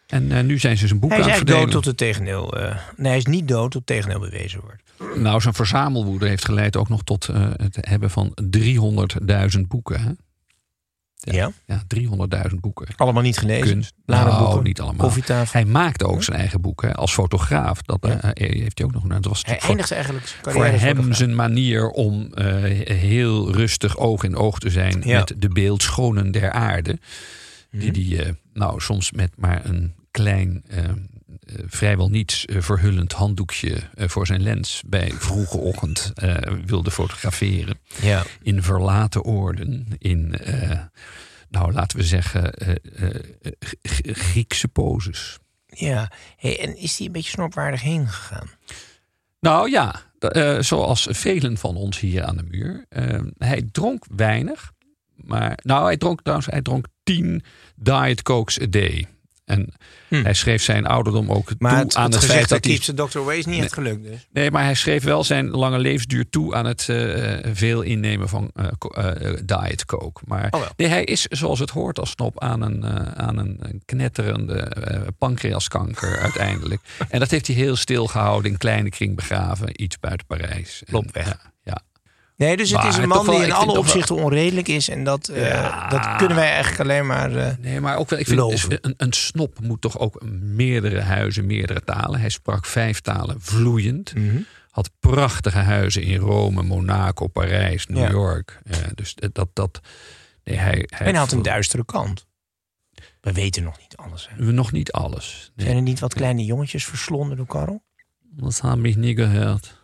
En 0.10 0.32
eh, 0.32 0.44
nu 0.44 0.60
zijn 0.60 0.78
ze 0.78 0.88
zijn 0.88 1.00
boek 1.00 1.10
Hij 1.10 1.20
is 1.20 1.26
aan 1.26 1.32
het 1.32 1.40
eigenlijk 1.40 1.66
dood 1.72 1.76
tot 1.84 1.86
het 1.92 1.98
tegendeel... 1.98 2.58
eh, 2.58 2.78
nee, 2.98 3.08
hij 3.08 3.18
is 3.18 3.26
niet 3.26 3.48
dood 3.48 3.72
tot 3.72 3.74
het 3.74 3.86
tegendeel 3.86 4.20
bewezen 4.20 4.62
wordt. 4.62 4.84
Nou, 5.20 5.42
zijn 5.42 5.54
verzamelwoede 5.54 6.28
heeft 6.28 6.46
geleid 6.46 6.78
ook 6.78 6.90
nog 6.90 7.04
tot 7.04 7.28
eh, 7.28 7.48
het 7.56 7.78
hebben 7.82 8.10
van 8.10 8.38
300.000 8.58 9.62
boeken. 9.68 10.02
Hè? 10.02 10.12
Ja? 11.34 11.52
Ja, 11.66 11.82
300.000 12.50 12.56
boeken. 12.60 12.88
Allemaal 12.96 13.24
niet 13.24 13.38
gelezen. 13.38 13.68
Kunst. 13.68 13.94
Nou, 14.06 14.62
niet 14.64 14.82
allemaal. 14.82 15.06
Koffietafel. 15.06 15.60
Hij 15.62 15.70
maakte 15.70 16.06
ook 16.08 16.24
zijn 16.24 16.38
eigen 16.38 16.62
boeken 16.62 16.96
als 16.96 17.14
fotograaf. 17.14 17.82
Dat 17.82 18.04
heeft 18.34 18.78
hij 18.78 18.88
ook 18.88 18.94
nog. 18.94 19.04
Dat 19.08 19.26
was 19.26 19.42
Hij 19.46 19.60
voor- 19.60 19.76
eigenlijk 20.64 21.00
hem 21.00 21.14
zijn 21.14 21.36
manier 21.36 21.90
om 21.90 22.32
heel 22.84 23.52
rustig 23.52 23.98
oog 23.98 24.24
in 24.24 24.36
oog 24.36 24.60
te 24.60 24.70
zijn 24.70 25.02
Ja. 25.06 25.18
met 25.18 25.34
de 25.38 25.50
beeldschonen 25.50 26.32
der 26.32 26.52
aarde. 26.52 27.00
Die 27.72 27.82
Mhm. 27.84 27.94
die 27.94 28.20
nou 28.54 28.82
soms 28.82 29.12
met 29.12 29.32
maar 29.38 29.66
een 29.66 29.94
klein, 30.20 30.64
eh, 30.68 30.84
eh, 30.84 30.96
vrijwel 31.68 32.10
niets 32.10 32.46
eh, 32.46 32.62
verhullend 32.62 33.14
handdoekje 33.14 33.78
voor 33.96 34.26
zijn 34.26 34.42
lens 34.42 34.84
bij 34.86 35.12
vroege 35.12 35.58
ochtend 35.58 36.14
wilde 36.66 36.92
fotograferen. 36.92 37.80
Ja. 38.02 38.24
In 38.42 38.64
verlaten 38.64 39.24
oorden, 39.24 39.88
in, 39.98 40.36
nou 41.50 41.72
laten 41.72 41.98
we 41.98 42.04
zeggen, 42.04 42.54
Griekse 44.04 44.68
poses. 44.68 45.38
ja. 45.66 46.12
Hey, 46.38 46.60
en 46.60 46.78
is 46.78 46.98
hij 46.98 47.08
een 47.08 47.14
beetje 47.14 47.30
snopwaardig 47.32 47.82
heen 47.82 48.08
gegaan? 48.08 48.48
Nou 49.40 49.70
ja, 49.70 50.04
zoals 50.60 51.08
velen 51.10 51.58
van 51.58 51.76
ons 51.76 52.00
hier 52.00 52.24
aan 52.24 52.38
de 52.38 52.44
muur. 52.44 52.86
Eh, 52.90 53.20
hij 53.38 53.70
dronk 53.72 54.06
weinig. 54.16 54.72
Maar, 55.16 55.60
nou, 55.62 55.86
hij 55.86 55.98
dronk 55.98 56.22
trouwens, 56.22 56.50
hij 56.50 56.62
dronk 56.62 56.86
10 57.04 57.44
Diet 57.76 58.22
Cokes 58.22 58.62
a 58.62 58.66
day. 58.70 59.08
En 59.50 59.74
hij 60.10 60.34
schreef 60.34 60.64
zijn 60.64 60.86
ouderdom 60.86 61.32
ook. 61.32 61.52
Maar 61.58 61.72
toe 61.72 61.80
het, 61.80 61.96
aan 61.96 62.12
het, 62.12 62.26
feit 62.26 62.50
dat 62.50 62.50
hij... 62.50 62.60
keeps 62.60 62.86
the 62.86 62.94
Dr. 62.94 63.20
Way 63.20 63.38
is 63.38 63.46
niet 63.46 63.64
echt 63.64 63.74
gelukt 63.74 64.04
dus. 64.04 64.28
Nee, 64.32 64.52
maar 64.52 64.64
hij 64.64 64.74
schreef 64.74 65.04
wel 65.04 65.24
zijn 65.24 65.50
lange 65.50 65.80
levensduur 65.80 66.30
toe 66.30 66.56
aan 66.56 66.66
het 66.66 66.90
eh, 66.90 67.38
veel 67.54 67.82
innemen 67.82 68.30
van 68.30 68.52
eh, 68.54 68.68
eh, 68.92 69.38
Diet 69.46 69.86
Coke. 69.86 70.22
Maar 70.26 70.48
Oh 70.52 70.62
nee, 70.76 70.88
hij 70.88 71.04
is 71.04 71.26
zoals 71.26 71.60
het 71.60 71.70
hoort 71.70 72.00
als 72.00 72.10
snop 72.10 72.40
aan 72.40 72.62
een, 72.62 72.86
aan 73.18 73.38
een 73.38 73.82
knetterende 73.86 74.72
pancreaskanker 75.18 76.20
uiteindelijk. 76.28 76.82
En 77.10 77.20
dat 77.20 77.32
heeft 77.32 77.48
hij 77.48 77.56
heel 77.56 77.76
stil 77.76 78.08
gehouden, 78.08 78.52
in 78.52 78.58
kleine 78.58 78.90
kring 78.90 79.16
begraven, 79.16 79.84
iets 79.84 80.00
buiten 80.00 80.28
Parijs. 80.28 80.84
Weg. 81.12 81.26
Ja, 81.26 81.38
ja. 81.64 81.82
Nee, 82.40 82.58
dus 82.58 82.70
het 82.70 82.80
Maar 82.80 82.88
is 82.90 82.98
een 82.98 83.08
man 83.08 83.26
wel- 83.26 83.36
die 83.36 83.46
in 83.46 83.52
alle 83.52 83.66
wel- 83.66 83.76
opzichten 83.82 84.16
onredelijk 84.16 84.68
is. 84.68 84.90
En 84.90 85.04
dat, 85.04 85.28
eh, 85.28 85.90
dat 85.90 86.16
kunnen 86.16 86.36
wij 86.38 86.50
eigenlijk 86.50 86.80
alleen 86.82 87.08
maar... 87.08 87.36
eh, 87.36 87.54
Nee, 87.60 87.80
maar 87.82 87.98
ook 87.98 88.10
wel, 88.10 88.20
ik 88.20 88.28
vind 88.28 88.86
een, 88.86 88.94
een 88.98 89.14
snop 89.14 89.60
moet 89.62 89.82
toch 89.82 90.00
ook 90.00 90.22
meerdere 90.42 91.02
huizen, 91.02 91.46
meerdere 91.46 91.84
talen. 91.84 92.20
Hij 92.20 92.30
sprak 92.30 92.66
vijf 92.66 93.00
talen 93.02 93.42
vloeiend. 93.42 94.16
Mhm. 94.16 94.38
Had 94.70 94.90
prachtige 95.00 95.58
huizen 95.58 96.02
in 96.04 96.20
Rome, 96.20 96.64
Monaco, 96.64 97.28
Parijs, 97.28 97.86
New 97.88 97.98
Ja. 98.04 98.10
York. 98.10 98.60
Dus 98.96 99.16
dat, 99.32 99.50
dat 99.54 99.80
nee, 100.44 100.58
hij, 100.58 100.72
hij 100.88 101.08
en 101.08 101.12
hij 101.14 101.14
had 101.14 101.32
een 101.32 101.42
duistere 101.42 101.86
kant. 101.86 102.26
We 103.22 103.32
weten 103.34 103.64
nog 103.64 103.78
niet 103.80 103.96
alles. 103.98 104.30
Hè. 104.32 104.46
We 104.46 104.52
nog 104.52 104.72
niet 104.72 104.92
alles. 104.92 105.52
Nee. 105.56 105.66
Zijn 105.66 105.78
er 105.78 105.84
niet 105.84 106.00
wat 106.00 106.14
kleine 106.14 106.46
jongetjes 106.46 106.86
verslonden 106.86 107.38
door 107.38 107.46
Karel? 107.48 107.84
Dat 108.22 108.62
heb 108.62 108.86
ik 108.86 108.96
niet 108.96 109.18
gehoord. 109.20 109.78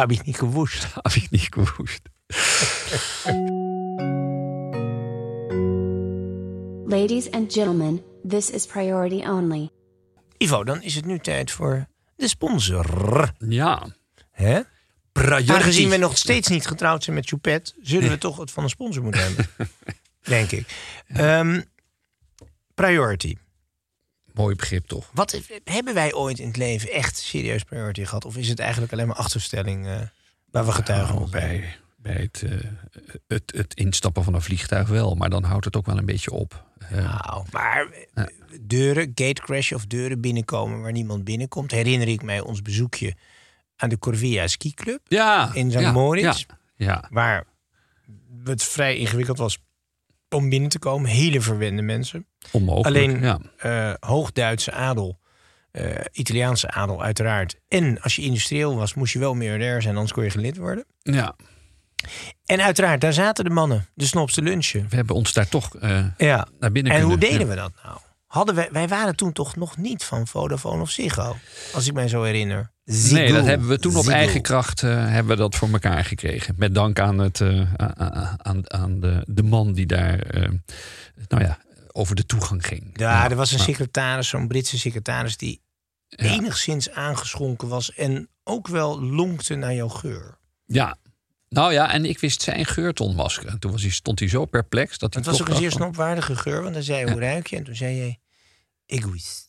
Heb 0.00 0.10
ik 0.10 0.24
niet 0.24 0.38
gewoest. 0.38 0.86
Heb 0.94 1.12
ik 1.12 1.30
niet 1.30 1.48
gewoest. 1.50 2.00
Ladies 6.86 7.30
and 7.30 7.52
gentlemen, 7.52 8.02
this 8.28 8.50
is 8.50 8.66
priority 8.66 9.26
only. 9.28 9.70
Ivo, 10.36 10.64
dan 10.64 10.82
is 10.82 10.94
het 10.94 11.04
nu 11.04 11.18
tijd 11.18 11.50
voor 11.50 11.86
de 12.16 12.28
sponsor. 12.28 13.32
Ja. 13.38 13.86
Hè? 14.30 14.60
Priority. 15.12 15.52
Aangezien 15.52 15.88
we 15.88 15.96
nog 15.96 16.18
steeds 16.18 16.48
niet 16.48 16.66
getrouwd 16.66 17.04
zijn 17.04 17.16
met 17.16 17.28
Choupette... 17.28 17.72
zullen 17.82 18.10
we 18.10 18.18
toch 18.18 18.36
het 18.36 18.50
van 18.50 18.62
een 18.62 18.70
sponsor 18.70 19.02
moeten 19.02 19.22
hebben. 19.22 19.48
Denk 20.22 20.50
ik. 20.50 20.66
Ehm, 21.06 21.62
priority. 22.74 23.36
Mooi 24.36 24.54
begrip 24.54 24.86
toch? 24.86 25.10
Wat 25.12 25.40
hebben 25.64 25.94
wij 25.94 26.14
ooit 26.14 26.38
in 26.38 26.46
het 26.46 26.56
leven 26.56 26.90
echt 26.90 27.16
serieus 27.16 27.62
priority 27.62 28.04
gehad? 28.04 28.24
Of 28.24 28.36
is 28.36 28.48
het 28.48 28.58
eigenlijk 28.58 28.92
alleen 28.92 29.06
maar 29.06 29.16
achterstelling 29.16 29.86
eh, 29.86 30.00
waar 30.50 30.64
we 30.64 30.72
getuigen 30.72 31.14
Nou, 31.14 31.30
bij 31.30 31.76
bij 32.06 32.30
het, 32.32 32.42
eh, 32.42 32.70
het, 33.26 33.52
het 33.56 33.74
instappen 33.74 34.24
van 34.24 34.34
een 34.34 34.42
vliegtuig 34.42 34.88
wel. 34.88 35.14
Maar 35.14 35.30
dan 35.30 35.44
houdt 35.44 35.64
het 35.64 35.76
ook 35.76 35.86
wel 35.86 35.98
een 35.98 36.06
beetje 36.06 36.30
op. 36.30 36.64
Eh, 36.78 37.20
Nou, 37.20 37.44
maar 37.50 37.88
deuren, 38.60 39.12
gatecrash 39.14 39.72
of 39.72 39.86
deuren 39.86 40.20
binnenkomen 40.20 40.80
waar 40.80 40.92
niemand 40.92 41.24
binnenkomt. 41.24 41.70
Herinner 41.70 42.08
ik 42.08 42.22
mij 42.22 42.40
ons 42.40 42.62
bezoekje 42.62 43.14
aan 43.76 43.88
de 43.88 43.98
Corvia 43.98 44.46
Ski 44.46 44.74
Club 44.74 45.00
ja, 45.04 45.54
in 45.54 45.70
St. 45.70 45.78
ja, 45.78 45.92
Moritz. 45.92 46.44
Ja, 46.46 46.58
ja. 46.76 47.08
Waar 47.10 47.44
het 48.44 48.62
vrij 48.62 48.96
ingewikkeld 48.96 49.38
was 49.38 49.58
om 50.28 50.48
binnen 50.48 50.68
te 50.68 50.78
komen. 50.78 51.10
Hele 51.10 51.40
verwende 51.40 51.82
mensen. 51.82 52.26
Onmogelijk. 52.52 52.86
Alleen 52.86 53.20
ja. 53.22 53.38
eh 53.58 53.94
Hoogduitse 54.08 54.72
adel, 54.72 55.18
eh, 55.70 55.84
Italiaanse 56.12 56.70
adel 56.70 57.02
uiteraard. 57.02 57.56
En 57.68 58.00
als 58.00 58.16
je 58.16 58.22
industrieel 58.22 58.76
was, 58.76 58.94
moest 58.94 59.12
je 59.12 59.18
wel 59.18 59.34
miljardair 59.34 59.82
zijn, 59.82 59.94
anders 59.94 60.12
kon 60.12 60.24
je 60.24 60.30
geen 60.30 60.42
lid 60.42 60.56
worden. 60.56 60.84
ja, 61.02 61.36
En 62.44 62.60
uiteraard, 62.60 63.00
daar 63.00 63.12
zaten 63.12 63.44
de 63.44 63.50
mannen, 63.50 63.86
de 63.94 64.04
snobs 64.06 64.34
te 64.34 64.42
lunchen. 64.42 64.86
we 64.88 64.96
hebben 64.96 65.16
ons 65.16 65.32
daar 65.32 65.48
toch 65.48 65.76
eh, 65.76 66.04
Ja. 66.16 66.46
naar 66.60 66.72
binnen 66.72 66.92
En 66.92 67.00
hoe 67.02 67.18
deden 67.18 67.40
ja. 67.40 67.46
we 67.46 67.54
dat 67.54 67.72
nou? 67.84 67.98
Hadden 68.26 68.54
wij, 68.54 68.68
wij 68.72 68.88
waren 68.88 69.16
toen 69.16 69.32
toch 69.32 69.56
nog 69.56 69.76
niet 69.76 70.04
van 70.04 70.26
Vodafone 70.26 70.82
of 70.82 70.90
Ziggo, 70.90 71.36
als 71.72 71.86
ik 71.86 71.92
mij 71.92 72.08
zo 72.08 72.22
herinner. 72.22 72.70
Nee, 73.10 73.32
dat 73.32 73.44
hebben 73.44 73.68
we 73.68 73.78
toen 73.78 73.96
op 73.96 74.06
eigen 74.06 74.42
kracht 74.42 74.80
hebben 74.80 75.26
we 75.26 75.36
dat 75.36 75.54
voor 75.54 75.68
elkaar 75.72 76.04
gekregen. 76.04 76.54
Met 76.58 76.74
dank 76.74 76.98
aan, 77.00 77.18
het, 77.18 77.40
aan, 78.36 78.72
aan, 78.72 79.00
de, 79.00 79.22
de 79.26 79.42
man 79.42 79.72
die 79.72 79.86
daar 79.86 80.18
nou 81.28 81.42
ja, 81.44 81.58
over 81.96 82.14
de 82.16 82.26
toegang 82.26 82.66
ging. 82.66 82.90
Ja, 82.98 83.30
er 83.30 83.36
was 83.36 83.50
een 83.50 83.56
maar- 83.56 83.66
secretaris, 83.66 84.28
zo'n 84.28 84.48
Britse 84.48 84.78
secretaris, 84.78 85.36
die 85.36 85.62
Ja. 86.08 86.24
enigszins 86.24 86.90
aangeschonken 86.90 87.68
was 87.68 87.92
en 87.94 88.28
ook 88.44 88.68
wel 88.68 89.02
lonkte 89.02 89.54
naar 89.54 89.74
jouw 89.74 89.88
geur. 89.88 90.38
Ja. 90.66 90.96
Nou 91.48 91.72
ja, 91.72 91.92
en 91.92 92.04
ik 92.04 92.18
wist 92.18 92.42
zijn 92.42 92.64
geur 92.66 92.92
te 92.92 93.02
ontmaskeren. 93.02 93.58
Toen 93.58 93.70
was 93.70 93.82
hij, 93.82 93.90
stond 93.90 94.18
hij 94.18 94.28
zo 94.28 94.44
perplex 94.44 94.98
dat 94.98 95.14
hij 95.14 95.22
Het 95.22 95.30
was 95.32 95.40
ook 95.40 95.48
een 95.48 95.56
zeer 95.56 95.70
snopwaardige 95.70 96.36
geur, 96.36 96.62
want 96.62 96.74
hij 96.74 96.84
zei, 96.84 97.10
hoe 97.10 97.20
ruik 97.20 97.46
je? 97.46 97.56
En 97.56 97.64
toen 97.64 97.74
zei 97.74 97.94
je, 97.94 98.16
egoïst. 98.86 99.45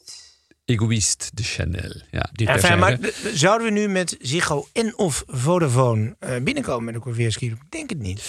Egoïst 0.67 1.29
de 1.33 1.43
Chanel. 1.43 2.01
Ja, 2.11 2.29
Enfin, 2.33 2.45
terzijde. 2.45 2.77
maar 2.77 2.97
zouden 3.33 3.67
we 3.67 3.73
nu 3.73 3.87
met 3.87 4.17
Ziggo 4.19 4.67
en 4.73 4.97
of 4.97 5.23
Vodafone 5.27 6.15
eh, 6.19 6.41
binnenkomen 6.43 6.83
met 6.83 6.93
de 6.93 6.99
Corvierski? 6.99 7.45
Ik 7.45 7.57
denk 7.69 7.89
het 7.89 7.99
niet. 7.99 8.23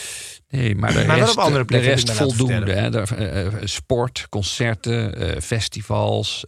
Nee, 0.49 0.75
maar 0.75 0.93
de 0.95 1.05
Maar 1.05 1.19
rest, 1.19 1.33
op 1.33 1.39
andere 1.39 1.65
de 1.65 1.79
rest 1.79 2.11
voldoende. 2.11 2.73
Hè? 2.73 2.91
De, 2.91 3.01
eh, 3.01 3.47
eh, 3.47 3.53
sport, 3.65 4.27
concerten, 4.29 5.43
festivals. 5.43 6.45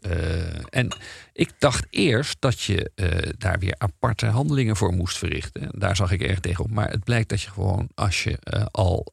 en 0.68 0.88
ik 1.33 1.50
dacht 1.59 1.87
eerst 1.90 2.37
dat 2.38 2.61
je 2.61 2.90
daar 3.38 3.59
weer 3.59 3.74
aparte 3.79 4.26
handelingen 4.26 4.76
voor 4.76 4.92
moest 4.92 5.18
verrichten. 5.18 5.68
Daar 5.70 5.96
zag 5.96 6.12
ik 6.12 6.22
erg 6.22 6.40
tegenop. 6.40 6.70
Maar 6.70 6.90
het 6.90 7.05
blijkt 7.05 7.29
dat 7.29 7.42
je 7.42 7.50
gewoon, 7.50 7.88
als 7.94 8.24
je 8.24 8.38
al 8.70 9.12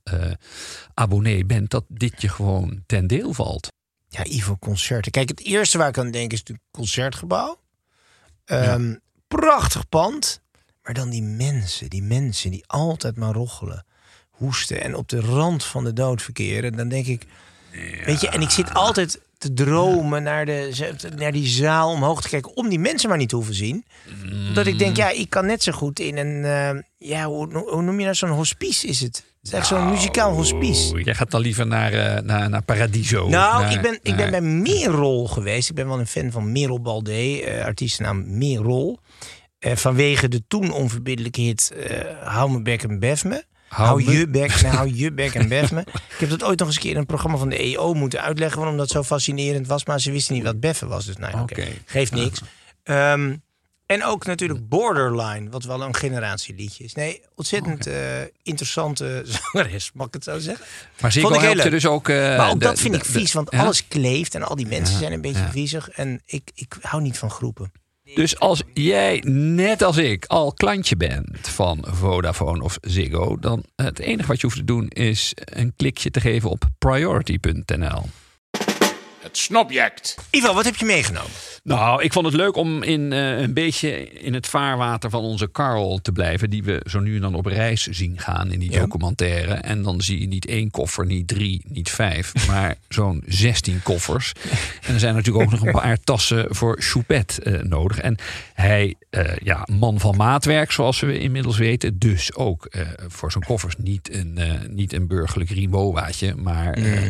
abonnee 0.94 1.46
bent, 1.46 1.70
dat 1.70 1.84
dit 1.88 2.22
je 2.22 2.30
gewoon 2.30 2.84
ten 2.86 3.08
deel 3.08 3.34
valt. 3.34 3.76
Ja, 4.10 4.26
Ivo, 4.26 4.58
concerten. 4.58 5.12
Kijk, 5.12 5.30
het 5.30 5.44
eerste 5.44 5.78
waar 5.78 5.88
ik 5.88 5.98
aan 5.98 6.12
denk 6.12 6.32
is 6.32 6.40
natuurlijk 6.40 6.68
concertgebouw. 6.72 7.60
Ehm, 8.46 8.96
Prachtig 9.28 9.90
pand. 9.90 10.42
Maar 10.84 10.94
dan 10.94 11.10
die 11.10 11.24
mensen, 11.24 11.90
die 11.90 12.04
mensen 12.04 12.52
die 12.52 12.64
altijd 12.68 13.16
maar 13.18 13.34
roggelen, 13.34 13.86
hoesten 14.30 14.82
en 14.82 14.96
op 14.96 15.10
de 15.10 15.20
rand 15.20 15.64
van 15.64 15.84
de 15.84 15.94
dood 15.94 16.22
verkeren. 16.22 16.76
Dan 16.76 16.88
denk 16.88 17.06
ik, 17.06 17.26
weet 18.06 18.22
je, 18.22 18.30
en 18.30 18.42
ik 18.42 18.50
zit 18.50 18.74
altijd 18.74 19.20
te 19.38 19.54
dromen 19.54 20.24
naar, 20.24 20.46
de, 20.46 20.94
naar 21.16 21.32
die 21.32 21.48
zaal 21.48 21.90
omhoog 21.92 22.22
te 22.22 22.30
kijken 22.30 22.56
om 22.56 22.70
die 22.70 22.80
mensen 22.80 23.10
maar 23.10 23.18
niet 23.18 23.30
te 23.30 23.36
hoeven 23.36 23.54
zien. 23.56 23.86
Dat 24.54 24.68
ik 24.68 24.80
denk, 24.80 24.96
ja, 24.98 25.10
ik 25.10 25.30
kan 25.30 25.46
net 25.46 25.64
zo 25.64 25.72
goed 25.72 26.00
in 26.00 26.18
een, 26.18 26.46
eh, 26.46 26.82
ja, 27.10 27.26
hoe, 27.26 27.58
hoe 27.58 27.82
noem 27.82 28.00
je 28.00 28.06
dat, 28.06 28.16
zo'n 28.16 28.30
hospice 28.30 28.88
is 28.88 29.00
het. 29.00 29.24
Het 29.48 29.56
is 29.56 29.60
echt 29.60 29.68
zo'n 29.82 29.90
muzikaal 29.90 30.34
hospice. 30.34 30.94
Oeh, 30.94 31.04
Jij 31.04 31.16
gaat 31.16 31.32
dan 31.32 31.42
liever 31.42 31.68
naar, 31.68 31.94
eh, 31.94 32.22
naar, 32.22 32.50
naar 32.50 32.64
Paradiso. 32.64 33.28
Nou, 33.30 33.62
Naar- 33.64 33.72
ik 33.74 33.82
ben, 33.82 33.94
ik 33.94 34.16
ben 34.16 34.32
naar- 34.32 34.42
bij 34.42 34.42
Merel 34.42 35.26
geweest. 35.28 35.70
Ik 35.70 35.76
ben 35.76 35.88
wel 35.88 36.00
een 36.00 36.08
fan 36.08 36.32
van 36.32 36.52
Merel 36.52 36.82
Baldé, 36.82 37.38
eh 37.40 37.66
artiestennaam 37.66 38.38
Merel. 38.38 39.00
Eh, 39.60 39.76
vanwege 39.76 40.28
de 40.28 40.44
toen 40.48 40.72
onverbiddelijke 40.72 41.42
hit 41.42 41.72
eh 41.88 42.00
Hou 42.24 42.52
me 42.52 42.62
bek 42.62 42.84
en 42.84 43.00
bef 43.00 43.24
me. 43.24 43.44
Hou 43.68 43.88
Hou, 43.88 44.04
me- 44.04 44.12
je 44.20 44.28
bek, 44.30 44.62
nou, 44.62 44.76
hou 44.76 44.92
je 44.96 45.14
bek 45.14 45.34
en 45.34 45.48
bef 45.48 45.72
me. 45.72 45.80
Ik 46.14 46.18
heb 46.20 46.30
dat 46.30 46.44
ooit 46.44 46.60
nog 46.60 46.68
eens 46.68 46.76
een 46.78 46.82
keer 46.84 46.92
in 46.92 46.98
een 46.98 47.06
programma 47.06 47.38
van 47.38 47.50
de 47.50 47.58
EO 47.58 47.94
moeten 47.94 48.22
uitleggen... 48.22 48.60
waarom 48.60 48.78
dat 48.78 48.90
zo 48.90 49.04
fascinerend 49.04 49.68
was. 49.68 49.86
Maar 49.86 50.00
ze 50.02 50.12
wisten 50.12 50.34
niet 50.36 50.44
wat 50.44 50.60
beffen 50.60 50.88
was. 50.88 51.06
Dus 51.06 51.18
nou 51.18 51.32
ja, 51.36 51.42
oké, 51.42 51.62
Oké. 51.62 51.68
geeft 51.86 52.12
niks. 52.12 52.42
Ehm, 52.84 53.36
en 53.88 54.04
ook 54.04 54.26
natuurlijk 54.26 54.70
Borderline, 54.70 55.50
wat 55.50 55.64
wel 55.64 55.82
een 55.82 55.96
generatieliedje 55.96 56.84
is. 56.84 56.94
Nee, 56.94 57.22
ontzettend 57.36 57.88
eh, 57.88 58.22
interessante 58.44 59.24
zangeres, 59.52 59.92
mag 59.94 60.08
ik 60.08 60.14
het 60.14 60.24
zo 60.24 60.40
zeggen? 60.40 60.66
Maar 61.02 61.12
Ziggo 61.12 61.30
Vond 61.30 61.42
ik 61.42 61.48
helpt 61.50 61.72
dus 61.72 61.86
ook... 61.86 62.10
eh, 62.10 62.38
Maar 62.38 62.50
ook 62.50 62.60
de- 62.60 62.66
dat 62.66 62.80
vind 62.80 62.94
de- 62.94 63.00
ik 63.00 63.06
vies, 63.06 63.34
want 63.34 63.52
alles 63.52 63.88
kleeft 63.88 64.36
en 64.36 64.44
al 64.44 64.56
die 64.56 64.68
mensen 64.68 64.94
Ja, 64.94 65.00
zijn 65.00 65.12
een 65.14 65.22
beetje 65.22 65.42
ja. 65.44 65.52
viezig. 65.52 65.90
En 65.90 66.22
ik, 66.26 66.52
ik 66.56 66.76
hou 66.82 67.02
niet 67.02 67.18
van 67.18 67.30
groepen. 67.32 67.72
Dus 68.16 68.40
als 68.40 68.62
jij, 68.74 69.24
net 69.28 69.82
als 69.84 69.98
ik, 69.98 70.26
al 70.26 70.54
klantje 70.54 70.98
bent 70.98 71.48
van 71.50 71.86
Vodafone 71.88 72.64
of 72.64 72.78
Ziggo... 72.82 73.38
dan 73.40 73.64
het 73.76 74.00
enige 74.00 74.28
wat 74.28 74.36
je 74.42 74.46
hoeft 74.46 74.58
te 74.60 74.64
doen 74.66 74.88
is 74.88 75.32
een 75.36 75.74
klikje 75.76 76.12
te 76.12 76.20
geven 76.22 76.50
op 76.50 76.64
priority.nl. 76.80 78.04
Het 79.28 79.38
snobject. 79.38 80.16
Ivo, 80.30 80.54
wat 80.54 80.66
heb 80.66 80.76
je 80.76 80.86
meegenomen? 80.86 81.32
Nou, 81.64 82.04
ik 82.04 82.14
vond 82.14 82.26
het 82.26 82.36
leuk 82.36 82.56
om 82.56 82.84
in, 82.84 83.14
eh, 83.14 83.40
een 83.40 83.54
beetje 83.54 84.10
in 84.12 84.34
het 84.34 84.48
vaarwater 84.48 85.10
van 85.10 85.22
onze 85.24 85.52
Carl 85.52 86.00
te 86.02 86.12
blijven. 86.12 86.50
Die 86.50 86.64
we 86.64 86.82
zo 86.90 87.00
nu 87.00 87.16
en 87.16 87.22
dan 87.22 87.36
op 87.36 87.46
reis 87.46 87.88
zien 87.88 88.20
gaan 88.20 88.52
in 88.52 88.60
die 88.60 88.72
Ja. 88.72 88.80
documentaire. 88.80 89.54
En 89.54 89.82
dan 89.82 90.02
zie 90.02 90.20
je 90.20 90.28
niet 90.28 90.46
één 90.46 90.72
koffer, 90.72 91.06
niet 91.06 91.28
drie, 91.28 91.62
niet 91.68 91.90
vijf, 91.90 92.48
maar 92.48 92.76
zo'n 92.90 93.24
16 93.26 93.82
koffers. 93.84 94.32
En 94.82 94.94
er 94.94 95.00
zijn 95.00 95.16
natuurlijk 95.16 95.46
ook 95.46 95.52
nog 95.52 95.66
een 95.66 95.82
paar 95.82 95.98
tassen 96.04 96.46
voor 96.56 96.78
Choupette 96.82 97.42
eh, 97.42 97.62
nodig. 97.64 98.00
En 98.00 98.18
hij, 98.54 98.96
eh, 99.10 99.36
ja, 99.44 99.68
man 99.72 100.00
van 100.00 100.16
maatwerk, 100.16 100.72
zoals 100.72 101.00
we 101.00 101.20
inmiddels 101.20 101.58
weten. 101.58 102.00
Dus 102.00 102.34
ook 102.36 102.66
eh, 102.66 102.82
voor 103.08 103.32
zo'n 103.32 103.44
koffers 103.44 103.76
niet 103.78 104.14
een, 104.14 104.38
eh, 104.38 104.52
niet 104.70 104.94
een 104.94 105.08
burgerlijk 105.08 105.50
Rimowaatje, 105.50 106.36
maar... 106.36 106.74
eh, 106.74 107.02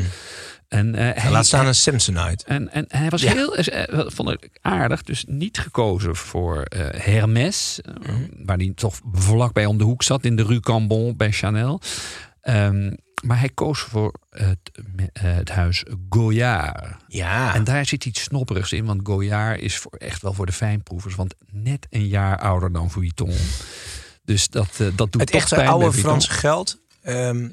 en, 0.67 0.95
eh, 0.95 1.21
hij- 1.21 1.32
Laat 1.32 1.45
staan 1.45 1.67
een 1.67 1.75
Samsonite. 1.75 2.45
en, 2.45 2.71
en 2.71 2.86
hij 2.88 3.10
was 3.10 3.21
Ja. 3.21 3.32
heel, 3.34 3.56
eh, 3.56 4.06
vond 4.08 4.30
ik 4.30 4.49
aardig, 4.62 5.03
dus 5.03 5.25
niet 5.27 5.58
gekozen 5.60 6.15
voor 6.15 6.62
eh, 6.62 7.01
Hermes, 7.03 7.80
Mhm. 8.01 8.21
waar 8.45 8.58
die 8.58 8.73
toch 8.73 8.99
vlakbij 9.12 9.65
om 9.65 9.77
de 9.77 9.84
hoek 9.84 10.03
zat 10.03 10.25
in 10.25 10.36
de 10.36 10.43
Rue 10.43 10.60
Cambon 10.60 11.17
bij 11.17 11.32
Chanel. 11.32 11.82
Ehm, 12.41 12.91
maar 13.23 13.39
hij 13.39 13.49
koos 13.49 13.80
voor 13.80 14.13
het, 14.30 14.60
het 15.19 15.49
huis 15.49 15.84
Goyard. 16.10 16.95
Ja, 17.08 17.53
En 17.56 17.63
daar 17.63 17.86
zit 17.86 18.06
iets 18.06 18.21
snobberigs 18.21 18.71
in, 18.71 18.86
want 18.86 18.99
Goyard 19.03 19.62
is 19.62 19.77
voor, 19.77 19.91
echt 19.91 20.21
wel 20.21 20.34
voor 20.34 20.45
de 20.45 20.51
fijnproevers, 20.51 21.15
want 21.15 21.36
net 21.51 21.88
een 21.89 22.08
jaar 22.08 22.38
ouder 22.39 22.71
dan 22.71 22.91
Vuitton. 22.91 23.34
Dus 24.25 24.47
dat, 24.47 24.69
dat 24.95 25.12
doet 25.12 25.32
het 25.34 25.49
pijn 25.49 25.67
oude. 25.67 25.91
Franse 25.93 26.32
geld 26.32 26.80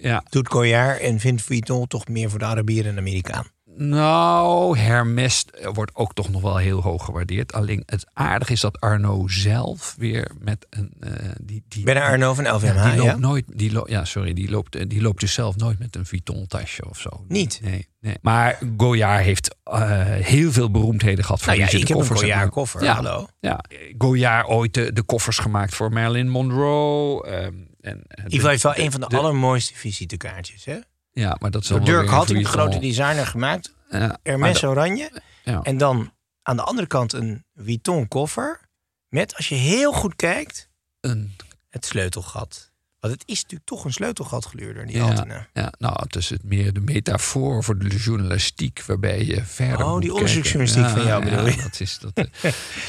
Ja. 0.01 0.25
doet 0.29 0.49
Goyard 0.49 1.01
en 1.01 1.21
vindt 1.21 1.43
Vuitton 1.43 1.87
toch 1.87 2.09
meer 2.09 2.31
voor 2.31 2.39
de 2.39 2.45
Arabier 2.45 2.87
en 2.87 2.99
Amerikaan. 2.99 3.47
Nou, 3.77 4.79
Hermes 4.79 5.45
wordt 5.73 5.95
ook 5.95 6.15
toch 6.15 6.31
nog 6.31 6.43
wel 6.43 6.57
heel 6.57 6.81
hoog 6.83 7.05
gewaardeerd. 7.05 7.53
Alleen 7.53 7.83
het 7.87 8.07
aardige 8.13 8.53
is 8.53 8.61
dat 8.61 8.81
Arno 8.81 9.29
zelf 9.29 9.95
weer 9.99 10.31
met 10.41 10.67
een. 10.71 10.93
eh, 11.01 11.31
die, 11.43 11.65
die, 11.69 11.85
Ben 11.85 12.03
Arno 12.03 12.35
van 12.35 12.55
LVMH, 12.55 12.75
ja, 12.75 12.89
die 12.91 12.97
loopt 12.97 13.11
ja? 13.11 13.17
nooit. 13.17 13.45
Die 13.49 13.73
ja, 13.87 14.05
sorry, 14.05 14.33
die 14.33 14.51
loopt, 14.51 14.77
eh, 14.77 14.85
die 14.89 15.03
loopt 15.03 15.21
dus 15.21 15.33
zelf 15.33 15.57
nooit 15.57 15.79
met 15.79 15.97
een 15.97 16.07
Vuitton 16.07 16.47
tasje 16.47 16.89
of 16.89 17.01
zo. 17.01 17.25
Niet? 17.29 17.61
Nee, 17.63 17.89
nee. 18.01 18.17
Maar 18.23 18.59
Goyard 18.77 19.25
heeft 19.25 19.57
eh, 19.65 20.01
heel 20.07 20.53
veel 20.53 20.71
beroemdheden 20.71 21.25
gehad. 21.25 21.39
voor 21.43 21.49
Nou 21.49 21.59
ja, 21.61 21.67
ik 21.67 21.73
heb 21.73 21.89
een 21.89 21.95
koffers 21.95 22.19
Goyard 22.21 22.39
hebben. 22.41 22.57
koffer, 22.57 22.83
Ja, 22.83 22.95
hallo. 22.95 23.27
Ja, 23.41 23.61
Goyard 23.99 24.47
ooit 24.49 24.75
de, 24.75 24.93
de 24.93 25.03
koffers 25.03 25.39
gemaakt 25.39 25.75
voor 25.75 25.93
Marilyn 25.93 26.29
Monroe. 26.29 27.27
ehm, 27.27 27.55
en, 27.81 28.03
eh, 28.07 28.25
Ivo 28.29 28.49
heeft 28.49 28.63
wel 28.63 28.77
een 28.79 28.91
van 28.91 29.01
de, 29.01 29.07
de- 29.09 29.17
allermooiste 29.19 29.75
visitekaartjes. 29.75 30.65
Hè? 30.65 30.77
Ja, 31.15 31.37
maar 31.41 31.51
dat 31.51 31.63
is 31.63 31.69
Door 31.69 31.79
dan 31.79 31.89
wel 31.89 31.99
Dirk 32.01 32.11
Hatting, 32.13 32.39
de 32.39 32.45
Vuitton. 32.45 32.63
grote 32.71 32.87
designer, 32.87 33.27
gemaakt. 33.27 33.75
Ja, 33.91 34.19
Hermes 34.23 34.65
oranje. 34.65 35.23
ja. 35.45 35.63
En 35.63 35.77
dan 35.79 36.13
aan 36.43 36.57
de 36.57 36.63
andere 36.63 36.87
kant 36.87 37.13
een 37.13 37.45
Vuitton 37.55 38.09
koffer. 38.09 38.61
Met, 39.09 39.37
als 39.37 39.49
je 39.49 39.55
heel 39.55 39.93
goed 39.93 40.17
kijkt, 40.17 40.69
een 41.01 41.37
het 41.71 41.87
sleutelgat. 41.87 42.73
Want 43.01 43.13
het 43.15 43.23
is 43.29 43.35
natuurlijk 43.43 43.69
toch 43.71 43.85
een 43.85 43.93
sleutelgatgluurder, 43.93 44.87
die 44.87 44.97
Ja, 44.97 45.03
Altena. 45.05 45.49
ja, 45.53 45.73
nou, 45.79 45.95
het 46.03 46.17
is 46.17 46.31
het 46.31 46.43
meer 46.45 46.73
de 46.73 46.81
metafoor 46.81 47.65
voor 47.65 47.79
de 47.79 47.89
journalistiek, 47.97 48.83
waarbij 48.87 49.25
je 49.25 49.45
verder. 49.45 49.87
Oh, 49.87 50.01
die 50.01 50.13
onderzoeksjournalistiek 50.15 50.89
van 50.89 51.07
jou 51.07 51.25
bedoel 51.25 51.47
je? 51.47 51.57
Dat 51.57 51.81
is 51.81 51.99
dat. 51.99 52.27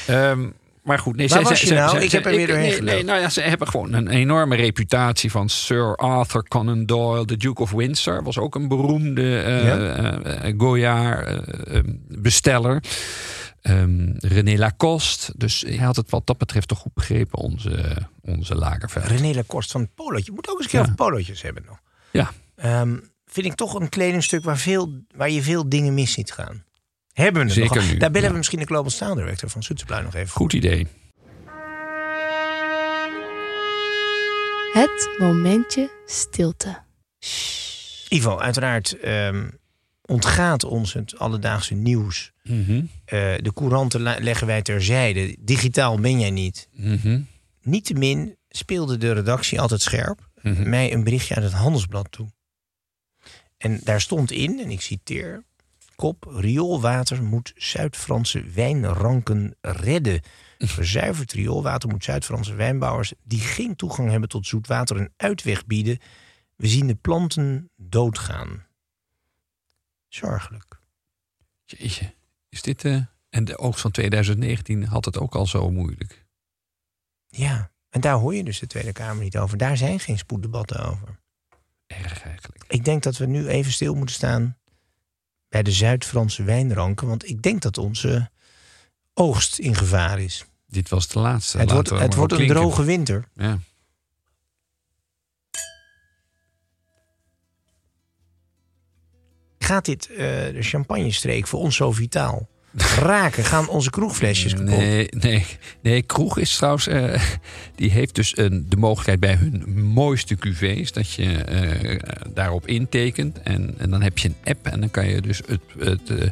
eh. 0.06 0.32
Ehm, 0.86 0.94
maar 0.94 0.98
goed, 0.98 1.16
nee, 1.16 1.28
Waar 1.28 1.38
zij- 1.40 1.48
was 1.50 1.60
je 1.60 1.74
nou? 1.74 1.98
Ik 2.00 2.10
heb 2.12 2.24
er 2.26 2.30
weer 2.36 2.46
doorheen 2.46 2.70
nee, 2.84 2.94
nee, 2.94 3.04
nou 3.04 3.20
ja, 3.20 3.28
ze 3.28 3.40
hebben 3.40 3.68
gewoon 3.68 3.92
een 3.92 4.08
enorme 4.08 4.56
reputatie 4.56 5.30
van 5.30 5.48
Sir 5.48 5.96
Arthur 5.96 6.42
Conan 6.48 6.84
Doyle, 6.86 7.24
de 7.24 7.36
Duke 7.36 7.62
of 7.62 7.70
Windsor, 7.70 8.22
was 8.22 8.38
ook 8.38 8.54
een 8.54 8.68
beroemde 8.68 9.38
eh 9.40 9.64
Ja. 9.64 9.78
eh, 9.78 10.48
eh, 10.48 10.54
Goyard 10.58 11.26
eh, 11.26 11.76
eh, 11.76 11.84
besteller. 12.08 12.82
Ehm, 13.62 14.10
René 14.18 14.56
Lacoste. 14.58 15.32
Dus 15.36 15.60
hij 15.66 15.76
had 15.76 15.96
het 15.96 16.10
wat 16.10 16.26
dat 16.26 16.38
betreft 16.38 16.68
toch 16.68 16.78
goed 16.78 16.94
begrepen, 16.94 17.38
onze, 17.38 17.96
onze 18.22 18.54
Lagerveld. 18.54 19.04
René 19.06 19.34
Lacoste 19.34 19.72
van 19.72 19.88
polootje. 19.94 20.24
Je 20.24 20.32
moet 20.32 20.48
ook 20.48 20.54
eens 20.56 20.64
een 20.64 20.70
keer 20.70 20.80
Ja. 20.80 20.84
over 20.84 20.96
polootjes 20.96 21.42
hebben 21.42 21.62
nog. 21.66 21.78
Ja, 22.10 22.30
Ehm, 22.56 22.96
vind 23.26 23.46
ik 23.46 23.54
toch 23.54 23.74
een 23.74 23.88
kledingstuk 23.88 24.44
waar, 24.44 24.58
veel, 24.58 24.92
waar 25.16 25.30
je 25.30 25.42
veel 25.42 25.68
dingen 25.68 25.94
mis 25.94 26.12
ziet 26.12 26.32
gaan. 26.32 26.64
Hebben 27.16 27.42
we 27.42 27.48
het 27.48 27.56
Zeker 27.56 27.76
nog? 27.76 27.90
nu, 27.92 27.96
Daar 27.96 28.10
bellen 28.10 28.26
ja. 28.26 28.30
we 28.32 28.36
misschien 28.36 28.58
de 28.58 28.66
Global 28.66 28.90
Style 28.90 29.14
Director 29.14 29.50
van 29.50 29.62
Soetsenplein 29.62 30.04
nog 30.04 30.14
even. 30.14 30.28
goed 30.30 30.52
idee. 30.52 30.86
Het 34.72 35.10
momentje 35.18 35.90
stilte. 36.06 36.82
Ivo, 38.08 38.38
uiteraard 38.38 38.98
ehm, 39.00 39.48
ontgaat 40.04 40.64
ons 40.64 40.92
het 40.92 41.18
alledaagse 41.18 41.74
nieuws. 41.74 42.32
Mhm, 42.42 42.84
Eh, 43.04 43.34
de 43.36 43.52
couranten 43.54 44.00
leggen 44.22 44.46
wij 44.46 44.62
terzijde. 44.62 45.36
Digitaal 45.40 45.98
ben 46.00 46.20
jij 46.20 46.30
niet. 46.30 46.68
mhm, 46.72 47.20
Niettemin 47.62 48.36
speelde 48.48 48.96
de 48.96 49.12
redactie 49.12 49.60
altijd 49.60 49.80
scherp 49.82 50.28
mhm. 50.42 50.68
mij 50.68 50.92
een 50.92 51.04
berichtje 51.04 51.34
uit 51.34 51.44
het 51.44 51.52
Handelsblad 51.52 52.06
toe. 52.10 52.28
En 53.58 53.80
daar 53.84 54.00
stond 54.00 54.30
in, 54.30 54.60
en 54.60 54.70
ik 54.70 54.80
citeer... 54.80 55.44
Kop, 55.96 56.24
rioolwater 56.28 57.22
moet 57.22 57.52
Zuid-Franse 57.56 58.42
wijnranken 58.42 59.56
redden. 59.60 60.20
Verzuiverd 60.58 61.32
rioolwater 61.32 61.88
moet 61.88 62.04
Zuid-Franse 62.04 62.54
wijnbouwers... 62.54 63.12
die 63.22 63.40
geen 63.40 63.76
toegang 63.76 64.10
hebben 64.10 64.28
tot 64.28 64.46
zoet 64.46 64.66
water 64.66 64.96
een 64.96 65.12
uitweg 65.16 65.66
bieden. 65.66 65.98
We 66.56 66.66
zien 66.66 66.86
de 66.86 66.94
planten 66.94 67.70
doodgaan. 67.76 68.66
Zorgelijk. 70.08 70.80
Jeetje, 71.64 72.14
is 72.48 72.62
dit... 72.62 72.84
eh 72.84 73.00
en 73.36 73.44
de 73.44 73.58
oogst 73.58 73.80
van 73.80 73.90
2019 73.90 74.84
had 74.84 75.04
het 75.04 75.18
ook 75.18 75.34
al 75.34 75.46
zo 75.46 75.70
moeilijk. 75.70 76.26
Ja, 77.28 77.70
en 77.90 78.00
daar 78.00 78.14
hoor 78.14 78.34
je 78.34 78.44
dus 78.44 78.58
de 78.58 78.66
Tweede 78.66 78.92
Kamer 78.92 79.22
niet 79.22 79.38
over. 79.38 79.58
Daar 79.58 79.76
zijn 79.76 80.00
geen 80.00 80.18
spoeddebatten 80.18 80.84
over. 80.84 81.20
Erg 81.86 82.22
eigenlijk. 82.22 82.64
Ik 82.68 82.84
denk 82.84 83.02
dat 83.02 83.16
we 83.16 83.26
nu 83.26 83.48
even 83.48 83.72
stil 83.72 83.94
moeten 83.94 84.14
staan 84.14 84.58
bij 85.48 85.62
de 85.62 85.72
Zuid-Franse 85.72 86.42
wijnranken. 86.42 87.08
Want 87.08 87.28
ik 87.28 87.42
denk 87.42 87.62
dat 87.62 87.78
onze 87.78 88.30
oogst 89.14 89.58
in 89.58 89.74
gevaar 89.74 90.20
is. 90.20 90.44
Dit 90.66 90.88
was 90.88 91.08
de 91.08 91.18
laatste. 91.18 91.58
het 91.58 91.70
wordt, 91.70 91.90
het 91.90 92.14
wordt 92.14 92.32
een 92.32 92.38
klinken. 92.38 92.60
droge 92.60 92.84
winter. 92.84 93.28
Ja. 93.34 93.58
Gaat 99.58 99.84
dit, 99.84 100.10
eh, 100.10 100.16
de 100.16 100.62
champagnestreek, 100.62 101.46
voor 101.46 101.60
ons 101.60 101.76
zo 101.76 101.92
vitaal? 101.92 102.48
Raken? 102.98 103.44
Gaan 103.44 103.68
onze 103.68 103.90
kroegflesjes 103.90 104.52
kapot? 104.54 104.68
Nee, 104.76 105.08
nee, 105.10 105.46
nee, 105.80 106.02
kroeg 106.02 106.38
is 106.38 106.56
trouwens. 106.56 106.86
eh, 106.86 107.20
die 107.74 107.90
heeft 107.90 108.14
dus 108.14 108.36
een, 108.38 108.66
de 108.68 108.76
mogelijkheid 108.76 109.20
bij 109.20 109.34
hun 109.34 109.64
mooiste 109.84 110.36
cuvées. 110.36 110.92
dat 110.92 111.12
je 111.12 111.32
eh, 111.32 111.98
daarop 112.34 112.66
intekent. 112.66 113.40
En, 113.42 113.74
en 113.78 113.90
dan 113.90 114.02
heb 114.02 114.18
je 114.18 114.28
een 114.28 114.36
app. 114.44 114.66
En 114.66 114.80
dan 114.80 114.90
kan 114.90 115.06
je 115.08 115.20
dus 115.20 115.40
het, 115.46 115.60
het, 115.78 116.10
eh, 116.10 116.28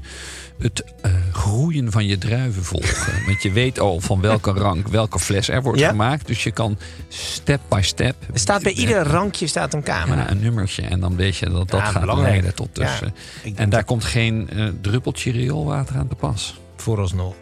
het 0.58 0.84
groeien 1.32 1.92
van 1.92 2.06
je 2.06 2.18
druiven 2.18 2.64
volgen. 2.64 3.24
Want 3.26 3.42
je 3.42 3.52
weet 3.52 3.80
al 3.80 4.00
van 4.00 4.20
welke 4.20 4.50
rank 4.50 4.88
welke 4.88 5.18
fles 5.18 5.48
er 5.48 5.62
wordt 5.62 5.78
Ja? 5.80 5.88
gemaakt. 5.88 6.26
Dus 6.26 6.42
je 6.44 6.50
kan 6.50 6.78
step 7.08 7.60
by 7.68 7.80
step. 7.82 8.14
Er 8.32 8.38
staat 8.38 8.62
bij 8.62 8.72
ieder 8.72 9.02
rankje 9.02 9.46
staat 9.46 9.74
een 9.74 9.82
camera. 9.82 10.20
Ja, 10.20 10.30
een 10.30 10.40
nummertje. 10.40 10.82
En 10.82 11.00
dan 11.00 11.16
weet 11.16 11.36
je 11.36 11.48
dat 11.50 11.70
dat 11.70 11.80
Ja, 11.80 11.86
gaat 11.86 12.00
belangrijk. 12.00 12.30
leiden 12.30 12.54
tot 12.54 12.74
dus. 12.74 13.00
Denk 13.42 13.58
en 13.58 13.70
daar 13.70 13.84
komt 13.84 14.04
geen 14.04 14.48
druppeltje 14.80 15.30
rioolwater 15.32 15.96
aan 15.96 16.08
te 16.08 16.14
pas. 16.14 16.33
Vooralsnog. 16.76 17.34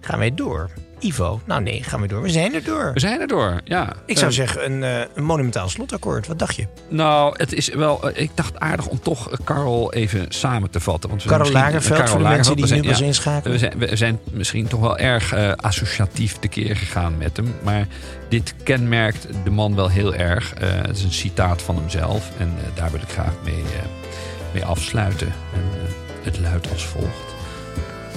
Gaan 0.00 0.18
wij 0.18 0.34
door? 0.34 0.70
Ivo? 1.00 1.40
Nou 1.44 1.62
nee, 1.62 1.82
gaan 1.82 2.00
we 2.00 2.06
door. 2.06 2.22
We 2.22 2.30
zijn 2.30 2.54
er 2.54 2.64
door. 2.64 2.90
We 2.94 3.00
zijn 3.00 3.20
er 3.20 3.26
door, 3.26 3.60
ja. 3.64 3.92
Ik 4.06 4.16
zou 4.18 4.30
Eh, 4.30 4.36
zeggen 4.36 4.64
een, 4.72 4.82
eh, 4.84 5.06
een 5.14 5.24
monumentaal 5.24 5.68
slotakkoord. 5.68 6.26
Wat 6.26 6.38
dacht 6.38 6.56
je? 6.56 6.66
Nou, 6.88 7.34
het 7.36 7.52
is 7.52 7.68
wel. 7.68 8.10
eh, 8.10 8.22
Ik 8.22 8.30
dacht 8.34 8.60
aardig 8.60 8.86
om 8.86 9.00
toch 9.00 9.30
Karel 9.44 9.92
even 9.92 10.26
samen 10.28 10.70
te 10.70 10.80
vatten. 10.80 11.08
Want 11.10 11.22
we 11.22 11.28
Karel 11.28 11.46
zijn 11.46 11.56
misschien- 11.58 11.74
Lagerfeld, 11.90 12.10
voor 12.10 12.28
de 12.28 12.34
mensen 12.36 12.54
die 12.54 12.62
we 12.64 12.68
zijn- 12.70 12.80
nu 12.82 12.88
pas 12.88 12.98
ja, 12.98 13.04
inschakelen. 13.04 13.52
We 13.52 13.58
zijn, 13.58 13.78
we 13.78 13.96
zijn 13.96 14.18
misschien 14.32 14.66
toch 14.68 14.80
wel 14.80 14.98
erg 14.98 15.32
eh, 15.32 15.52
associatief 15.52 16.36
tekeer 16.38 16.76
gegaan 16.76 17.18
met 17.18 17.36
hem. 17.36 17.54
Maar 17.62 17.86
dit 18.28 18.54
kenmerkt 18.62 19.26
de 19.44 19.50
man 19.50 19.74
wel 19.74 19.88
heel 19.88 20.14
erg. 20.14 20.54
Eh, 20.54 20.68
het 20.72 20.96
is 20.96 21.02
een 21.04 21.12
citaat 21.12 21.62
van 21.62 21.76
hemzelf. 21.76 22.30
En 22.38 22.54
eh, 22.58 22.64
daar 22.76 22.90
wil 22.90 23.00
ik 23.00 23.08
graag 23.10 23.34
mee, 23.44 23.54
eh, 23.54 23.86
mee 24.52 24.64
afsluiten. 24.64 25.32
En, 25.54 25.62
het 26.22 26.38
luidt 26.40 26.70
als 26.72 26.84
volgt: 26.86 27.31